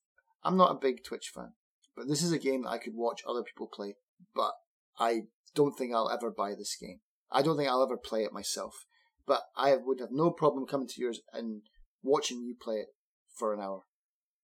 I'm 0.44 0.58
not 0.58 0.72
a 0.72 0.80
big 0.80 1.04
Twitch 1.04 1.32
fan, 1.34 1.54
but 1.96 2.08
this 2.08 2.22
is 2.22 2.32
a 2.32 2.40
game 2.40 2.64
that 2.64 2.70
I 2.70 2.78
could 2.78 2.94
watch 2.96 3.22
other 3.28 3.44
people 3.44 3.68
play. 3.68 3.96
But 4.34 4.54
I 5.00 5.24
don't 5.54 5.78
think 5.78 5.94
I'll 5.94 6.10
ever 6.10 6.32
buy 6.32 6.56
this 6.56 6.76
game. 6.80 7.00
I 7.32 7.42
don't 7.42 7.58
think 7.58 7.70
I'll 7.70 7.84
ever 7.84 7.98
play 7.98 8.24
it 8.24 8.34
myself. 8.34 8.86
But 9.28 9.44
I 9.56 9.76
would 9.76 10.00
have 10.00 10.12
no 10.12 10.32
problem 10.32 10.68
coming 10.68 10.88
to 10.88 11.02
yours 11.02 11.22
and 11.34 11.62
watching 12.04 12.42
you 12.42 12.56
play 12.60 12.76
it 12.76 12.88
for 13.36 13.54
an 13.54 13.60
hour. 13.60 13.82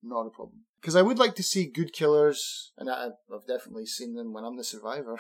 Not 0.04 0.26
a 0.26 0.32
problem 0.32 0.66
because 0.82 0.96
I 0.96 1.04
would 1.04 1.20
like 1.20 1.36
to 1.36 1.44
see 1.44 1.68
good 1.68 1.94
killers, 1.94 2.72
and 2.76 2.90
I've 2.90 3.48
definitely 3.48 3.86
seen 3.86 4.16
them 4.16 4.34
when 4.34 4.44
I'm 4.44 4.58
the 4.58 4.64
survivor. 4.64 5.20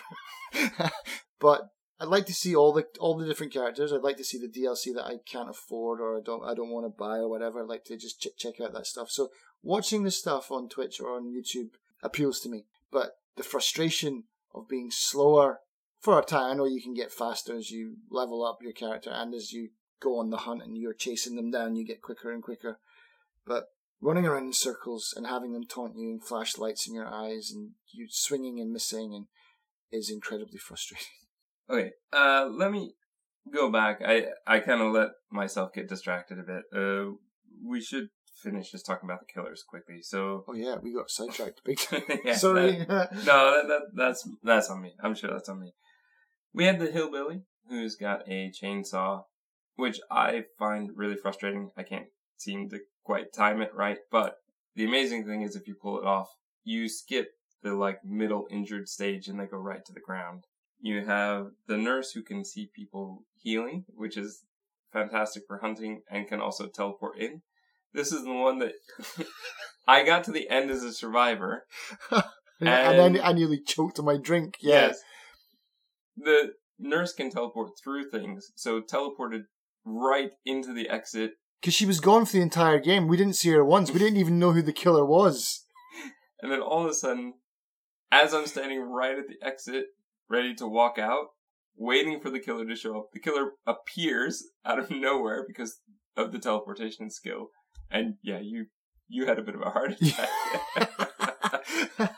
but 1.39 1.69
I'd 1.99 2.07
like 2.07 2.25
to 2.25 2.33
see 2.33 2.55
all 2.55 2.73
the 2.73 2.85
all 2.99 3.15
the 3.15 3.27
different 3.27 3.53
characters. 3.53 3.93
I'd 3.93 4.01
like 4.01 4.17
to 4.17 4.23
see 4.23 4.39
the 4.39 4.47
DLC 4.47 4.93
that 4.95 5.05
I 5.05 5.17
can't 5.23 5.51
afford 5.51 6.01
or 6.01 6.17
I 6.17 6.21
don't 6.25 6.43
I 6.43 6.55
don't 6.55 6.71
want 6.71 6.85
to 6.87 6.97
buy 6.97 7.17
or 7.17 7.29
whatever. 7.29 7.61
I'd 7.61 7.69
like 7.69 7.83
to 7.85 7.97
just 7.97 8.19
ch- 8.19 8.35
check 8.37 8.59
out 8.59 8.73
that 8.73 8.87
stuff. 8.87 9.11
So 9.11 9.29
watching 9.61 10.03
this 10.03 10.17
stuff 10.17 10.51
on 10.51 10.67
Twitch 10.67 10.99
or 10.99 11.15
on 11.15 11.31
YouTube 11.31 11.73
appeals 12.01 12.39
to 12.41 12.49
me. 12.49 12.65
But 12.91 13.11
the 13.37 13.43
frustration 13.43 14.25
of 14.53 14.67
being 14.67 14.91
slower 14.91 15.59
for 15.99 16.19
a 16.19 16.23
time. 16.23 16.51
I 16.51 16.53
know 16.55 16.65
you 16.65 16.81
can 16.81 16.93
get 16.93 17.11
faster 17.11 17.55
as 17.55 17.69
you 17.69 17.97
level 18.09 18.43
up 18.43 18.59
your 18.61 18.73
character 18.73 19.11
and 19.13 19.33
as 19.33 19.53
you 19.53 19.69
go 20.01 20.19
on 20.19 20.31
the 20.31 20.37
hunt 20.37 20.63
and 20.63 20.75
you're 20.75 20.93
chasing 20.93 21.35
them 21.35 21.51
down, 21.51 21.75
you 21.75 21.85
get 21.85 22.01
quicker 22.01 22.31
and 22.31 22.41
quicker. 22.41 22.79
But 23.45 23.67
running 24.01 24.25
around 24.25 24.45
in 24.45 24.53
circles 24.53 25.13
and 25.15 25.27
having 25.27 25.53
them 25.53 25.65
taunt 25.65 25.95
you 25.95 26.09
and 26.09 26.23
flash 26.23 26.57
lights 26.57 26.87
in 26.87 26.95
your 26.95 27.07
eyes 27.07 27.51
and 27.53 27.71
you 27.91 28.07
swinging 28.09 28.59
and 28.59 28.71
missing 28.71 29.13
and 29.13 29.27
is 29.91 30.09
incredibly 30.09 30.57
frustrating. 30.57 31.07
Okay, 31.69 31.91
uh, 32.11 32.49
let 32.51 32.69
me 32.69 32.95
go 33.53 33.71
back. 33.71 34.01
I 34.05 34.25
I 34.45 34.59
kind 34.59 34.81
of 34.81 34.91
let 34.91 35.11
myself 35.31 35.71
get 35.71 35.87
distracted 35.87 36.37
a 36.37 36.43
bit. 36.43 36.63
Uh, 36.75 37.13
we 37.65 37.79
should 37.79 38.09
finish 38.41 38.71
just 38.71 38.85
talking 38.85 39.07
about 39.09 39.19
the 39.19 39.31
killers 39.31 39.63
quickly. 39.67 40.01
So, 40.01 40.43
oh 40.47 40.53
yeah, 40.53 40.75
we 40.81 40.93
got 40.93 41.09
sidetracked 41.09 41.61
big 41.63 41.79
time. 41.79 42.03
yeah, 42.25 42.35
Sorry. 42.35 42.85
That, 42.87 43.13
no, 43.13 43.51
that, 43.51 43.67
that, 43.67 43.81
that's 43.93 44.27
that's 44.43 44.69
on 44.69 44.81
me. 44.81 44.93
I'm 45.01 45.15
sure 45.15 45.31
that's 45.31 45.49
on 45.49 45.59
me. 45.59 45.73
We 46.53 46.65
had 46.65 46.79
the 46.79 46.91
hillbilly 46.91 47.43
who's 47.69 47.95
got 47.95 48.27
a 48.27 48.51
chainsaw, 48.51 49.23
which 49.75 49.99
I 50.09 50.45
find 50.59 50.91
really 50.95 51.15
frustrating. 51.15 51.71
I 51.77 51.83
can't 51.83 52.07
seem 52.37 52.69
to 52.69 52.79
quite 53.03 53.33
time 53.33 53.61
it 53.61 53.73
right. 53.73 53.99
But 54.11 54.35
the 54.75 54.85
amazing 54.85 55.25
thing 55.25 55.41
is 55.41 55.55
if 55.55 55.67
you 55.67 55.75
pull 55.75 55.99
it 55.99 56.05
off, 56.05 56.29
you 56.63 56.89
skip 56.89 57.29
the 57.63 57.73
like 57.73 58.03
middle 58.03 58.47
injured 58.49 58.89
stage 58.89 59.27
and 59.27 59.39
they 59.39 59.45
go 59.45 59.57
right 59.57 59.83
to 59.85 59.93
the 59.93 59.99
ground. 59.99 60.45
You 60.79 61.05
have 61.05 61.51
the 61.67 61.77
nurse 61.77 62.11
who 62.11 62.23
can 62.23 62.43
see 62.43 62.71
people 62.75 63.23
healing, 63.37 63.85
which 63.89 64.17
is 64.17 64.43
fantastic 64.91 65.43
for 65.47 65.59
hunting 65.59 66.01
and 66.09 66.27
can 66.27 66.41
also 66.41 66.67
teleport 66.67 67.19
in. 67.19 67.41
This 67.93 68.11
is 68.11 68.23
the 68.23 68.33
one 68.33 68.59
that 68.59 68.73
I 69.87 70.03
got 70.03 70.23
to 70.25 70.31
the 70.31 70.49
end 70.49 70.71
as 70.71 70.83
a 70.83 70.93
survivor. 70.93 71.65
and, 72.11 72.23
and 72.69 72.99
then 72.99 73.21
I 73.23 73.33
nearly 73.33 73.59
choked 73.59 73.99
on 73.99 74.05
my 74.05 74.17
drink. 74.17 74.57
Yeah. 74.61 74.87
Yes. 74.87 75.01
The 76.17 76.53
Nurse 76.79 77.13
can 77.13 77.29
teleport 77.29 77.71
through 77.81 78.09
things, 78.09 78.51
so 78.55 78.81
teleported 78.81 79.43
right 79.85 80.31
into 80.45 80.73
the 80.73 80.89
exit. 80.89 81.33
Because 81.59 81.73
she 81.73 81.85
was 81.85 81.99
gone 81.99 82.25
for 82.25 82.33
the 82.33 82.41
entire 82.41 82.79
game. 82.79 83.07
We 83.07 83.17
didn't 83.17 83.35
see 83.35 83.49
her 83.49 83.63
once. 83.63 83.91
We 83.91 83.99
didn't 83.99 84.17
even 84.17 84.39
know 84.39 84.51
who 84.51 84.61
the 84.61 84.73
killer 84.73 85.05
was. 85.05 85.65
And 86.43 86.51
then 86.51 86.59
all 86.59 86.83
of 86.83 86.89
a 86.89 86.93
sudden, 86.95 87.35
as 88.11 88.33
I'm 88.33 88.47
standing 88.47 88.81
right 88.81 89.19
at 89.19 89.27
the 89.27 89.35
exit, 89.45 89.85
ready 90.27 90.55
to 90.55 90.65
walk 90.65 90.97
out, 90.97 91.27
waiting 91.77 92.19
for 92.19 92.31
the 92.31 92.39
killer 92.39 92.65
to 92.65 92.75
show 92.75 92.97
up, 92.97 93.09
the 93.13 93.19
killer 93.19 93.51
appears 93.67 94.43
out 94.65 94.79
of 94.79 94.89
nowhere 94.89 95.45
because 95.47 95.81
of 96.17 96.31
the 96.31 96.39
teleportation 96.39 97.11
skill. 97.11 97.49
And 97.91 98.15
yeah, 98.23 98.39
you 98.41 98.67
you 99.07 99.25
had 99.25 99.39
a 99.39 99.41
bit 99.43 99.55
of 99.55 99.61
a 99.61 99.69
heart 99.69 99.91
attack. 100.01 100.29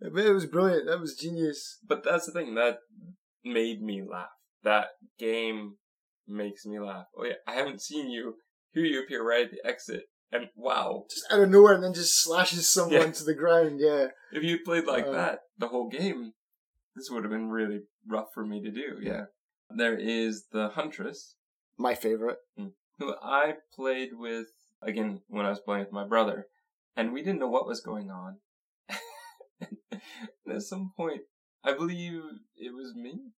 it 0.00 0.32
was 0.34 0.46
brilliant. 0.46 0.86
That 0.86 1.00
was 1.00 1.16
genius. 1.16 1.78
but 1.86 2.04
that's 2.04 2.26
the 2.26 2.32
thing 2.32 2.54
that 2.54 2.78
made 3.44 3.82
me 3.82 4.02
laugh. 4.08 4.28
That 4.62 4.88
game 5.18 5.76
makes 6.26 6.64
me 6.66 6.78
laugh. 6.80 7.06
Oh 7.18 7.24
yeah, 7.24 7.34
I 7.46 7.54
haven't 7.54 7.82
seen 7.82 8.10
you. 8.10 8.34
Here 8.72 8.84
you 8.84 9.02
appear 9.02 9.26
right 9.26 9.44
at 9.46 9.50
the 9.50 9.66
exit, 9.68 10.04
and 10.32 10.46
wow, 10.54 11.04
Just 11.10 11.26
out 11.32 11.40
of 11.40 11.48
nowhere 11.50 11.74
and 11.74 11.82
then 11.84 11.94
just 11.94 12.20
slashes 12.22 12.70
someone 12.70 12.92
Yeah. 13.00 13.10
to 13.12 13.24
the 13.24 13.34
ground. 13.34 13.80
Yeah. 13.80 14.08
if 14.32 14.42
you 14.42 14.58
played 14.64 14.86
like 14.86 15.06
Uh. 15.06 15.12
that 15.12 15.38
the 15.58 15.68
whole 15.68 15.88
game, 15.88 16.32
this 16.94 17.10
would 17.10 17.24
have 17.24 17.30
been 17.32 17.48
really 17.48 17.80
rough 18.06 18.28
for 18.34 18.44
me 18.44 18.62
to 18.62 18.70
do. 18.70 18.98
Yeah. 19.00 19.24
There 19.74 19.96
is 19.98 20.46
the 20.52 20.68
Huntress, 20.70 21.36
My 21.78 21.94
favorite. 21.94 22.38
who 22.98 23.14
I 23.22 23.54
played 23.74 24.10
with 24.14 24.46
again 24.82 25.20
when 25.28 25.46
I 25.46 25.50
was 25.50 25.60
playing 25.60 25.84
with 25.84 25.92
my 25.92 26.06
brother, 26.06 26.46
and 26.96 27.12
we 27.12 27.22
didn't 27.22 27.40
know 27.40 27.48
what 27.48 27.66
was 27.66 27.80
going 27.80 28.10
on. 28.10 28.38
and 29.60 30.00
at 30.54 30.62
some 30.62 30.92
point, 30.96 31.22
I 31.64 31.72
believe 31.72 32.22
it 32.56 32.74
was 32.74 32.94
me 32.94 33.32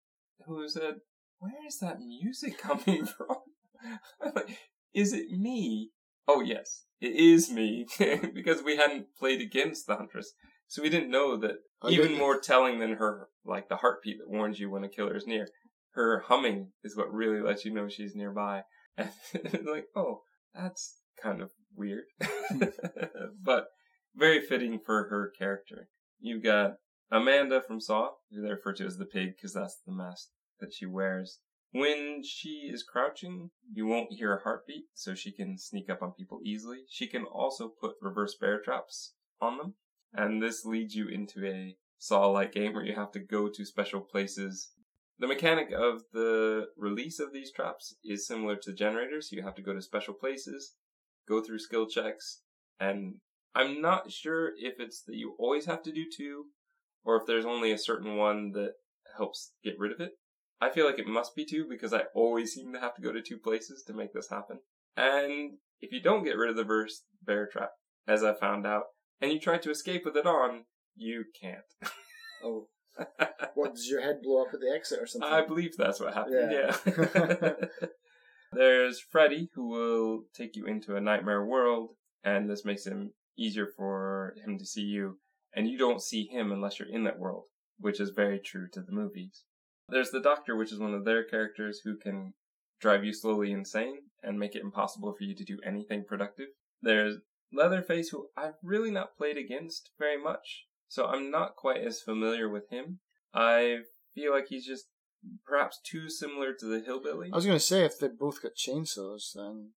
who 0.45 0.67
said, 0.67 0.95
"Where 1.39 1.65
is 1.67 1.80
that 1.80 2.00
music 2.00 2.58
coming 2.62 3.06
from?" 3.06 3.38
I'm 4.21 4.32
like, 4.36 4.58
"Is 4.93 5.13
it 5.13 5.32
me?" 5.32 5.91
Oh 6.28 6.41
yes, 6.41 6.84
it 7.00 7.15
is 7.15 7.50
me 7.52 7.86
because 8.34 8.62
we 8.62 8.76
hadn't 8.76 9.08
played 9.17 9.39
against 9.41 9.88
the 9.88 9.95
Huntress, 9.95 10.34
so 10.67 10.82
we 10.82 10.89
didn't 10.89 11.12
know 11.12 11.38
that. 11.38 11.58
Oh, 11.82 11.89
Even 11.89 12.17
more 12.17 12.39
telling 12.39 12.80
than 12.80 12.93
her, 12.93 13.30
like 13.45 13.69
the 13.69 13.76
heartbeat 13.78 14.17
that 14.17 14.30
warns 14.30 14.60
you 14.60 14.69
when 14.71 14.84
a 14.84 14.89
killer 14.89 15.15
is 15.15 15.28
near. 15.28 15.47
Her 15.91 16.23
humming 16.28 16.71
is 16.84 16.97
what 16.97 17.13
really 17.13 17.39
lets 17.39 17.65
you 17.65 17.73
know 17.73 17.88
she's 17.88 18.15
nearby. 18.15 18.63
And 18.97 19.12
like, 19.65 19.86
oh, 19.95 20.21
that's 20.56 20.97
kind 21.21 21.41
of 21.41 21.49
weird. 21.75 22.06
but 23.43 23.67
very 24.15 24.41
fitting 24.41 24.80
for 24.84 25.10
her 25.10 25.32
character. 25.38 25.89
You've 26.19 26.43
got 26.43 26.77
Amanda 27.12 27.62
from 27.62 27.80
Saw, 27.80 28.12
who 28.32 28.41
they 28.41 28.49
refer 28.49 28.73
to 28.73 28.86
as 28.86 28.97
the 28.97 29.06
pig 29.06 29.36
because 29.36 29.53
that's 29.53 29.80
the 29.86 29.93
mask 29.93 30.30
that 30.60 30.73
she 30.73 30.86
wears. 30.86 31.39
When 31.71 32.23
she 32.23 32.69
is 32.71 32.84
crouching, 32.84 33.51
you 33.71 33.86
won't 33.86 34.13
hear 34.13 34.34
a 34.34 34.41
heartbeat, 34.41 34.86
so 34.93 35.13
she 35.13 35.32
can 35.32 35.58
sneak 35.58 35.89
up 35.89 36.01
on 36.01 36.13
people 36.13 36.39
easily. 36.43 36.86
She 36.89 37.08
can 37.08 37.23
also 37.23 37.67
put 37.67 37.95
reverse 38.01 38.36
bear 38.39 38.62
traps 38.62 39.13
on 39.41 39.58
them, 39.58 39.75
and 40.13 40.41
this 40.41 40.65
leads 40.65 40.95
you 40.95 41.08
into 41.08 41.45
a 41.45 41.77
Saw-like 41.99 42.53
game 42.53 42.73
where 42.73 42.86
you 42.86 42.95
have 42.95 43.12
to 43.12 43.19
go 43.19 43.49
to 43.49 43.65
special 43.65 44.01
places. 44.01 44.71
The 45.19 45.27
mechanic 45.27 45.71
of 45.71 46.03
the 46.13 46.67
release 46.77 47.19
of 47.19 47.34
these 47.34 47.51
traps 47.51 47.95
is 48.03 48.27
similar 48.27 48.56
to 48.58 48.73
generators. 48.73 49.32
You 49.32 49.43
have 49.43 49.56
to 49.56 49.63
go 49.63 49.73
to 49.73 49.82
special 49.82 50.13
places, 50.13 50.75
go 51.28 51.42
through 51.42 51.60
skill 51.60 51.88
checks, 51.88 52.42
and 52.80 53.16
I'm 53.56 53.82
not 53.82 54.12
sure 54.12 54.52
if 54.58 54.76
it's 54.80 55.02
that 55.04 55.16
you 55.16 55.36
always 55.40 55.66
have 55.66 55.82
to 55.84 55.92
do 55.92 56.06
two, 56.16 56.46
or 57.04 57.16
if 57.18 57.26
there's 57.26 57.46
only 57.46 57.72
a 57.72 57.78
certain 57.78 58.16
one 58.18 58.52
that 58.54 58.74
helps 59.18 59.54
get 59.63 59.76
rid 59.80 59.92
of 59.92 60.00
it. 60.00 60.12
I 60.60 60.70
feel 60.70 60.86
like 60.86 61.00
it 61.00 61.08
must 61.08 61.36
be 61.36 61.46
two 61.46 61.66
because 61.70 61.94
I 61.94 62.04
always 62.16 62.54
seem 62.54 62.74
to 62.74 62.80
have 62.80 62.96
to 62.96 63.02
go 63.02 63.12
to 63.12 63.22
two 63.22 63.38
places 63.38 63.84
to 63.88 63.94
make 63.94 64.13
this 64.13 64.30
happen. 64.30 64.60
And 64.96 65.58
if 65.80 65.92
you 65.92 66.02
don't 66.02 66.24
get 66.24 66.36
rid 66.38 66.50
of 66.50 66.56
the 66.56 66.63
verse 66.63 67.04
bear 67.24 67.48
trap, 67.52 67.70
as 68.08 68.24
I 68.24 68.34
found 68.34 68.66
out, 68.66 68.84
and 69.22 69.32
you 69.32 69.40
try 69.40 69.58
to 69.60 69.70
escape 69.70 70.04
with 70.06 70.18
it 70.18 70.26
on, 70.26 70.66
you 70.96 71.26
can't. 71.40 71.60
Oh. 72.44 72.68
What, 73.56 73.74
does 73.74 73.88
your 73.90 74.02
head 74.02 74.22
blow 74.22 74.44
up 74.44 74.54
at 74.54 74.60
the 74.60 74.72
exit 74.72 75.00
or 75.02 75.08
something? 75.08 75.28
I 75.28 75.44
believe 75.44 75.76
that's 75.76 76.00
what 76.00 76.13
happened, 76.13 76.52
Yeah. 76.52 76.76
yeah. 76.86 77.52
There's 78.51 78.99
Freddy, 78.99 79.49
who 79.53 79.67
will 79.67 80.23
take 80.33 80.55
you 80.55 80.65
into 80.65 80.95
a 80.95 81.01
nightmare 81.01 81.45
world, 81.45 81.91
and 82.23 82.49
this 82.49 82.65
makes 82.65 82.86
him 82.86 83.13
easier 83.38 83.67
for 83.67 84.36
him 84.43 84.57
to 84.57 84.65
see 84.65 84.81
you, 84.81 85.19
and 85.53 85.69
you 85.69 85.77
don't 85.77 86.01
see 86.01 86.25
him 86.27 86.51
unless 86.51 86.79
you're 86.79 86.89
in 86.89 87.03
that 87.03 87.19
world, 87.19 87.43
which 87.79 87.99
is 87.99 88.10
very 88.10 88.39
true 88.39 88.67
to 88.73 88.81
the 88.81 88.91
movies. 88.91 89.43
There's 89.89 90.12
the 90.12 90.21
Doctor, 90.21 90.55
which 90.55 90.71
is 90.71 90.79
one 90.79 90.93
of 90.93 91.05
their 91.05 91.23
characters 91.23 91.81
who 91.83 91.97
can 91.97 92.33
drive 92.79 93.03
you 93.03 93.13
slowly 93.13 93.51
insane 93.51 93.99
and 94.23 94.39
make 94.39 94.55
it 94.55 94.62
impossible 94.62 95.13
for 95.13 95.23
you 95.23 95.36
to 95.36 95.43
do 95.43 95.60
anything 95.65 96.03
productive. 96.03 96.47
There's 96.81 97.17
Leatherface, 97.53 98.10
who 98.10 98.27
I've 98.36 98.57
really 98.62 98.91
not 98.91 99.15
played 99.17 99.38
against 99.38 99.91
very 99.97 100.21
much, 100.21 100.65
so 100.89 101.05
I'm 101.05 101.31
not 101.31 101.55
quite 101.55 101.81
as 101.81 102.01
familiar 102.01 102.49
with 102.49 102.69
him. 102.69 102.99
I 103.33 103.79
feel 104.13 104.33
like 104.33 104.47
he's 104.49 104.65
just 104.65 104.88
perhaps 105.46 105.80
too 105.84 106.10
similar 106.10 106.54
to 106.54 106.66
the 106.66 106.80
hillbilly. 106.80 107.30
I 107.32 107.36
was 107.36 107.46
going 107.46 107.58
to 107.58 107.63
say, 107.63 107.84
if 107.84 108.00
they 108.00 108.08
both 108.08 108.42
got 108.42 108.56
chainsaws, 108.56 109.34
then. 109.36 109.72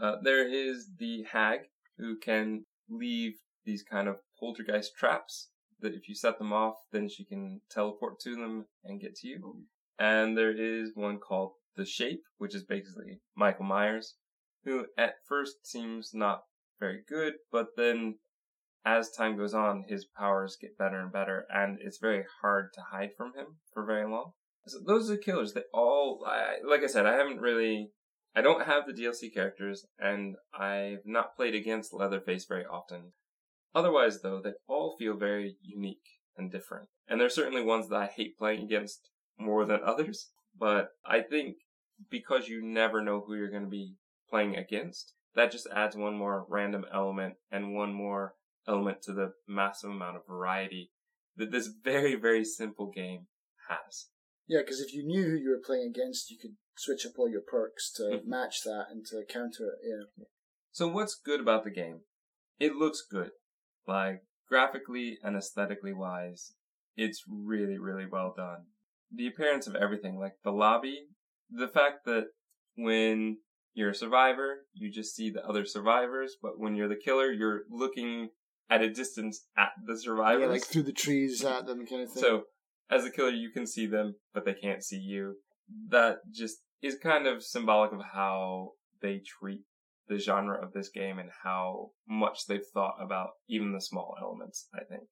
Uh, 0.00 0.16
there 0.22 0.48
is 0.48 0.90
the 0.98 1.24
hag 1.32 1.60
who 1.98 2.16
can 2.16 2.64
leave 2.88 3.34
these 3.64 3.82
kind 3.82 4.08
of 4.08 4.16
poltergeist 4.38 4.94
traps 4.96 5.50
that 5.80 5.94
if 5.94 6.08
you 6.08 6.14
set 6.14 6.38
them 6.38 6.52
off, 6.52 6.76
then 6.92 7.08
she 7.08 7.24
can 7.24 7.60
teleport 7.70 8.20
to 8.20 8.36
them 8.36 8.66
and 8.84 9.00
get 9.00 9.16
to 9.16 9.28
you. 9.28 9.64
And 9.98 10.36
there 10.36 10.52
is 10.52 10.92
one 10.94 11.18
called 11.18 11.52
the 11.76 11.84
Shape, 11.84 12.22
which 12.38 12.54
is 12.54 12.64
basically 12.64 13.20
Michael 13.36 13.64
Myers, 13.64 14.14
who 14.64 14.86
at 14.96 15.14
first 15.28 15.66
seems 15.66 16.10
not 16.14 16.42
very 16.78 17.02
good, 17.08 17.34
but 17.50 17.68
then 17.76 18.18
as 18.84 19.10
time 19.10 19.36
goes 19.36 19.54
on, 19.54 19.84
his 19.88 20.04
powers 20.04 20.56
get 20.60 20.78
better 20.78 21.00
and 21.00 21.12
better, 21.12 21.46
and 21.52 21.78
it's 21.80 21.98
very 21.98 22.24
hard 22.40 22.72
to 22.74 22.80
hide 22.92 23.10
from 23.16 23.34
him 23.34 23.58
for 23.72 23.84
very 23.84 24.08
long. 24.08 24.32
So 24.68 24.78
those 24.86 25.10
are 25.10 25.14
the 25.14 25.22
killers. 25.22 25.52
They 25.52 25.62
all, 25.72 26.24
I, 26.26 26.56
like 26.66 26.82
I 26.82 26.86
said, 26.86 27.06
I 27.06 27.14
haven't 27.14 27.40
really 27.40 27.90
I 28.38 28.40
don't 28.40 28.66
have 28.66 28.86
the 28.86 28.92
DLC 28.92 29.32
characters, 29.32 29.86
and 29.98 30.36
I've 30.52 31.04
not 31.04 31.34
played 31.34 31.54
against 31.54 31.92
Leatherface 31.92 32.44
very 32.44 32.64
often. 32.64 33.12
Otherwise, 33.74 34.22
though, 34.22 34.40
they 34.40 34.52
all 34.68 34.96
feel 34.96 35.16
very 35.16 35.56
unique 35.60 36.20
and 36.36 36.52
different. 36.52 36.88
And 37.08 37.20
there's 37.20 37.34
certainly 37.34 37.62
ones 37.62 37.88
that 37.88 37.96
I 37.96 38.06
hate 38.06 38.38
playing 38.38 38.62
against 38.62 39.10
more 39.38 39.64
than 39.64 39.80
others, 39.82 40.30
but 40.56 40.90
I 41.04 41.20
think 41.20 41.56
because 42.10 42.48
you 42.48 42.62
never 42.62 43.02
know 43.02 43.24
who 43.26 43.34
you're 43.34 43.50
going 43.50 43.64
to 43.64 43.68
be 43.68 43.96
playing 44.30 44.56
against, 44.56 45.14
that 45.34 45.50
just 45.50 45.66
adds 45.74 45.96
one 45.96 46.16
more 46.16 46.46
random 46.48 46.84
element 46.92 47.34
and 47.50 47.74
one 47.74 47.92
more 47.92 48.34
element 48.68 49.02
to 49.02 49.12
the 49.12 49.32
massive 49.48 49.90
amount 49.90 50.16
of 50.16 50.26
variety 50.26 50.92
that 51.36 51.50
this 51.50 51.68
very, 51.82 52.14
very 52.14 52.44
simple 52.44 52.90
game 52.90 53.26
has. 53.68 54.08
Yeah, 54.48 54.60
because 54.60 54.80
if 54.80 54.92
you 54.94 55.04
knew 55.06 55.24
who 55.24 55.36
you 55.36 55.50
were 55.50 55.62
playing 55.64 55.90
against, 55.94 56.30
you 56.30 56.38
could 56.40 56.56
switch 56.76 57.04
up 57.06 57.12
all 57.18 57.28
your 57.28 57.42
perks 57.42 57.92
to 57.92 58.02
Mhm. 58.02 58.24
match 58.24 58.62
that 58.64 58.86
and 58.90 59.04
to 59.06 59.24
counter 59.28 59.68
it. 59.74 59.78
Yeah. 59.82 60.24
So 60.72 60.88
what's 60.88 61.14
good 61.14 61.40
about 61.40 61.64
the 61.64 61.70
game? 61.70 62.04
It 62.58 62.74
looks 62.74 63.02
good. 63.02 63.32
Like 63.86 64.24
graphically 64.48 65.18
and 65.22 65.36
aesthetically 65.36 65.92
wise, 65.92 66.54
it's 66.96 67.22
really, 67.28 67.78
really 67.78 68.06
well 68.06 68.32
done. 68.34 68.66
The 69.10 69.26
appearance 69.26 69.66
of 69.66 69.76
everything, 69.76 70.18
like 70.18 70.34
the 70.42 70.50
lobby, 70.52 71.08
the 71.50 71.68
fact 71.68 72.04
that 72.06 72.28
when 72.74 73.42
you're 73.74 73.90
a 73.90 73.94
survivor, 73.94 74.66
you 74.72 74.90
just 74.90 75.14
see 75.14 75.30
the 75.30 75.44
other 75.46 75.64
survivors, 75.64 76.36
but 76.40 76.58
when 76.58 76.74
you're 76.74 76.88
the 76.88 76.96
killer, 76.96 77.30
you're 77.30 77.64
looking 77.68 78.30
at 78.70 78.82
a 78.82 78.90
distance 78.90 79.46
at 79.56 79.72
the 79.84 79.98
survivors. 79.98 80.40
Yeah, 80.42 80.48
like 80.48 80.64
through 80.64 80.82
the 80.84 80.92
trees 80.92 81.44
at 81.44 81.66
them 81.66 81.86
kind 81.86 82.02
of 82.02 82.12
thing. 82.12 82.22
So, 82.22 82.44
as 82.90 83.04
a 83.04 83.10
killer, 83.10 83.30
you 83.30 83.50
can 83.50 83.66
see 83.66 83.86
them, 83.86 84.16
but 84.32 84.44
they 84.44 84.54
can't 84.54 84.82
see 84.82 84.98
you. 84.98 85.36
That 85.88 86.18
just 86.32 86.58
is 86.82 86.96
kind 87.02 87.26
of 87.26 87.42
symbolic 87.42 87.92
of 87.92 88.00
how 88.12 88.72
they 89.02 89.20
treat 89.40 89.62
the 90.08 90.18
genre 90.18 90.60
of 90.60 90.72
this 90.72 90.88
game 90.88 91.18
and 91.18 91.30
how 91.44 91.90
much 92.08 92.46
they've 92.46 92.64
thought 92.72 92.96
about 93.00 93.30
even 93.48 93.72
the 93.72 93.80
small 93.80 94.16
elements, 94.20 94.68
I 94.74 94.84
think. 94.84 95.04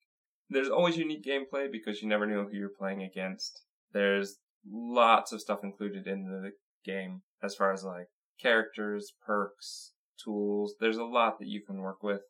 There's 0.49 0.71
always 0.71 0.97
unique 0.97 1.25
gameplay 1.25 1.71
because 1.71 2.01
you 2.01 2.09
never 2.09 2.27
know 2.27 2.45
who 2.45 2.57
you're 2.57 2.71
playing 2.79 3.03
against. 3.03 3.63
There's 3.93 4.39
lots 4.71 5.33
of 5.33 5.41
stuff 5.41 5.61
included 5.63 6.07
in 6.07 6.25
the 6.25 6.53
game 6.85 7.23
as 7.43 7.55
far 7.55 7.73
as 7.73 7.85
like 7.85 8.07
characters, 8.41 9.13
perks, 9.25 9.93
tools. 10.23 10.75
There's 10.81 10.99
a 10.99 11.05
lot 11.05 11.39
that 11.39 11.49
you 11.49 11.63
can 11.63 11.81
work 11.81 12.03
with. 12.03 12.23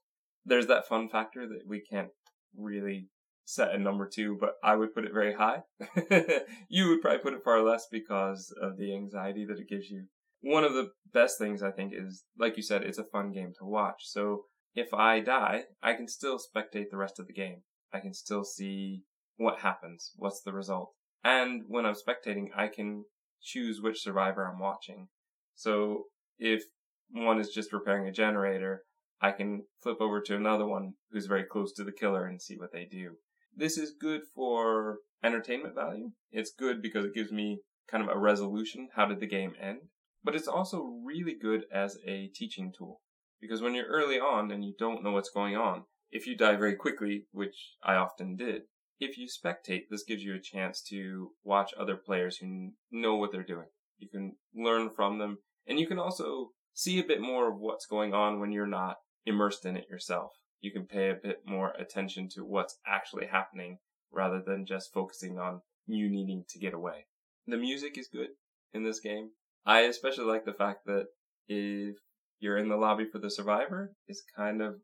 There's 0.45 0.67
that 0.67 0.89
fun 0.89 1.09
factor 1.09 1.47
that 1.47 1.67
we 1.67 1.81
can't 1.81 2.11
really 2.57 3.09
set 3.47 3.75
a 3.75 3.79
number 3.79 4.09
two, 4.13 4.37
but 4.39 4.55
I 4.63 4.75
would 4.77 4.93
put 4.93 5.05
it 5.05 5.15
very 5.15 5.35
high. 5.35 5.63
you 6.69 6.89
would 6.89 7.01
probably 7.01 7.21
put 7.21 7.33
it 7.33 7.45
far 7.45 7.63
less 7.63 7.87
because 7.91 8.53
of 8.61 8.77
the 8.77 8.93
anxiety 8.93 9.47
that 9.47 9.61
it 9.61 9.69
gives 9.69 9.89
you. 9.89 10.07
One 10.43 10.65
of 10.65 10.75
the 10.75 10.91
best 11.15 11.39
things 11.39 11.63
I 11.63 11.71
think 11.71 11.93
is, 11.95 12.25
like 12.39 12.57
you 12.57 12.63
said, 12.63 12.83
it's 12.83 12.99
a 12.99 13.05
fun 13.05 13.33
game 13.33 13.53
to 13.59 13.65
watch. 13.65 14.03
So 14.03 14.43
if 14.75 14.93
I 14.93 15.21
die, 15.21 15.63
I 15.83 15.95
can 15.95 16.09
still 16.09 16.39
spectate 16.39 16.91
the 16.91 16.97
rest 16.97 17.19
of 17.21 17.29
the 17.29 17.33
game. 17.33 17.63
I 17.93 18.01
can 18.01 18.13
still 18.13 18.45
see 18.45 19.05
what 19.37 19.61
happens, 19.61 20.13
what's 20.17 20.43
the 20.43 20.53
result. 20.53 20.91
And 21.23 21.63
when 21.69 21.87
I'm 21.87 21.95
spectating, 21.95 22.49
I 22.55 22.67
can 22.67 23.05
choose 23.41 23.81
which 23.81 24.03
survivor 24.03 24.47
I'm 24.47 24.59
watching. 24.59 25.09
So 25.55 26.05
if 26.39 26.65
one 27.11 27.39
is 27.39 27.51
just 27.51 27.73
repairing 27.73 28.09
a 28.09 28.13
generator, 28.13 28.83
I 29.21 29.31
can 29.31 29.63
flip 29.83 30.01
over 30.01 30.21
to 30.21 30.37
another 30.37 30.67
one 30.67 30.95
who's 31.13 31.27
very 31.27 31.45
close 31.45 31.73
to 31.75 31.85
the 31.85 31.93
killer 31.93 32.27
and 32.27 32.43
see 32.43 32.57
what 32.57 32.73
they 32.73 32.85
do. 32.91 33.17
This 33.57 33.79
is 33.79 33.95
good 33.99 34.21
for 34.35 34.99
entertainment 35.25 35.75
value. 35.75 36.11
It's 36.31 36.53
good 36.53 36.83
because 36.83 37.07
it 37.07 37.15
gives 37.15 37.33
me 37.33 37.61
kind 37.91 38.05
of 38.05 38.15
a 38.15 38.19
resolution. 38.19 38.89
How 38.95 39.07
did 39.07 39.19
the 39.19 39.27
game 39.27 39.55
end? 39.61 39.79
But 40.23 40.35
it's 40.37 40.49
also 40.49 41.01
really 41.05 41.35
good 41.41 41.65
as 41.73 41.97
a 42.07 42.29
teaching 42.35 42.71
tool. 42.77 43.01
Because 43.41 43.63
when 43.63 43.75
you're 43.75 43.87
early 43.87 44.19
on 44.19 44.51
and 44.51 44.63
you 44.63 44.75
don't 44.79 45.03
know 45.03 45.13
what's 45.13 45.31
going 45.31 45.57
on, 45.57 45.85
if 46.11 46.27
you 46.27 46.37
die 46.37 46.57
very 46.57 46.75
quickly, 46.75 47.25
which 47.33 47.77
I 47.83 47.95
often 47.95 48.37
did, 48.37 48.63
if 49.01 49.17
you 49.17 49.27
spectate, 49.27 49.85
this 49.91 50.05
gives 50.05 50.23
you 50.23 50.35
a 50.35 50.41
chance 50.41 50.83
to 50.91 51.31
watch 51.43 51.73
other 51.79 51.97
players 51.97 52.37
who 52.39 52.73
know 52.91 53.17
what 53.17 53.33
they're 53.33 53.43
doing. 53.43 53.69
You 53.99 54.09
can 54.09 54.37
learn 54.55 54.91
from 54.95 55.19
them, 55.19 55.39
and 55.67 55.79
you 55.79 55.87
can 55.87 55.99
also 55.99 56.51
see 56.75 56.99
a 56.99 57.05
bit 57.05 57.21
more 57.21 57.51
of 57.51 57.59
what's 57.59 57.87
going 57.87 58.13
on 58.13 58.39
when 58.39 58.53
you're 58.53 58.67
not 58.67 58.97
immersed 59.25 59.65
in 59.65 59.77
it 59.77 59.87
yourself. 59.89 60.33
You 60.61 60.73
can 60.73 60.87
pay 60.87 61.11
a 61.11 61.15
bit 61.15 61.43
more 61.47 61.73
attention 61.79 62.29
to 62.35 62.45
what's 62.45 62.79
actually 62.87 63.27
happening 63.27 63.79
rather 64.11 64.43
than 64.45 64.67
just 64.67 64.93
focusing 64.93 65.39
on 65.39 65.61
you 65.87 66.09
needing 66.09 66.45
to 66.49 66.59
get 66.59 66.75
away. 66.75 67.07
The 67.47 67.57
music 67.57 67.97
is 67.99 68.09
good 68.09 68.31
in 68.73 68.85
this 68.85 69.01
game. 69.01 69.31
I 69.65 69.81
especially 69.81 70.25
like 70.25 70.45
the 70.45 70.53
fact 70.53 70.87
that 70.87 71.07
if 71.49 71.97
you're 72.41 72.59
in 72.59 72.69
the 72.69 72.77
lobby 72.77 73.05
for 73.11 73.19
the 73.19 73.31
survivor, 73.31 73.93
it's 74.09 74.23
kind 74.37 74.63
of 74.63 74.77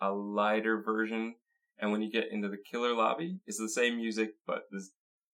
a 0.00 0.12
lighter 0.12 0.82
version. 0.82 1.34
And 1.78 1.90
when 1.90 2.02
you 2.02 2.10
get 2.10 2.30
into 2.30 2.48
the 2.48 2.58
killer 2.70 2.94
lobby, 2.94 3.38
it's 3.46 3.58
the 3.58 3.68
same 3.68 3.96
music, 3.96 4.30
but 4.46 4.64
this 4.70 4.90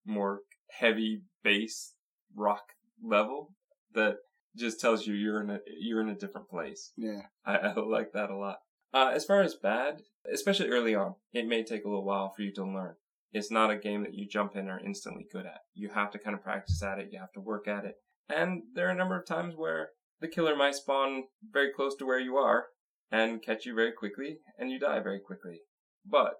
more 0.07 0.41
heavy 0.71 1.23
bass 1.43 1.95
rock 2.35 2.63
level 3.03 3.55
that 3.95 4.17
just 4.57 4.81
tells 4.81 5.07
you 5.07 5.15
you're 5.15 5.43
in 5.43 5.51
a 5.51 5.59
you're 5.81 6.01
in 6.01 6.09
a 6.09 6.15
different 6.15 6.49
place. 6.49 6.93
Yeah, 6.97 7.23
I, 7.45 7.57
I 7.57 7.75
like 7.75 8.13
that 8.13 8.31
a 8.31 8.37
lot. 8.37 8.59
Uh, 8.93 9.11
as 9.15 9.25
far 9.25 9.43
as 9.43 9.55
bad, 9.55 10.03
especially 10.33 10.71
early 10.71 10.95
on, 10.95 11.15
it 11.33 11.47
may 11.47 11.63
take 11.63 11.85
a 11.85 11.89
little 11.89 12.05
while 12.05 12.31
for 12.31 12.43
you 12.43 12.53
to 12.55 12.65
learn. 12.65 12.95
It's 13.33 13.51
not 13.51 13.71
a 13.71 13.77
game 13.77 14.03
that 14.05 14.15
you 14.15 14.27
jump 14.27 14.57
in 14.57 14.69
are 14.69 14.81
instantly 14.81 15.27
good 15.31 15.45
at. 15.45 15.61
You 15.75 15.91
have 15.91 16.11
to 16.13 16.19
kind 16.19 16.35
of 16.35 16.43
practice 16.43 16.83
at 16.83 16.99
it. 16.99 17.11
You 17.13 17.19
have 17.19 17.33
to 17.33 17.41
work 17.41 17.69
at 17.69 17.85
it. 17.85 17.97
And 18.29 18.63
there 18.75 18.89
are 18.89 18.93
a 18.93 18.97
number 18.97 19.19
of 19.19 19.27
times 19.27 19.55
where 19.57 19.91
the 20.21 20.29
killer 20.29 20.57
might 20.57 20.75
spawn 20.75 21.25
very 21.53 21.73
close 21.73 21.95
to 21.97 22.07
where 22.07 22.19
you 22.19 22.37
are 22.37 22.67
and 23.11 23.43
catch 23.43 23.67
you 23.67 23.75
very 23.75 23.93
quickly 23.93 24.39
and 24.59 24.71
you 24.71 24.79
die 24.79 25.01
very 25.01 25.21
quickly. 25.21 25.61
But 26.05 26.35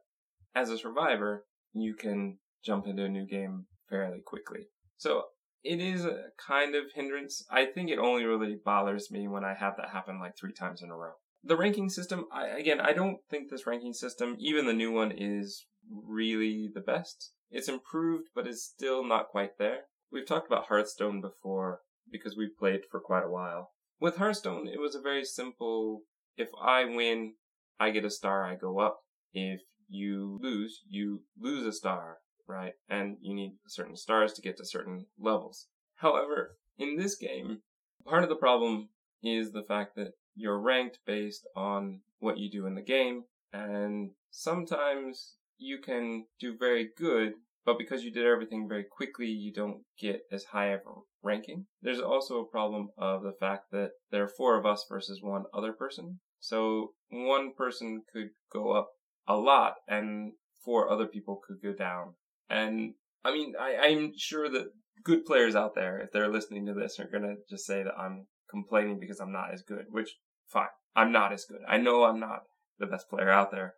as 0.55 0.71
a 0.71 0.79
survivor, 0.79 1.45
you 1.73 1.95
can 1.95 2.39
jump 2.65 2.87
into 2.87 3.05
a 3.05 3.09
new 3.09 3.27
game 3.27 3.67
fairly 3.89 4.21
quickly. 4.25 4.69
So 4.97 5.25
it 5.63 5.81
is 5.81 6.05
a 6.05 6.27
kind 6.45 6.75
of 6.75 6.85
hindrance. 6.95 7.45
I 7.51 7.67
think 7.67 7.91
it 7.91 7.99
only 7.99 8.25
really 8.25 8.57
bothers 8.63 9.11
me 9.11 9.29
when 9.29 9.45
I 9.45 9.55
have 9.55 9.77
that 9.77 9.91
happen 9.91 10.19
like 10.19 10.37
three 10.37 10.53
times 10.53 10.83
in 10.83 10.91
a 10.91 10.97
row. 10.97 11.13
The 11.45 11.57
ranking 11.57 11.89
system, 11.89 12.27
I, 12.33 12.47
again, 12.49 12.81
I 12.81 12.93
don't 12.93 13.19
think 13.31 13.49
this 13.49 13.67
ranking 13.67 13.93
system, 13.93 14.37
even 14.39 14.67
the 14.67 14.73
new 14.73 14.93
one, 14.93 15.13
is 15.17 15.67
really 15.91 16.69
the 16.73 16.81
best. 16.81 17.33
It's 17.51 17.69
improved, 17.69 18.29
but 18.35 18.47
it's 18.47 18.63
still 18.63 19.05
not 19.05 19.29
quite 19.29 19.59
there. 19.59 19.83
We've 20.11 20.27
talked 20.27 20.47
about 20.47 20.67
Hearthstone 20.67 21.21
before 21.21 21.81
because 22.11 22.37
we 22.37 22.49
played 22.59 22.81
for 22.91 23.01
quite 23.01 23.25
a 23.25 23.31
while. 23.31 23.73
With 24.01 24.17
Hearthstone, 24.17 24.69
it 24.69 24.81
was 24.81 24.95
a 24.95 25.01
very 25.01 25.25
simple 25.25 26.03
if 26.39 26.49
I 26.63 26.85
win, 26.85 27.35
I 27.81 27.91
get 27.91 28.05
a 28.05 28.11
star, 28.11 28.45
I 28.45 28.55
go 28.55 28.79
up. 28.79 29.01
If 29.33 29.61
you 29.89 30.39
lose, 30.41 30.83
you 30.89 31.23
lose 31.39 31.67
a 31.67 31.73
star, 31.73 32.19
right? 32.47 32.75
And 32.89 33.17
you 33.21 33.35
need 33.35 33.57
certain 33.67 33.97
stars 33.97 34.33
to 34.35 34.43
get 34.43 34.57
to 34.59 34.65
certain 34.65 35.07
levels. 35.19 35.67
However, 35.97 36.57
in 36.79 36.97
this 36.97 37.17
game, 37.17 37.63
part 38.07 38.23
of 38.23 38.29
the 38.29 38.37
problem 38.37 38.91
is 39.23 39.51
the 39.51 39.65
fact 39.65 39.97
that 39.97 40.13
you're 40.39 40.61
ranked 40.61 41.01
based 41.05 41.47
on 41.57 42.01
what 42.21 42.39
you 42.39 42.51
do 42.51 42.67
in 42.67 42.75
the 42.75 42.83
game, 42.83 43.25
and 43.53 44.11
sometimes 44.31 45.35
you 45.59 45.79
can 45.79 46.25
do 46.41 46.57
very 46.57 46.91
good, 46.97 47.33
but 47.65 47.79
because 47.79 48.05
you 48.05 48.13
did 48.13 48.27
everything 48.27 48.69
very 48.69 48.85
quickly, 48.85 49.27
you 49.27 49.53
don't 49.53 49.83
get 50.01 50.23
as 50.33 50.45
high 50.45 50.69
of 50.69 50.81
a 50.87 51.01
ranking. 51.23 51.67
There's 51.83 52.01
also 52.01 52.41
a 52.41 52.51
problem 52.51 52.89
of 52.97 53.23
the 53.23 53.35
fact 53.39 53.71
that 53.73 53.91
there 54.11 54.23
are 54.23 54.29
four 54.29 54.57
of 54.57 54.65
us 54.65 54.87
versus 54.89 55.21
one 55.23 55.45
other 55.53 55.73
person. 55.73 56.21
So 56.41 56.93
one 57.11 57.53
person 57.55 58.03
could 58.13 58.31
go 58.53 58.73
up 58.73 58.89
a 59.27 59.37
lot 59.37 59.75
and 59.89 60.33
four 60.65 60.91
other 60.91 61.07
people 61.07 61.41
could 61.47 61.61
go 61.63 61.73
down. 61.73 62.15
And 62.49 62.95
I 63.25 63.33
mean, 63.33 63.55
I, 63.61 63.77
I'm 63.77 64.13
sure 64.17 64.49
that 64.49 64.69
good 65.05 65.25
players 65.25 65.57
out 65.57 65.75
there, 65.75 65.99
if 65.99 66.13
they're 66.13 66.33
listening 66.33 66.67
to 66.67 66.75
this, 66.75 66.99
are 66.99 67.11
gonna 67.11 67.35
just 67.51 67.67
say 67.67 67.83
that 67.83 67.99
I'm 67.99 68.27
complaining 68.51 68.99
because 69.01 69.21
I'm 69.21 69.33
not 69.33 69.53
as 69.53 69.63
good, 69.63 69.87
which 69.91 70.17
fine. 70.49 70.69
I'm 70.97 71.13
not 71.13 71.33
as 71.33 71.45
good. 71.45 71.61
I 71.69 71.79
know 71.79 72.05
I'm 72.05 72.21
not 72.21 72.43
the 72.79 72.87
best 72.87 73.09
player 73.09 73.31
out 73.31 73.51
there. 73.51 73.75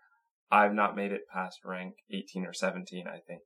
I've 0.51 0.75
not 0.75 0.97
made 0.97 1.13
it 1.13 1.29
past 1.33 1.61
rank 1.65 1.95
18 2.11 2.45
or 2.47 2.53
17, 2.53 3.07
I 3.07 3.19
think. 3.19 3.43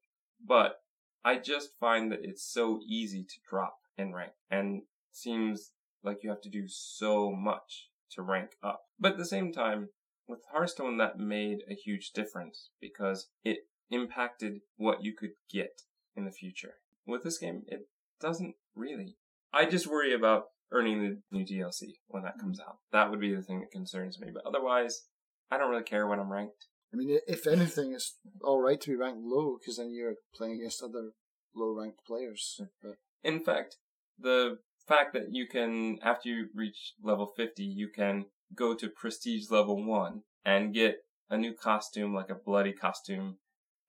But 0.47 0.77
I 1.25 1.39
just 1.39 1.70
find 1.79 2.11
that 2.12 2.20
it's 2.22 2.45
so 2.45 2.81
easy 2.87 3.25
to 3.25 3.35
drop 3.49 3.77
in 3.97 4.14
rank 4.14 4.33
and 4.51 4.83
seems 5.12 5.72
like 6.03 6.18
you 6.22 6.31
have 6.31 6.43
to 6.43 6.51
do 6.51 6.64
so 6.66 7.33
much 7.33 7.89
to 8.12 8.22
rank 8.22 8.51
up. 8.62 8.83
But 8.99 9.12
at 9.12 9.18
the 9.18 9.25
same 9.25 9.53
time, 9.53 9.89
with 10.27 10.41
Hearthstone, 10.53 10.99
that 10.99 11.18
made 11.18 11.59
a 11.68 11.75
huge 11.75 12.11
difference 12.14 12.70
because 12.81 13.29
it 13.43 13.59
impacted 13.91 14.61
what 14.77 15.03
you 15.03 15.14
could 15.18 15.33
get 15.51 15.83
in 16.16 16.25
the 16.25 16.31
future. 16.31 16.75
With 17.07 17.22
this 17.22 17.39
game, 17.39 17.62
it 17.66 17.89
doesn't 18.20 18.55
really. 18.75 19.16
I 19.53 19.66
just 19.66 19.87
worry 19.87 20.14
about 20.14 20.45
earning 20.75 21.03
the 21.03 21.39
new 21.39 21.45
DLC 21.45 21.93
when 22.09 22.25
that 22.25 22.39
comes 22.39 22.61
out. 22.61 22.79
That 22.93 23.11
would 23.11 23.20
be 23.20 23.35
the 23.35 23.43
thing 23.43 23.61
that 23.61 23.70
concerns 23.70 24.20
me. 24.20 24.29
But 24.35 24.45
otherwise, 24.45 25.03
I 25.51 25.57
don't 25.57 25.70
really 25.70 25.85
care 25.85 26.07
when 26.07 26.18
I'm 26.18 26.33
ranked. 26.33 26.66
I 26.93 26.97
mean, 26.97 27.18
if 27.27 27.47
anything, 27.47 27.93
it's 27.93 28.18
all 28.43 28.61
right 28.61 28.81
to 28.81 28.91
be 28.91 28.97
ranked 28.97 29.22
low 29.22 29.57
because 29.59 29.79
then 29.79 29.93
you're 29.93 30.14
playing 30.35 30.55
against 30.61 30.83
other 30.83 31.12
low-ranked 31.55 32.01
players. 32.07 32.61
But 32.83 32.97
In 33.22 33.41
fact, 33.41 33.77
the 34.18 34.59
fact 34.87 35.14
that 35.14 35.29
you 35.31 35.47
can, 35.49 35.99
after 36.03 36.29
you 36.29 36.49
reach 36.55 36.93
level 37.03 37.33
50, 37.37 37.62
you 37.62 37.89
can 37.95 38.27
go 38.55 38.75
to 38.75 38.89
prestige 38.89 39.51
level 39.51 39.85
1 39.85 40.22
and 40.45 40.75
get 40.75 40.97
a 41.31 41.39
new 41.39 41.55
costume, 41.55 42.14
like 42.14 42.31
a 42.31 42.35
bloody 42.35 42.72
costume, 42.72 43.39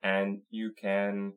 and 0.01 0.41
you 0.49 0.71
can 0.79 1.33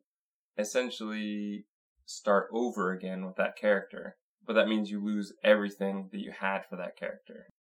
essentially 0.57 1.66
start 2.07 2.49
over 2.53 2.92
again 2.92 3.26
with 3.26 3.36
that 3.36 3.57
character. 3.57 4.16
But 4.49 4.55
that 4.55 4.66
means 4.66 4.90
you 4.90 5.05
lose 5.05 5.34
everything 5.44 6.09
that 6.11 6.20
you 6.20 6.32
had 6.32 6.62
for 6.68 6.74
that 6.76 6.96
character. 6.96 7.53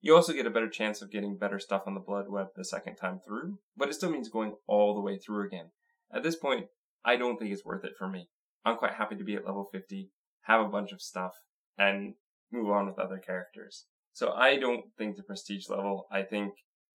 You 0.00 0.14
also 0.14 0.32
get 0.32 0.46
a 0.46 0.50
better 0.50 0.68
chance 0.68 1.02
of 1.02 1.10
getting 1.10 1.36
better 1.36 1.58
stuff 1.58 1.82
on 1.86 1.94
the 1.94 2.00
blood 2.00 2.26
web 2.28 2.48
the 2.54 2.64
second 2.64 2.96
time 2.96 3.20
through, 3.26 3.58
but 3.76 3.88
it 3.88 3.94
still 3.94 4.10
means 4.10 4.28
going 4.28 4.54
all 4.68 4.94
the 4.94 5.00
way 5.00 5.18
through 5.18 5.44
again. 5.44 5.70
At 6.14 6.22
this 6.22 6.36
point, 6.36 6.68
I 7.04 7.16
don't 7.16 7.36
think 7.36 7.52
it's 7.52 7.64
worth 7.64 7.84
it 7.84 7.94
for 7.98 8.08
me. 8.08 8.28
I'm 8.64 8.76
quite 8.76 8.94
happy 8.94 9.16
to 9.16 9.24
be 9.24 9.34
at 9.34 9.44
level 9.44 9.68
50, 9.72 10.10
have 10.42 10.60
a 10.60 10.68
bunch 10.68 10.92
of 10.92 11.02
stuff, 11.02 11.32
and 11.76 12.14
move 12.52 12.70
on 12.70 12.86
with 12.86 12.98
other 12.98 13.18
characters. 13.18 13.86
So 14.12 14.32
I 14.32 14.56
don't 14.56 14.84
think 14.96 15.16
the 15.16 15.24
prestige 15.24 15.68
level, 15.68 16.06
I 16.12 16.22
think 16.22 16.54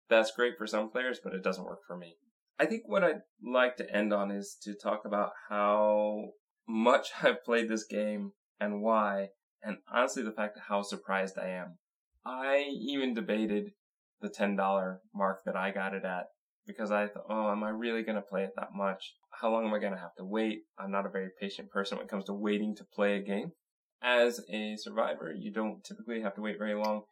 that's 0.10 0.32
great 0.36 0.58
for 0.58 0.66
some 0.66 0.90
players, 0.90 1.20
but 1.24 1.34
it 1.34 1.44
doesn't 1.44 1.66
work 1.66 1.82
for 1.86 1.98
me. 1.98 2.16
I 2.60 2.66
think 2.66 2.84
what 2.86 3.04
I'd 3.04 3.22
like 3.44 3.76
to 3.78 3.96
end 3.96 4.14
on 4.14 4.32
is 4.32 4.56
to 4.64 4.74
talk 4.74 5.02
about 5.06 5.32
how 5.50 6.30
much 6.68 7.10
I've 7.22 7.44
played 7.44 7.70
this 7.70 7.84
game 7.84 8.32
and 8.60 8.82
why, 8.82 9.30
and 9.64 9.78
honestly 9.92 10.24
the 10.24 10.32
fact 10.32 10.56
that 10.56 10.64
how 10.68 10.82
surprised 10.82 11.38
I 11.38 11.50
am. 11.50 11.78
I 12.26 12.66
even 12.80 13.14
debated 13.14 13.72
the 14.22 14.30
$10 14.30 14.98
mark 15.14 15.44
that 15.46 15.56
I 15.56 15.72
got 15.72 15.94
it 15.94 16.06
at 16.06 16.28
because 16.68 16.92
I 16.92 17.08
thought, 17.08 17.26
oh, 17.30 17.52
am 17.52 17.64
I 17.64 17.70
really 17.70 18.04
going 18.04 18.16
to 18.16 18.22
play 18.22 18.44
it 18.44 18.54
that 18.56 18.76
much? 18.76 19.16
How 19.32 19.52
long 19.52 19.66
am 19.66 19.74
I 19.74 19.80
going 19.80 19.94
to 19.94 20.00
have 20.00 20.16
to 20.16 20.26
wait? 20.26 20.64
I'm 20.78 20.92
not 20.92 21.06
a 21.06 21.10
very 21.10 21.30
patient 21.40 21.72
person 21.72 21.98
when 21.98 22.06
it 22.06 22.10
comes 22.10 22.26
to 22.26 22.34
waiting 22.34 22.76
to 22.76 22.84
play 22.84 23.18
a 23.18 23.22
game. 23.22 23.52
As 24.04 24.40
a 24.52 24.76
survivor, 24.78 25.34
you 25.36 25.52
don't 25.52 25.84
typically 25.84 26.22
have 26.22 26.36
to 26.36 26.42
wait 26.42 26.58
very 26.58 26.76
long. 26.76 27.04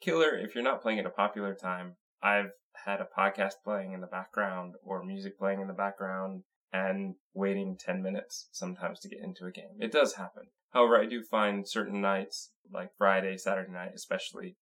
Killer, 0.00 0.36
if 0.36 0.54
you're 0.54 0.64
not 0.64 0.82
playing 0.82 0.98
at 0.98 1.06
a 1.06 1.10
popular 1.10 1.54
time, 1.54 1.96
I've 2.22 2.52
had 2.84 3.00
a 3.00 3.08
podcast 3.18 3.54
playing 3.64 3.92
in 3.92 4.00
the 4.00 4.06
background 4.06 4.74
or 4.82 5.04
music 5.04 5.38
playing 5.38 5.60
in 5.60 5.68
the 5.68 5.74
background 5.74 6.42
and 6.72 7.14
waiting 7.34 7.76
10 7.78 8.02
minutes 8.02 8.48
sometimes 8.52 9.00
to 9.00 9.08
get 9.08 9.20
into 9.22 9.46
a 9.46 9.50
game. 9.50 9.76
It 9.80 9.92
does 9.92 10.14
happen. 10.14 10.44
However, 10.70 11.00
I 11.00 11.06
do 11.06 11.22
find 11.22 11.68
certain 11.68 12.00
nights, 12.00 12.50
like 12.72 12.90
Friday, 12.96 13.36
Saturday 13.36 13.72
night 13.72 13.92
especially, 13.94 14.56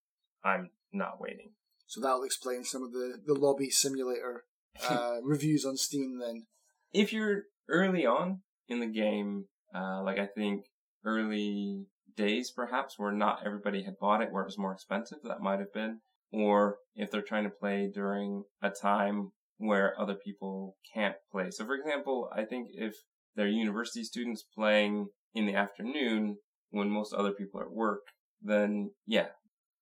I'm 0.45 0.71
not 0.93 1.21
waiting. 1.21 1.51
so 1.87 2.01
that'll 2.01 2.25
explain 2.25 2.65
some 2.65 2.83
of 2.83 2.93
the 2.93 3.21
the 3.27 3.35
lobby 3.35 3.71
simulator 3.71 4.45
uh, 4.89 5.19
reviews 5.23 5.65
on 5.65 5.77
Steam. 5.77 6.19
Then 6.19 6.47
If 6.93 7.13
you're 7.13 7.45
early 7.69 8.07
on 8.07 8.41
in 8.69 8.81
the 8.81 8.87
game, 8.87 9.45
uh, 9.75 10.03
like 10.03 10.19
I 10.19 10.27
think 10.27 10.65
early 11.05 11.87
days 12.17 12.51
perhaps 12.51 12.99
where 12.99 13.13
not 13.13 13.43
everybody 13.47 13.83
had 13.85 13.99
bought 14.01 14.23
it, 14.23 14.33
where 14.33 14.43
it 14.43 14.47
was 14.47 14.59
more 14.59 14.73
expensive, 14.73 15.19
that 15.25 15.41
might 15.41 15.61
have 15.61 15.73
been. 15.73 16.01
Or 16.33 16.77
if 16.95 17.11
they're 17.11 17.23
trying 17.23 17.45
to 17.45 17.51
play 17.51 17.91
during 17.93 18.45
a 18.63 18.71
time 18.71 19.33
where 19.59 19.99
other 19.99 20.15
people 20.15 20.77
can't 20.95 21.17
play. 21.33 21.51
So 21.51 21.65
for 21.65 21.75
example, 21.75 22.29
I 22.35 22.45
think 22.45 22.69
if 22.73 22.95
they're 23.35 23.49
university 23.49 24.05
students 24.05 24.43
playing 24.55 25.09
in 25.35 25.47
the 25.47 25.55
afternoon 25.55 26.39
when 26.71 26.91
most 26.91 27.15
other 27.15 27.33
people 27.33 27.61
are 27.61 27.67
at 27.67 27.73
work, 27.73 28.03
then 28.43 28.91
yeah, 29.07 29.29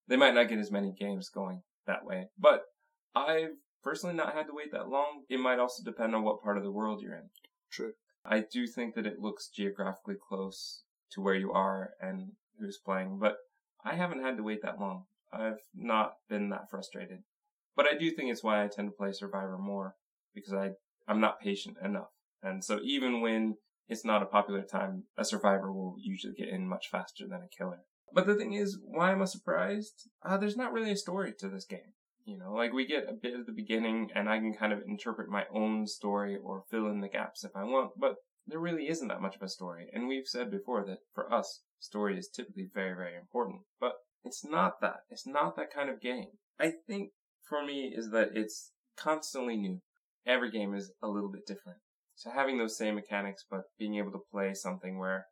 they 0.09 0.17
might 0.17 0.35
not 0.35 0.49
get 0.49 0.59
as 0.59 0.71
many 0.71 0.93
games 0.99 1.29
going 1.29 1.63
that 1.87 2.05
way. 2.05 2.29
But 2.39 2.63
I've 3.15 3.57
personally 3.83 4.15
not 4.15 4.35
had 4.35 4.47
to 4.47 4.55
wait 4.55 4.73
that 4.73 4.89
long. 4.89 5.23
It 5.29 5.41
might 5.41 5.59
also 5.59 5.83
depend 5.83 6.15
on 6.15 6.23
what 6.23 6.43
part 6.43 6.57
of 6.57 6.65
the 6.65 6.73
world 6.73 7.01
you're 7.03 7.17
in. 7.17 7.31
True. 7.71 7.93
I 8.25 8.41
do 8.41 8.67
think 8.67 8.95
that 8.95 9.07
it 9.07 9.21
looks 9.21 9.49
geographically 9.49 10.17
close 10.29 10.83
to 11.13 11.21
where 11.21 11.35
you 11.35 11.53
are 11.53 11.91
and 12.01 12.33
who's 12.59 12.79
playing, 12.85 13.19
but 13.21 13.37
I 13.85 13.95
haven't 13.95 14.23
had 14.23 14.37
to 14.37 14.43
wait 14.43 14.63
that 14.63 14.81
long. 14.81 15.05
I've 15.33 15.61
not 15.75 16.15
been 16.29 16.51
that 16.51 16.71
frustrated. 16.71 17.21
But 17.77 17.87
I 17.87 17.97
do 17.97 18.11
think 18.11 18.31
it's 18.31 18.43
why 18.43 18.65
I 18.65 18.69
tend 18.69 18.89
to 18.89 18.97
play 18.97 19.13
Survivor 19.13 19.59
more 19.59 19.95
because 20.35 20.53
I 20.53 20.71
I'm 21.07 21.21
not 21.21 21.41
patient 21.41 21.77
enough. 21.85 22.11
And 22.43 22.65
so 22.65 22.81
even 22.83 23.21
when 23.21 23.57
it's 23.89 24.05
not 24.05 24.23
a 24.23 24.27
popular 24.27 24.63
time, 24.63 25.05
a 25.17 25.25
survivor 25.25 25.73
will 25.73 25.97
usually 25.99 26.35
get 26.35 26.49
in 26.49 26.69
much 26.69 26.89
faster 26.91 27.27
than 27.27 27.43
a 27.43 27.57
killer. 27.57 27.81
But 28.13 28.27
the 28.27 28.35
thing 28.35 28.53
is, 28.53 28.79
why 28.83 29.13
am 29.13 29.23
I 29.23 29.27
surprised? 29.27 30.09
Uh, 30.25 30.37
there's 30.37 30.57
not 30.57 30.73
really 30.73 30.93
a 30.93 30.97
story 30.97 31.33
to 31.39 31.49
this 31.49 31.65
game. 31.65 31.93
You 32.25 32.39
know, 32.39 32.53
like 32.53 32.73
we 32.73 32.87
get 32.87 33.09
a 33.09 33.13
bit 33.13 33.35
at 33.35 33.47
the 33.47 33.53
beginning 33.53 34.11
and 34.15 34.29
I 34.29 34.39
can 34.39 34.53
kind 34.53 34.73
of 34.73 34.83
interpret 34.87 35.29
my 35.29 35.45
own 35.53 35.87
story 35.87 36.37
or 36.37 36.65
fill 36.71 36.89
in 36.89 37.01
the 37.01 37.09
gaps 37.09 37.45
if 37.45 37.53
I 37.55 37.63
want, 37.63 37.93
but 37.97 38.17
there 38.47 38.59
really 38.59 38.89
isn't 38.89 39.09
that 39.09 39.21
much 39.21 39.37
of 39.37 39.43
a 39.43 39.49
story. 39.49 39.87
And 39.93 40.09
we've 40.09 40.27
said 40.27 40.51
before 40.51 40.85
that 40.87 40.99
for 41.15 41.33
us, 41.33 41.63
story 41.79 42.19
is 42.19 42.29
typically 42.29 42.69
very, 42.73 42.95
very 42.95 43.17
important, 43.17 43.61
but 43.81 43.93
it's 44.25 44.45
not 44.45 44.81
that. 44.81 45.01
It's 45.09 45.27
not 45.27 45.57
that 45.57 45.73
kind 45.73 45.89
of 45.89 46.01
game. 46.01 46.31
I 46.59 46.73
think 46.89 47.11
for 47.49 47.65
me 47.65 47.93
is 47.95 48.11
that 48.11 48.31
it's 48.35 48.73
constantly 48.97 49.57
new. 49.57 49.81
Every 50.27 50.51
game 50.51 50.75
is 50.75 50.91
a 51.03 51.09
little 51.09 51.31
bit 51.31 51.47
different. 51.47 51.79
So 52.17 52.31
having 52.31 52.57
those 52.57 52.79
same 52.79 52.95
mechanics, 52.95 53.45
but 53.49 53.65
being 53.79 53.97
able 53.97 54.11
to 54.13 54.23
play 54.31 54.55
something 54.55 54.99
where 54.99 55.27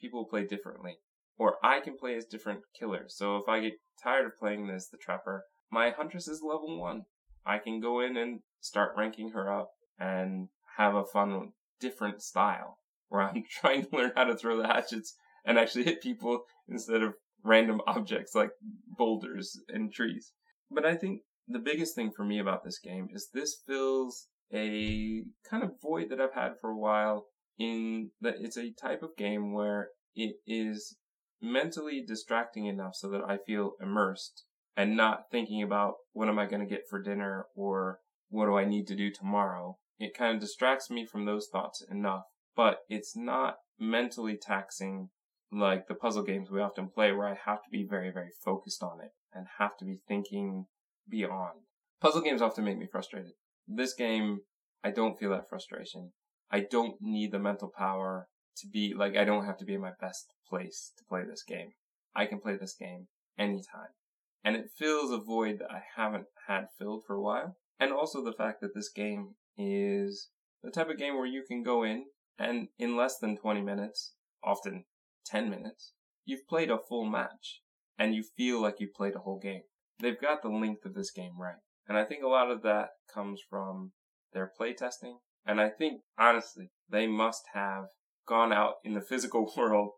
people 0.00 0.24
play 0.24 0.46
differently, 0.46 0.96
or 1.36 1.58
I 1.62 1.80
can 1.80 1.98
play 1.98 2.16
as 2.16 2.24
different 2.24 2.62
killers. 2.78 3.14
So 3.14 3.36
if 3.36 3.46
I 3.46 3.60
get 3.60 3.74
tired 4.02 4.24
of 4.24 4.38
playing 4.38 4.70
as 4.70 4.88
the 4.88 4.96
trapper, 4.96 5.44
my 5.70 5.90
huntress 5.90 6.26
is 6.26 6.42
level 6.42 6.80
one. 6.80 7.02
I 7.44 7.58
can 7.58 7.78
go 7.78 8.00
in 8.00 8.16
and 8.16 8.40
start 8.60 8.96
ranking 8.96 9.32
her 9.32 9.52
up 9.52 9.70
and 9.98 10.48
have 10.78 10.94
a 10.94 11.04
fun, 11.04 11.52
different 11.78 12.22
style 12.22 12.78
where 13.08 13.22
I'm 13.22 13.44
trying 13.60 13.84
to 13.84 13.96
learn 13.96 14.12
how 14.16 14.24
to 14.24 14.36
throw 14.36 14.56
the 14.56 14.66
hatchets 14.66 15.14
and 15.44 15.58
actually 15.58 15.84
hit 15.84 16.02
people 16.02 16.44
instead 16.68 17.02
of 17.02 17.14
random 17.44 17.82
objects 17.86 18.34
like 18.34 18.50
boulders 18.96 19.60
and 19.68 19.92
trees. 19.92 20.32
But 20.70 20.86
I 20.86 20.94
think 20.94 21.20
the 21.46 21.58
biggest 21.58 21.94
thing 21.94 22.12
for 22.16 22.24
me 22.24 22.38
about 22.38 22.64
this 22.64 22.78
game 22.78 23.08
is 23.12 23.28
this 23.34 23.56
fills 23.66 24.28
a 24.52 25.22
kind 25.48 25.62
of 25.62 25.80
void 25.80 26.08
that 26.10 26.20
I've 26.20 26.34
had 26.34 26.54
for 26.60 26.70
a 26.70 26.78
while 26.78 27.26
in 27.58 28.10
that 28.20 28.36
it's 28.40 28.56
a 28.56 28.72
type 28.72 29.02
of 29.02 29.16
game 29.16 29.52
where 29.52 29.88
it 30.14 30.36
is 30.46 30.96
mentally 31.40 32.02
distracting 32.06 32.66
enough 32.66 32.94
so 32.94 33.08
that 33.10 33.22
I 33.26 33.38
feel 33.38 33.72
immersed 33.80 34.44
and 34.76 34.96
not 34.96 35.24
thinking 35.30 35.62
about 35.62 35.94
what 36.12 36.28
am 36.28 36.38
I 36.38 36.46
going 36.46 36.60
to 36.60 36.74
get 36.74 36.88
for 36.88 37.02
dinner 37.02 37.46
or 37.54 38.00
what 38.28 38.46
do 38.46 38.56
I 38.56 38.64
need 38.64 38.86
to 38.88 38.96
do 38.96 39.10
tomorrow. 39.10 39.78
It 39.98 40.16
kind 40.16 40.34
of 40.34 40.40
distracts 40.40 40.90
me 40.90 41.06
from 41.06 41.26
those 41.26 41.48
thoughts 41.52 41.84
enough, 41.90 42.24
but 42.56 42.78
it's 42.88 43.16
not 43.16 43.56
mentally 43.78 44.38
taxing 44.40 45.10
like 45.52 45.88
the 45.88 45.94
puzzle 45.94 46.22
games 46.22 46.50
we 46.50 46.60
often 46.60 46.88
play 46.88 47.12
where 47.12 47.26
I 47.28 47.36
have 47.44 47.62
to 47.64 47.70
be 47.70 47.86
very, 47.88 48.10
very 48.10 48.30
focused 48.44 48.82
on 48.82 49.00
it 49.00 49.10
and 49.34 49.46
have 49.58 49.76
to 49.78 49.84
be 49.84 50.00
thinking 50.06 50.66
beyond. 51.08 51.60
Puzzle 52.00 52.22
games 52.22 52.40
often 52.40 52.64
make 52.64 52.78
me 52.78 52.86
frustrated. 52.90 53.32
This 53.72 53.94
game, 53.94 54.40
I 54.82 54.90
don't 54.90 55.18
feel 55.18 55.30
that 55.30 55.48
frustration. 55.48 56.10
I 56.50 56.66
don't 56.68 56.96
need 57.00 57.30
the 57.30 57.38
mental 57.38 57.72
power 57.76 58.26
to 58.56 58.66
be 58.66 58.94
like, 58.94 59.16
I 59.16 59.24
don't 59.24 59.46
have 59.46 59.58
to 59.58 59.64
be 59.64 59.74
in 59.74 59.80
my 59.80 59.92
best 60.00 60.32
place 60.48 60.92
to 60.98 61.04
play 61.04 61.22
this 61.24 61.44
game. 61.44 61.72
I 62.14 62.26
can 62.26 62.40
play 62.40 62.56
this 62.56 62.74
game 62.74 63.06
anytime. 63.38 63.94
And 64.42 64.56
it 64.56 64.70
fills 64.76 65.12
a 65.12 65.18
void 65.18 65.60
that 65.60 65.70
I 65.70 65.82
haven't 65.96 66.26
had 66.48 66.66
filled 66.76 67.04
for 67.06 67.14
a 67.14 67.22
while. 67.22 67.56
And 67.78 67.92
also 67.92 68.24
the 68.24 68.32
fact 68.32 68.60
that 68.60 68.74
this 68.74 68.90
game 68.90 69.36
is 69.56 70.30
the 70.64 70.70
type 70.70 70.90
of 70.90 70.98
game 70.98 71.16
where 71.16 71.26
you 71.26 71.44
can 71.46 71.62
go 71.62 71.84
in 71.84 72.06
and 72.38 72.68
in 72.78 72.96
less 72.96 73.18
than 73.18 73.36
20 73.36 73.60
minutes, 73.60 74.14
often 74.42 74.84
10 75.26 75.48
minutes, 75.48 75.92
you've 76.24 76.48
played 76.48 76.70
a 76.70 76.78
full 76.78 77.04
match 77.04 77.60
and 77.98 78.14
you 78.14 78.24
feel 78.36 78.60
like 78.60 78.80
you 78.80 78.88
played 78.88 79.14
a 79.14 79.20
whole 79.20 79.38
game. 79.38 79.62
They've 80.00 80.20
got 80.20 80.42
the 80.42 80.48
length 80.48 80.84
of 80.84 80.94
this 80.94 81.10
game 81.10 81.38
right. 81.38 81.60
And 81.90 81.98
I 81.98 82.04
think 82.04 82.22
a 82.22 82.28
lot 82.28 82.52
of 82.52 82.62
that 82.62 82.90
comes 83.12 83.42
from 83.50 83.90
their 84.32 84.52
playtesting. 84.58 85.14
And 85.44 85.60
I 85.60 85.70
think, 85.70 86.02
honestly, 86.16 86.70
they 86.88 87.08
must 87.08 87.42
have 87.52 87.86
gone 88.28 88.52
out 88.52 88.74
in 88.84 88.94
the 88.94 89.00
physical 89.00 89.52
world 89.56 89.90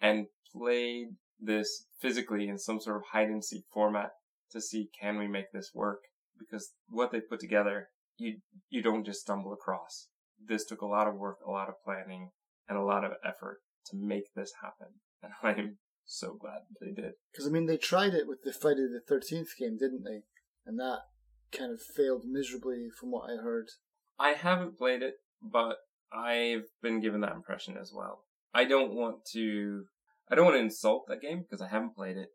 and 0.00 0.26
played 0.52 1.10
this 1.38 1.86
physically 2.00 2.48
in 2.48 2.58
some 2.58 2.80
sort 2.80 2.96
of 2.96 3.02
hide 3.12 3.28
and 3.28 3.44
seek 3.44 3.62
format 3.72 4.10
to 4.50 4.60
see 4.60 4.90
can 5.00 5.18
we 5.18 5.28
make 5.28 5.52
this 5.52 5.70
work? 5.72 6.00
Because 6.36 6.72
what 6.88 7.12
they 7.12 7.20
put 7.20 7.38
together, 7.38 7.90
you, 8.18 8.38
you 8.68 8.82
don't 8.82 9.06
just 9.06 9.20
stumble 9.20 9.52
across. 9.52 10.08
This 10.44 10.64
took 10.64 10.80
a 10.80 10.86
lot 10.86 11.06
of 11.06 11.14
work, 11.14 11.36
a 11.46 11.50
lot 11.52 11.68
of 11.68 11.76
planning, 11.84 12.30
and 12.68 12.76
a 12.76 12.82
lot 12.82 13.04
of 13.04 13.12
effort 13.24 13.58
to 13.86 13.96
make 13.96 14.34
this 14.34 14.52
happen. 14.62 14.94
And 15.22 15.32
I'm 15.42 15.78
so 16.04 16.34
glad 16.34 16.62
they 16.80 16.90
did. 16.90 17.12
Because 17.30 17.46
I 17.46 17.50
mean, 17.50 17.66
they 17.66 17.76
tried 17.76 18.14
it 18.14 18.26
with 18.26 18.42
the 18.42 18.52
Friday 18.52 18.82
the 18.82 19.00
Thirteenth 19.06 19.50
game, 19.56 19.76
didn't 19.78 20.02
they? 20.02 20.22
And 20.66 20.78
that 20.80 21.02
kind 21.52 21.72
of 21.72 21.80
failed 21.80 22.24
miserably, 22.26 22.88
from 22.98 23.10
what 23.10 23.30
I 23.30 23.42
heard. 23.42 23.68
I 24.18 24.30
haven't 24.30 24.78
played 24.78 25.02
it, 25.02 25.14
but 25.42 25.76
I've 26.12 26.64
been 26.82 27.00
given 27.00 27.20
that 27.20 27.34
impression 27.34 27.76
as 27.76 27.92
well. 27.94 28.24
I 28.54 28.64
don't 28.64 28.94
want 28.94 29.24
to. 29.32 29.84
I 30.30 30.34
don't 30.34 30.44
want 30.44 30.56
to 30.56 30.62
insult 30.62 31.06
that 31.08 31.20
game 31.20 31.42
because 31.42 31.60
I 31.60 31.68
haven't 31.68 31.94
played 31.94 32.16
it. 32.16 32.28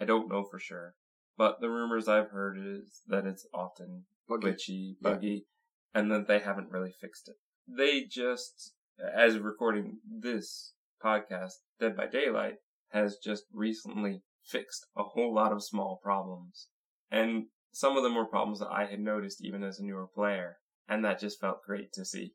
I 0.00 0.04
don't 0.04 0.28
know 0.28 0.44
for 0.44 0.58
sure, 0.58 0.94
but 1.36 1.60
the 1.60 1.70
rumors 1.70 2.08
I've 2.08 2.30
heard 2.30 2.58
is 2.58 3.02
that 3.06 3.26
it's 3.26 3.46
often 3.54 4.04
Buggy. 4.28 4.46
glitchy, 4.46 4.94
buggy, 5.00 5.46
and 5.94 6.10
that 6.10 6.28
they 6.28 6.40
haven't 6.40 6.70
really 6.70 6.92
fixed 7.00 7.28
it. 7.28 7.36
They 7.66 8.04
just, 8.04 8.72
as 8.98 9.34
of 9.34 9.44
recording 9.44 9.98
this 10.04 10.74
podcast, 11.04 11.54
Dead 11.80 11.96
by 11.96 12.06
Daylight 12.06 12.56
has 12.90 13.18
just 13.22 13.44
recently 13.52 14.22
fixed 14.44 14.86
a 14.96 15.02
whole 15.02 15.34
lot 15.34 15.52
of 15.52 15.64
small 15.64 16.00
problems. 16.02 16.68
And 17.10 17.46
some 17.78 17.96
of 17.96 18.02
them 18.02 18.16
were 18.16 18.24
problems 18.24 18.58
that 18.58 18.72
I 18.72 18.86
had 18.86 18.98
noticed 18.98 19.38
even 19.40 19.62
as 19.62 19.78
a 19.78 19.84
newer 19.84 20.08
player. 20.12 20.56
And 20.88 21.04
that 21.04 21.20
just 21.20 21.40
felt 21.40 21.62
great 21.64 21.92
to 21.92 22.04
see. 22.04 22.32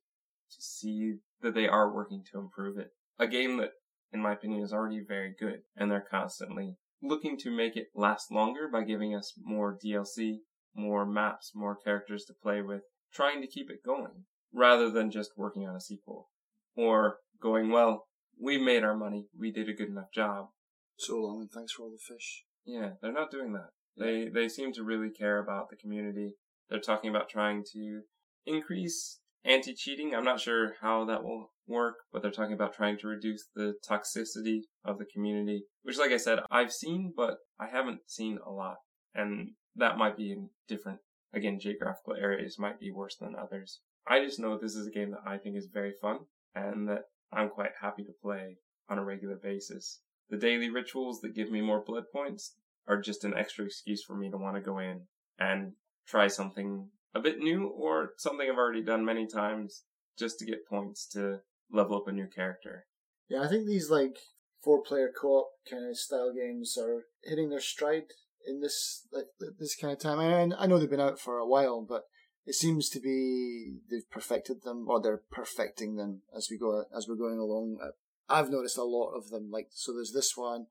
To 0.51 0.61
see 0.61 1.15
that 1.41 1.53
they 1.53 1.67
are 1.67 1.93
working 1.93 2.23
to 2.31 2.39
improve 2.39 2.77
it. 2.77 2.91
A 3.19 3.27
game 3.27 3.57
that, 3.57 3.71
in 4.13 4.21
my 4.21 4.31
opinion, 4.31 4.63
is 4.63 4.71
already 4.71 5.01
very 5.05 5.35
good. 5.37 5.63
And 5.75 5.91
they're 5.91 6.07
constantly 6.09 6.77
looking 7.01 7.37
to 7.39 7.51
make 7.51 7.75
it 7.75 7.87
last 7.93 8.31
longer 8.31 8.69
by 8.71 8.85
giving 8.85 9.13
us 9.13 9.33
more 9.37 9.77
DLC, 9.85 10.37
more 10.73 11.05
maps, 11.05 11.51
more 11.53 11.75
characters 11.75 12.23
to 12.27 12.33
play 12.41 12.61
with, 12.61 12.83
trying 13.13 13.41
to 13.41 13.47
keep 13.47 13.69
it 13.69 13.83
going 13.85 14.23
rather 14.53 14.89
than 14.89 15.11
just 15.11 15.31
working 15.35 15.67
on 15.67 15.75
a 15.75 15.81
sequel. 15.81 16.29
Or 16.77 17.17
going, 17.41 17.69
well, 17.69 18.05
we 18.41 18.57
made 18.57 18.85
our 18.85 18.95
money. 18.95 19.27
We 19.37 19.51
did 19.51 19.67
a 19.67 19.73
good 19.73 19.89
enough 19.89 20.13
job. 20.15 20.51
So 20.97 21.17
long, 21.17 21.41
and 21.41 21.51
thanks 21.51 21.73
for 21.73 21.83
all 21.83 21.91
the 21.91 21.97
fish. 21.97 22.45
Yeah, 22.63 22.91
they're 23.01 23.11
not 23.11 23.29
doing 23.29 23.51
that. 23.51 23.71
They 23.97 24.29
they 24.33 24.49
seem 24.49 24.73
to 24.73 24.83
really 24.83 25.09
care 25.09 25.39
about 25.39 25.69
the 25.69 25.75
community. 25.75 26.35
They're 26.69 26.79
talking 26.79 27.09
about 27.09 27.29
trying 27.29 27.63
to 27.73 28.01
increase 28.45 29.19
anti-cheating. 29.45 30.15
I'm 30.15 30.23
not 30.23 30.39
sure 30.39 30.75
how 30.81 31.05
that 31.05 31.23
will 31.23 31.51
work, 31.67 31.95
but 32.11 32.21
they're 32.21 32.31
talking 32.31 32.53
about 32.53 32.73
trying 32.73 32.97
to 32.99 33.07
reduce 33.07 33.45
the 33.55 33.73
toxicity 33.87 34.61
of 34.85 34.97
the 34.97 35.05
community, 35.05 35.65
which 35.83 35.97
like 35.97 36.11
I 36.11 36.17
said, 36.17 36.39
I've 36.49 36.71
seen, 36.71 37.13
but 37.15 37.37
I 37.59 37.67
haven't 37.67 38.01
seen 38.07 38.39
a 38.45 38.51
lot. 38.51 38.77
And 39.13 39.51
that 39.75 39.97
might 39.97 40.17
be 40.17 40.31
in 40.31 40.49
different 40.67 40.99
again, 41.33 41.59
geographical 41.59 42.13
areas 42.13 42.59
might 42.59 42.79
be 42.79 42.91
worse 42.91 43.15
than 43.19 43.35
others. 43.35 43.81
I 44.07 44.23
just 44.23 44.39
know 44.39 44.57
this 44.57 44.75
is 44.75 44.87
a 44.87 44.91
game 44.91 45.11
that 45.11 45.23
I 45.25 45.37
think 45.37 45.57
is 45.57 45.67
very 45.73 45.93
fun 46.01 46.19
and 46.55 46.87
that 46.87 47.03
I'm 47.31 47.49
quite 47.49 47.71
happy 47.81 48.03
to 48.03 48.13
play 48.21 48.57
on 48.89 48.99
a 48.99 49.03
regular 49.03 49.35
basis. 49.41 50.01
The 50.29 50.37
daily 50.37 50.69
rituals 50.69 51.19
that 51.21 51.35
give 51.35 51.51
me 51.51 51.61
more 51.61 51.83
blood 51.83 52.05
points 52.13 52.55
are 52.87 52.99
just 52.99 53.23
an 53.23 53.33
extra 53.35 53.65
excuse 53.65 54.03
for 54.03 54.15
me 54.15 54.29
to 54.29 54.37
want 54.37 54.55
to 54.55 54.61
go 54.61 54.79
in 54.79 55.01
and 55.39 55.73
try 56.07 56.27
something 56.27 56.89
a 57.15 57.19
bit 57.19 57.39
new 57.39 57.67
or 57.67 58.11
something 58.17 58.47
I've 58.49 58.57
already 58.57 58.83
done 58.83 59.05
many 59.05 59.27
times 59.27 59.83
just 60.17 60.39
to 60.39 60.45
get 60.45 60.67
points 60.67 61.07
to 61.13 61.39
level 61.71 61.97
up 61.97 62.07
a 62.07 62.11
new 62.11 62.27
character. 62.27 62.85
Yeah, 63.29 63.43
I 63.43 63.47
think 63.47 63.65
these 63.65 63.89
like 63.89 64.17
four-player 64.63 65.11
co-op 65.19 65.51
kind 65.69 65.89
of 65.89 65.97
style 65.97 66.31
games 66.33 66.77
are 66.77 67.03
hitting 67.23 67.49
their 67.49 67.59
stride 67.59 68.11
in 68.45 68.61
this 68.61 69.07
like 69.11 69.27
this 69.59 69.75
kind 69.75 69.93
of 69.93 69.99
time. 69.99 70.19
And 70.19 70.53
I 70.57 70.65
know 70.65 70.77
they've 70.77 70.89
been 70.89 70.99
out 70.99 71.19
for 71.19 71.37
a 71.37 71.47
while, 71.47 71.81
but 71.81 72.03
it 72.45 72.55
seems 72.55 72.89
to 72.89 72.99
be 72.99 73.77
they've 73.89 74.09
perfected 74.09 74.63
them 74.63 74.85
or 74.89 75.01
they're 75.01 75.21
perfecting 75.31 75.95
them 75.95 76.21
as 76.35 76.47
we 76.51 76.57
go 76.57 76.83
as 76.95 77.07
we're 77.07 77.15
going 77.15 77.39
along. 77.39 77.77
Uh, 77.81 77.91
I've 78.29 78.49
noticed 78.49 78.77
a 78.77 78.83
lot 78.83 79.11
of 79.11 79.29
them. 79.29 79.49
Like 79.51 79.67
so, 79.71 79.93
there's 79.93 80.13
this 80.13 80.33
one, 80.35 80.67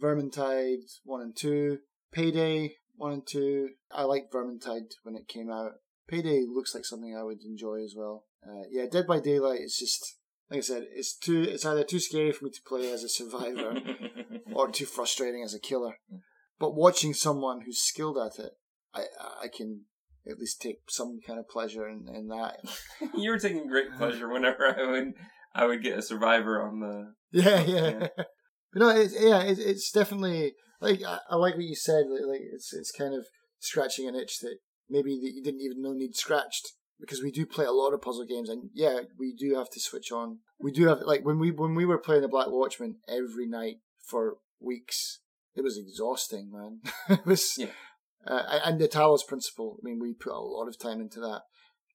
Vermintide 0.00 0.82
one 1.04 1.20
and 1.22 1.36
two, 1.36 1.78
Payday 2.12 2.74
one 2.96 3.12
and 3.12 3.26
two. 3.26 3.70
I 3.90 4.02
liked 4.02 4.32
Vermintide 4.32 4.92
when 5.02 5.16
it 5.16 5.28
came 5.28 5.50
out. 5.50 5.72
Payday 6.08 6.44
looks 6.48 6.74
like 6.74 6.84
something 6.84 7.16
I 7.16 7.22
would 7.22 7.42
enjoy 7.42 7.82
as 7.82 7.94
well. 7.96 8.24
Uh, 8.46 8.62
yeah, 8.70 8.84
Dead 8.90 9.06
by 9.06 9.20
Daylight 9.20 9.60
is 9.60 9.76
just 9.76 10.16
like 10.50 10.58
I 10.58 10.60
said, 10.60 10.84
it's 10.94 11.16
too 11.16 11.42
it's 11.42 11.64
either 11.64 11.84
too 11.84 11.98
scary 11.98 12.32
for 12.32 12.44
me 12.44 12.50
to 12.50 12.60
play 12.66 12.92
as 12.92 13.02
a 13.02 13.08
survivor 13.08 13.76
or 14.52 14.70
too 14.70 14.86
frustrating 14.86 15.42
as 15.42 15.54
a 15.54 15.60
killer. 15.60 15.98
But 16.58 16.74
watching 16.74 17.14
someone 17.14 17.62
who's 17.62 17.80
skilled 17.80 18.18
at 18.18 18.42
it, 18.42 18.52
I 18.94 19.04
I 19.42 19.48
can 19.48 19.82
at 20.28 20.38
least 20.38 20.60
take 20.60 20.78
some 20.88 21.20
kind 21.24 21.38
of 21.38 21.48
pleasure 21.48 21.88
in, 21.88 22.06
in 22.12 22.28
that. 22.28 22.58
you 23.16 23.30
were 23.30 23.38
taking 23.38 23.68
great 23.68 23.94
pleasure 23.96 24.28
whenever 24.28 24.66
I 24.66 24.90
would 24.90 25.14
I 25.54 25.66
would 25.66 25.82
get 25.82 25.98
a 25.98 26.02
survivor 26.02 26.62
on 26.62 26.80
the 26.80 27.14
Yeah, 27.32 27.62
yeah. 27.62 27.88
yeah. 28.00 28.24
But 28.76 28.84
no, 28.84 29.00
it's, 29.00 29.14
yeah, 29.18 29.40
it's, 29.40 29.58
it's 29.58 29.90
definitely 29.90 30.52
like 30.82 31.02
I, 31.02 31.18
I 31.30 31.36
like 31.36 31.54
what 31.54 31.64
you 31.64 31.74
said. 31.74 32.04
Like, 32.10 32.26
like 32.26 32.40
it's 32.52 32.74
it's 32.74 32.92
kind 32.92 33.14
of 33.14 33.26
scratching 33.58 34.06
an 34.06 34.14
itch 34.14 34.40
that 34.40 34.58
maybe 34.90 35.18
that 35.22 35.32
you 35.32 35.42
didn't 35.42 35.62
even 35.62 35.80
know 35.80 35.94
need 35.94 36.14
scratched 36.14 36.72
because 37.00 37.22
we 37.22 37.30
do 37.30 37.46
play 37.46 37.64
a 37.64 37.72
lot 37.72 37.94
of 37.94 38.02
puzzle 38.02 38.26
games 38.26 38.50
and 38.50 38.68
yeah 38.74 39.00
we 39.18 39.34
do 39.34 39.54
have 39.54 39.70
to 39.70 39.80
switch 39.80 40.12
on 40.12 40.40
we 40.60 40.70
do 40.70 40.88
have 40.88 41.00
like 41.00 41.24
when 41.24 41.38
we 41.38 41.50
when 41.50 41.74
we 41.74 41.86
were 41.86 41.96
playing 41.96 42.20
the 42.20 42.28
Black 42.28 42.48
Watchmen 42.50 42.96
every 43.08 43.46
night 43.46 43.76
for 44.04 44.36
weeks 44.60 45.20
it 45.54 45.62
was 45.62 45.78
exhausting 45.78 46.50
man 46.52 46.80
it 47.08 47.24
was 47.26 47.54
Yeah. 47.58 47.68
uh, 48.26 48.60
and 48.64 48.78
the 48.78 48.88
talos 48.88 49.26
principle 49.26 49.78
i 49.78 49.84
mean 49.84 49.98
we 49.98 50.12
put 50.14 50.32
a 50.32 50.38
lot 50.38 50.68
of 50.68 50.78
time 50.78 51.00
into 51.00 51.20
that 51.20 51.42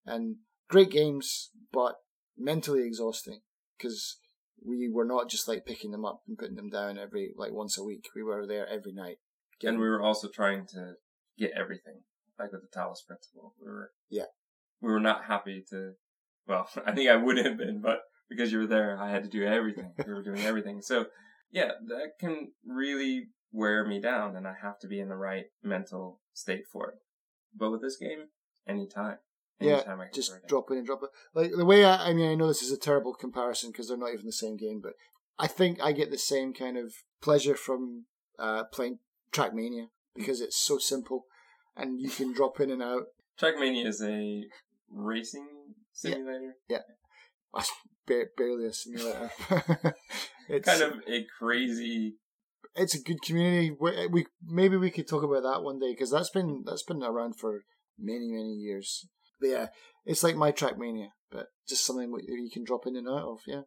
and 0.05 0.37
great 0.67 0.91
games 0.91 1.49
but 1.71 1.95
mentally 2.37 2.85
exhausting 2.85 3.41
because 3.77 4.17
we 4.65 4.89
were 4.89 5.05
not 5.05 5.29
just 5.29 5.47
like 5.47 5.65
picking 5.65 5.91
them 5.91 6.05
up 6.05 6.21
and 6.27 6.37
putting 6.37 6.55
them 6.55 6.69
down 6.69 6.97
every 6.97 7.33
like 7.35 7.51
once 7.51 7.77
a 7.77 7.83
week 7.83 8.05
we 8.15 8.23
were 8.23 8.45
there 8.45 8.67
every 8.67 8.93
night 8.93 9.17
and 9.63 9.79
we 9.79 9.89
were 9.89 10.01
also 10.01 10.27
trying 10.27 10.65
to 10.67 10.93
get 11.37 11.51
everything 11.55 12.01
like 12.41 12.51
with 12.51 12.61
the 12.61 12.77
Talos 12.79 13.05
principle. 13.05 13.53
We 13.59 13.67
were 13.67 13.91
Yeah. 14.09 14.25
We 14.81 14.91
were 14.91 14.99
not 14.99 15.25
happy 15.25 15.63
to. 15.69 15.93
Well, 16.47 16.67
I 16.85 16.91
think 16.93 17.09
I 17.09 17.15
would 17.15 17.37
have 17.37 17.57
been, 17.57 17.81
but 17.81 18.01
because 18.29 18.51
you 18.51 18.59
were 18.59 18.67
there, 18.67 18.97
I 18.99 19.11
had 19.11 19.23
to 19.23 19.29
do 19.29 19.43
everything. 19.43 19.93
we 20.05 20.13
were 20.13 20.23
doing 20.23 20.41
everything, 20.41 20.81
so 20.81 21.05
yeah, 21.51 21.71
that 21.87 22.13
can 22.19 22.51
really 22.65 23.27
wear 23.51 23.85
me 23.85 23.99
down, 23.99 24.35
and 24.35 24.47
I 24.47 24.53
have 24.61 24.79
to 24.79 24.87
be 24.87 24.99
in 24.99 25.09
the 25.09 25.15
right 25.15 25.45
mental 25.61 26.21
state 26.33 26.63
for 26.71 26.89
it. 26.89 26.95
But 27.55 27.71
with 27.71 27.81
this 27.81 27.97
game, 27.97 28.27
anytime, 28.67 29.17
Yeah, 29.61 29.83
just 30.13 30.29
throw 30.29 30.37
it 30.37 30.43
in. 30.43 30.47
drop 30.47 30.71
in 30.71 30.77
and 30.77 30.85
drop 30.85 31.03
it. 31.03 31.09
Like 31.33 31.51
the 31.55 31.65
way 31.65 31.83
I, 31.85 32.09
I 32.09 32.13
mean, 32.13 32.29
I 32.29 32.35
know 32.35 32.47
this 32.47 32.61
is 32.63 32.71
a 32.71 32.77
terrible 32.77 33.13
comparison 33.13 33.71
because 33.71 33.87
they're 33.87 33.97
not 33.97 34.13
even 34.13 34.25
the 34.25 34.31
same 34.31 34.57
game, 34.57 34.81
but 34.81 34.93
I 35.39 35.47
think 35.47 35.81
I 35.81 35.91
get 35.91 36.11
the 36.11 36.17
same 36.17 36.53
kind 36.53 36.77
of 36.77 36.93
pleasure 37.21 37.55
from 37.55 38.05
uh, 38.39 38.63
playing 38.65 38.99
Trackmania 39.31 39.87
because 40.15 40.41
it's 40.41 40.57
so 40.57 40.77
simple 40.77 41.25
and 41.75 41.99
you 42.01 42.09
can 42.09 42.33
drop 42.33 42.59
in 42.59 42.71
and 42.71 42.81
out. 42.83 43.03
Trackmania 43.41 43.85
is 43.87 44.01
a 44.03 44.43
racing 44.89 45.47
simulator, 45.93 46.55
Yeah, 46.69 46.79
ba- 48.05 48.25
barely 48.37 48.67
a 48.67 48.73
simulator. 48.73 49.31
it's 50.49 50.67
kind 50.67 50.81
of 50.81 50.99
a 51.07 51.25
crazy. 51.39 52.15
it's 52.75 52.95
a 52.95 53.01
good 53.01 53.21
community. 53.21 53.75
We, 53.79 54.07
we 54.07 54.25
maybe 54.45 54.77
we 54.77 54.91
could 54.91 55.07
talk 55.07 55.23
about 55.23 55.43
that 55.43 55.63
one 55.63 55.79
day 55.79 55.91
because 55.91 56.11
that's 56.11 56.29
been 56.29 56.63
that's 56.65 56.83
been 56.83 57.03
around 57.03 57.39
for 57.39 57.63
many 57.97 58.31
many 58.31 58.53
years. 58.53 59.07
But 59.41 59.49
yeah, 59.49 59.67
it's 60.05 60.23
like 60.23 60.35
my 60.35 60.53
Trackmania, 60.53 61.07
but 61.29 61.47
just 61.67 61.85
something 61.85 62.13
you 62.27 62.49
can 62.53 62.63
drop 62.63 62.87
in 62.87 62.95
and 62.95 63.09
out 63.09 63.27
of. 63.27 63.39
Yeah, 63.45 63.63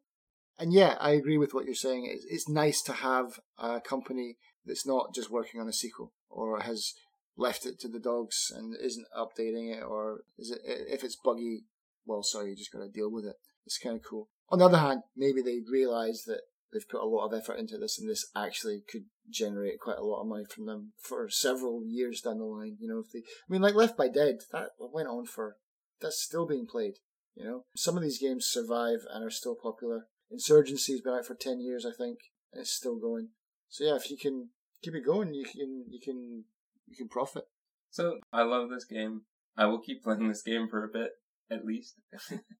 and 0.58 0.72
yeah, 0.72 0.96
I 1.00 1.10
agree 1.10 1.36
with 1.36 1.52
what 1.52 1.66
you're 1.66 1.74
saying. 1.74 2.08
It's, 2.10 2.24
it's 2.30 2.48
nice 2.48 2.80
to 2.82 2.92
have 2.92 3.40
a 3.58 3.80
company 3.80 4.36
that's 4.64 4.86
not 4.86 5.14
just 5.14 5.30
working 5.30 5.60
on 5.60 5.68
a 5.68 5.72
sequel 5.72 6.12
or 6.30 6.60
has 6.60 6.94
left 7.36 7.66
it 7.66 7.80
to 7.80 7.88
the 7.88 7.98
dogs 7.98 8.52
and 8.54 8.74
isn't 8.80 9.06
updating 9.18 9.76
it 9.76 9.82
or 9.82 10.20
is 10.38 10.50
it 10.50 10.60
if 10.64 11.02
it's 11.04 11.18
buggy. 11.22 11.64
Well, 12.06 12.22
sorry, 12.22 12.50
you 12.50 12.56
just 12.56 12.72
got 12.72 12.80
to 12.80 12.88
deal 12.88 13.10
with 13.10 13.24
it. 13.24 13.36
It's 13.66 13.78
kind 13.78 13.96
of 13.96 14.02
cool. 14.08 14.28
On 14.50 14.58
the 14.58 14.66
other 14.66 14.78
hand, 14.78 15.02
maybe 15.16 15.40
they 15.42 15.60
realise 15.70 16.24
that 16.24 16.42
they've 16.72 16.88
put 16.88 17.00
a 17.00 17.06
lot 17.06 17.26
of 17.26 17.32
effort 17.32 17.58
into 17.58 17.78
this, 17.78 17.98
and 17.98 18.10
this 18.10 18.26
actually 18.36 18.82
could 18.90 19.04
generate 19.30 19.80
quite 19.80 19.96
a 19.96 20.04
lot 20.04 20.20
of 20.20 20.26
money 20.26 20.44
from 20.44 20.66
them 20.66 20.92
for 21.00 21.28
several 21.30 21.82
years 21.86 22.20
down 22.20 22.38
the 22.38 22.44
line. 22.44 22.76
You 22.78 22.88
know, 22.88 22.98
if 22.98 23.12
they, 23.12 23.20
I 23.20 23.48
mean, 23.48 23.62
like 23.62 23.74
Left 23.74 23.96
by 23.96 24.08
Dead, 24.08 24.40
that 24.52 24.70
went 24.78 25.08
on 25.08 25.24
for, 25.24 25.56
that's 26.04 26.22
still 26.22 26.46
being 26.46 26.66
played. 26.66 26.98
You 27.34 27.44
know, 27.44 27.64
some 27.74 27.96
of 27.96 28.02
these 28.02 28.20
games 28.20 28.46
survive 28.46 29.00
and 29.12 29.24
are 29.24 29.30
still 29.30 29.56
popular. 29.60 30.06
Insurgency's 30.30 31.00
been 31.00 31.14
out 31.14 31.26
for 31.26 31.34
ten 31.34 31.60
years, 31.60 31.84
I 31.84 31.90
think, 31.96 32.18
and 32.52 32.60
it's 32.60 32.70
still 32.70 32.96
going. 32.96 33.30
So 33.68 33.84
yeah, 33.84 33.96
if 33.96 34.10
you 34.10 34.16
can 34.16 34.50
keep 34.82 34.94
it 34.94 35.04
going, 35.04 35.34
you 35.34 35.44
can, 35.44 35.86
you 35.88 35.98
can, 36.00 36.44
you 36.86 36.96
can 36.96 37.08
profit. 37.08 37.44
So 37.90 38.18
I 38.32 38.42
love 38.42 38.70
this 38.70 38.84
game. 38.84 39.22
I 39.56 39.66
will 39.66 39.80
keep 39.80 40.04
playing 40.04 40.28
this 40.28 40.42
game 40.42 40.68
for 40.68 40.84
a 40.84 40.88
bit, 40.88 41.12
at 41.50 41.64
least. 41.64 41.94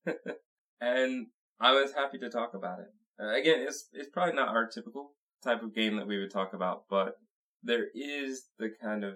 and 0.81 1.27
I 1.61 1.73
was 1.73 1.93
happy 1.93 2.19
to 2.19 2.31
talk 2.31 2.55
about 2.55 2.81
it. 2.81 2.87
Uh, 3.23 3.35
again, 3.35 3.61
it's 3.61 3.89
it's 3.93 4.11
probably 4.11 4.35
not 4.35 4.49
our 4.49 4.67
typical 4.67 5.13
type 5.45 5.63
of 5.63 5.75
game 5.75 5.97
that 5.97 6.07
we 6.07 6.19
would 6.19 6.33
talk 6.33 6.53
about, 6.55 6.85
but 6.89 7.15
there 7.63 7.87
is 7.95 8.49
the 8.59 8.71
kind 8.83 9.05
of 9.05 9.15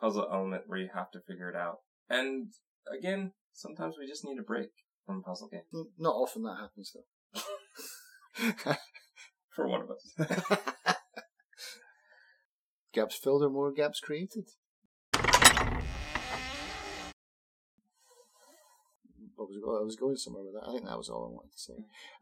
puzzle 0.00 0.28
element 0.30 0.64
where 0.66 0.78
you 0.78 0.88
have 0.94 1.10
to 1.12 1.20
figure 1.20 1.48
it 1.48 1.56
out. 1.56 1.78
And 2.10 2.52
again, 2.92 3.32
sometimes 3.52 3.96
we 3.98 4.06
just 4.06 4.24
need 4.24 4.38
a 4.38 4.42
break 4.42 4.70
from 5.06 5.22
puzzle 5.22 5.48
games. 5.48 5.66
Not 5.98 6.14
often 6.14 6.42
that 6.42 6.58
happens 6.60 6.94
though. 6.94 7.04
For 9.54 9.66
one 9.66 9.82
of 9.82 9.90
us. 9.90 10.14
gaps 12.92 13.16
filled 13.16 13.42
or 13.42 13.50
more 13.50 13.72
gaps 13.72 14.00
created. 14.00 14.44
I 19.38 19.42
was, 19.42 19.56
I 19.56 19.84
was 19.84 19.96
going 19.96 20.16
somewhere 20.16 20.42
with 20.44 20.54
that. 20.54 20.68
I 20.68 20.72
think 20.72 20.84
that 20.86 20.98
was 20.98 21.08
all 21.08 21.26
I 21.26 21.34
wanted 21.34 21.52
to 21.52 21.58
say. 21.58 21.74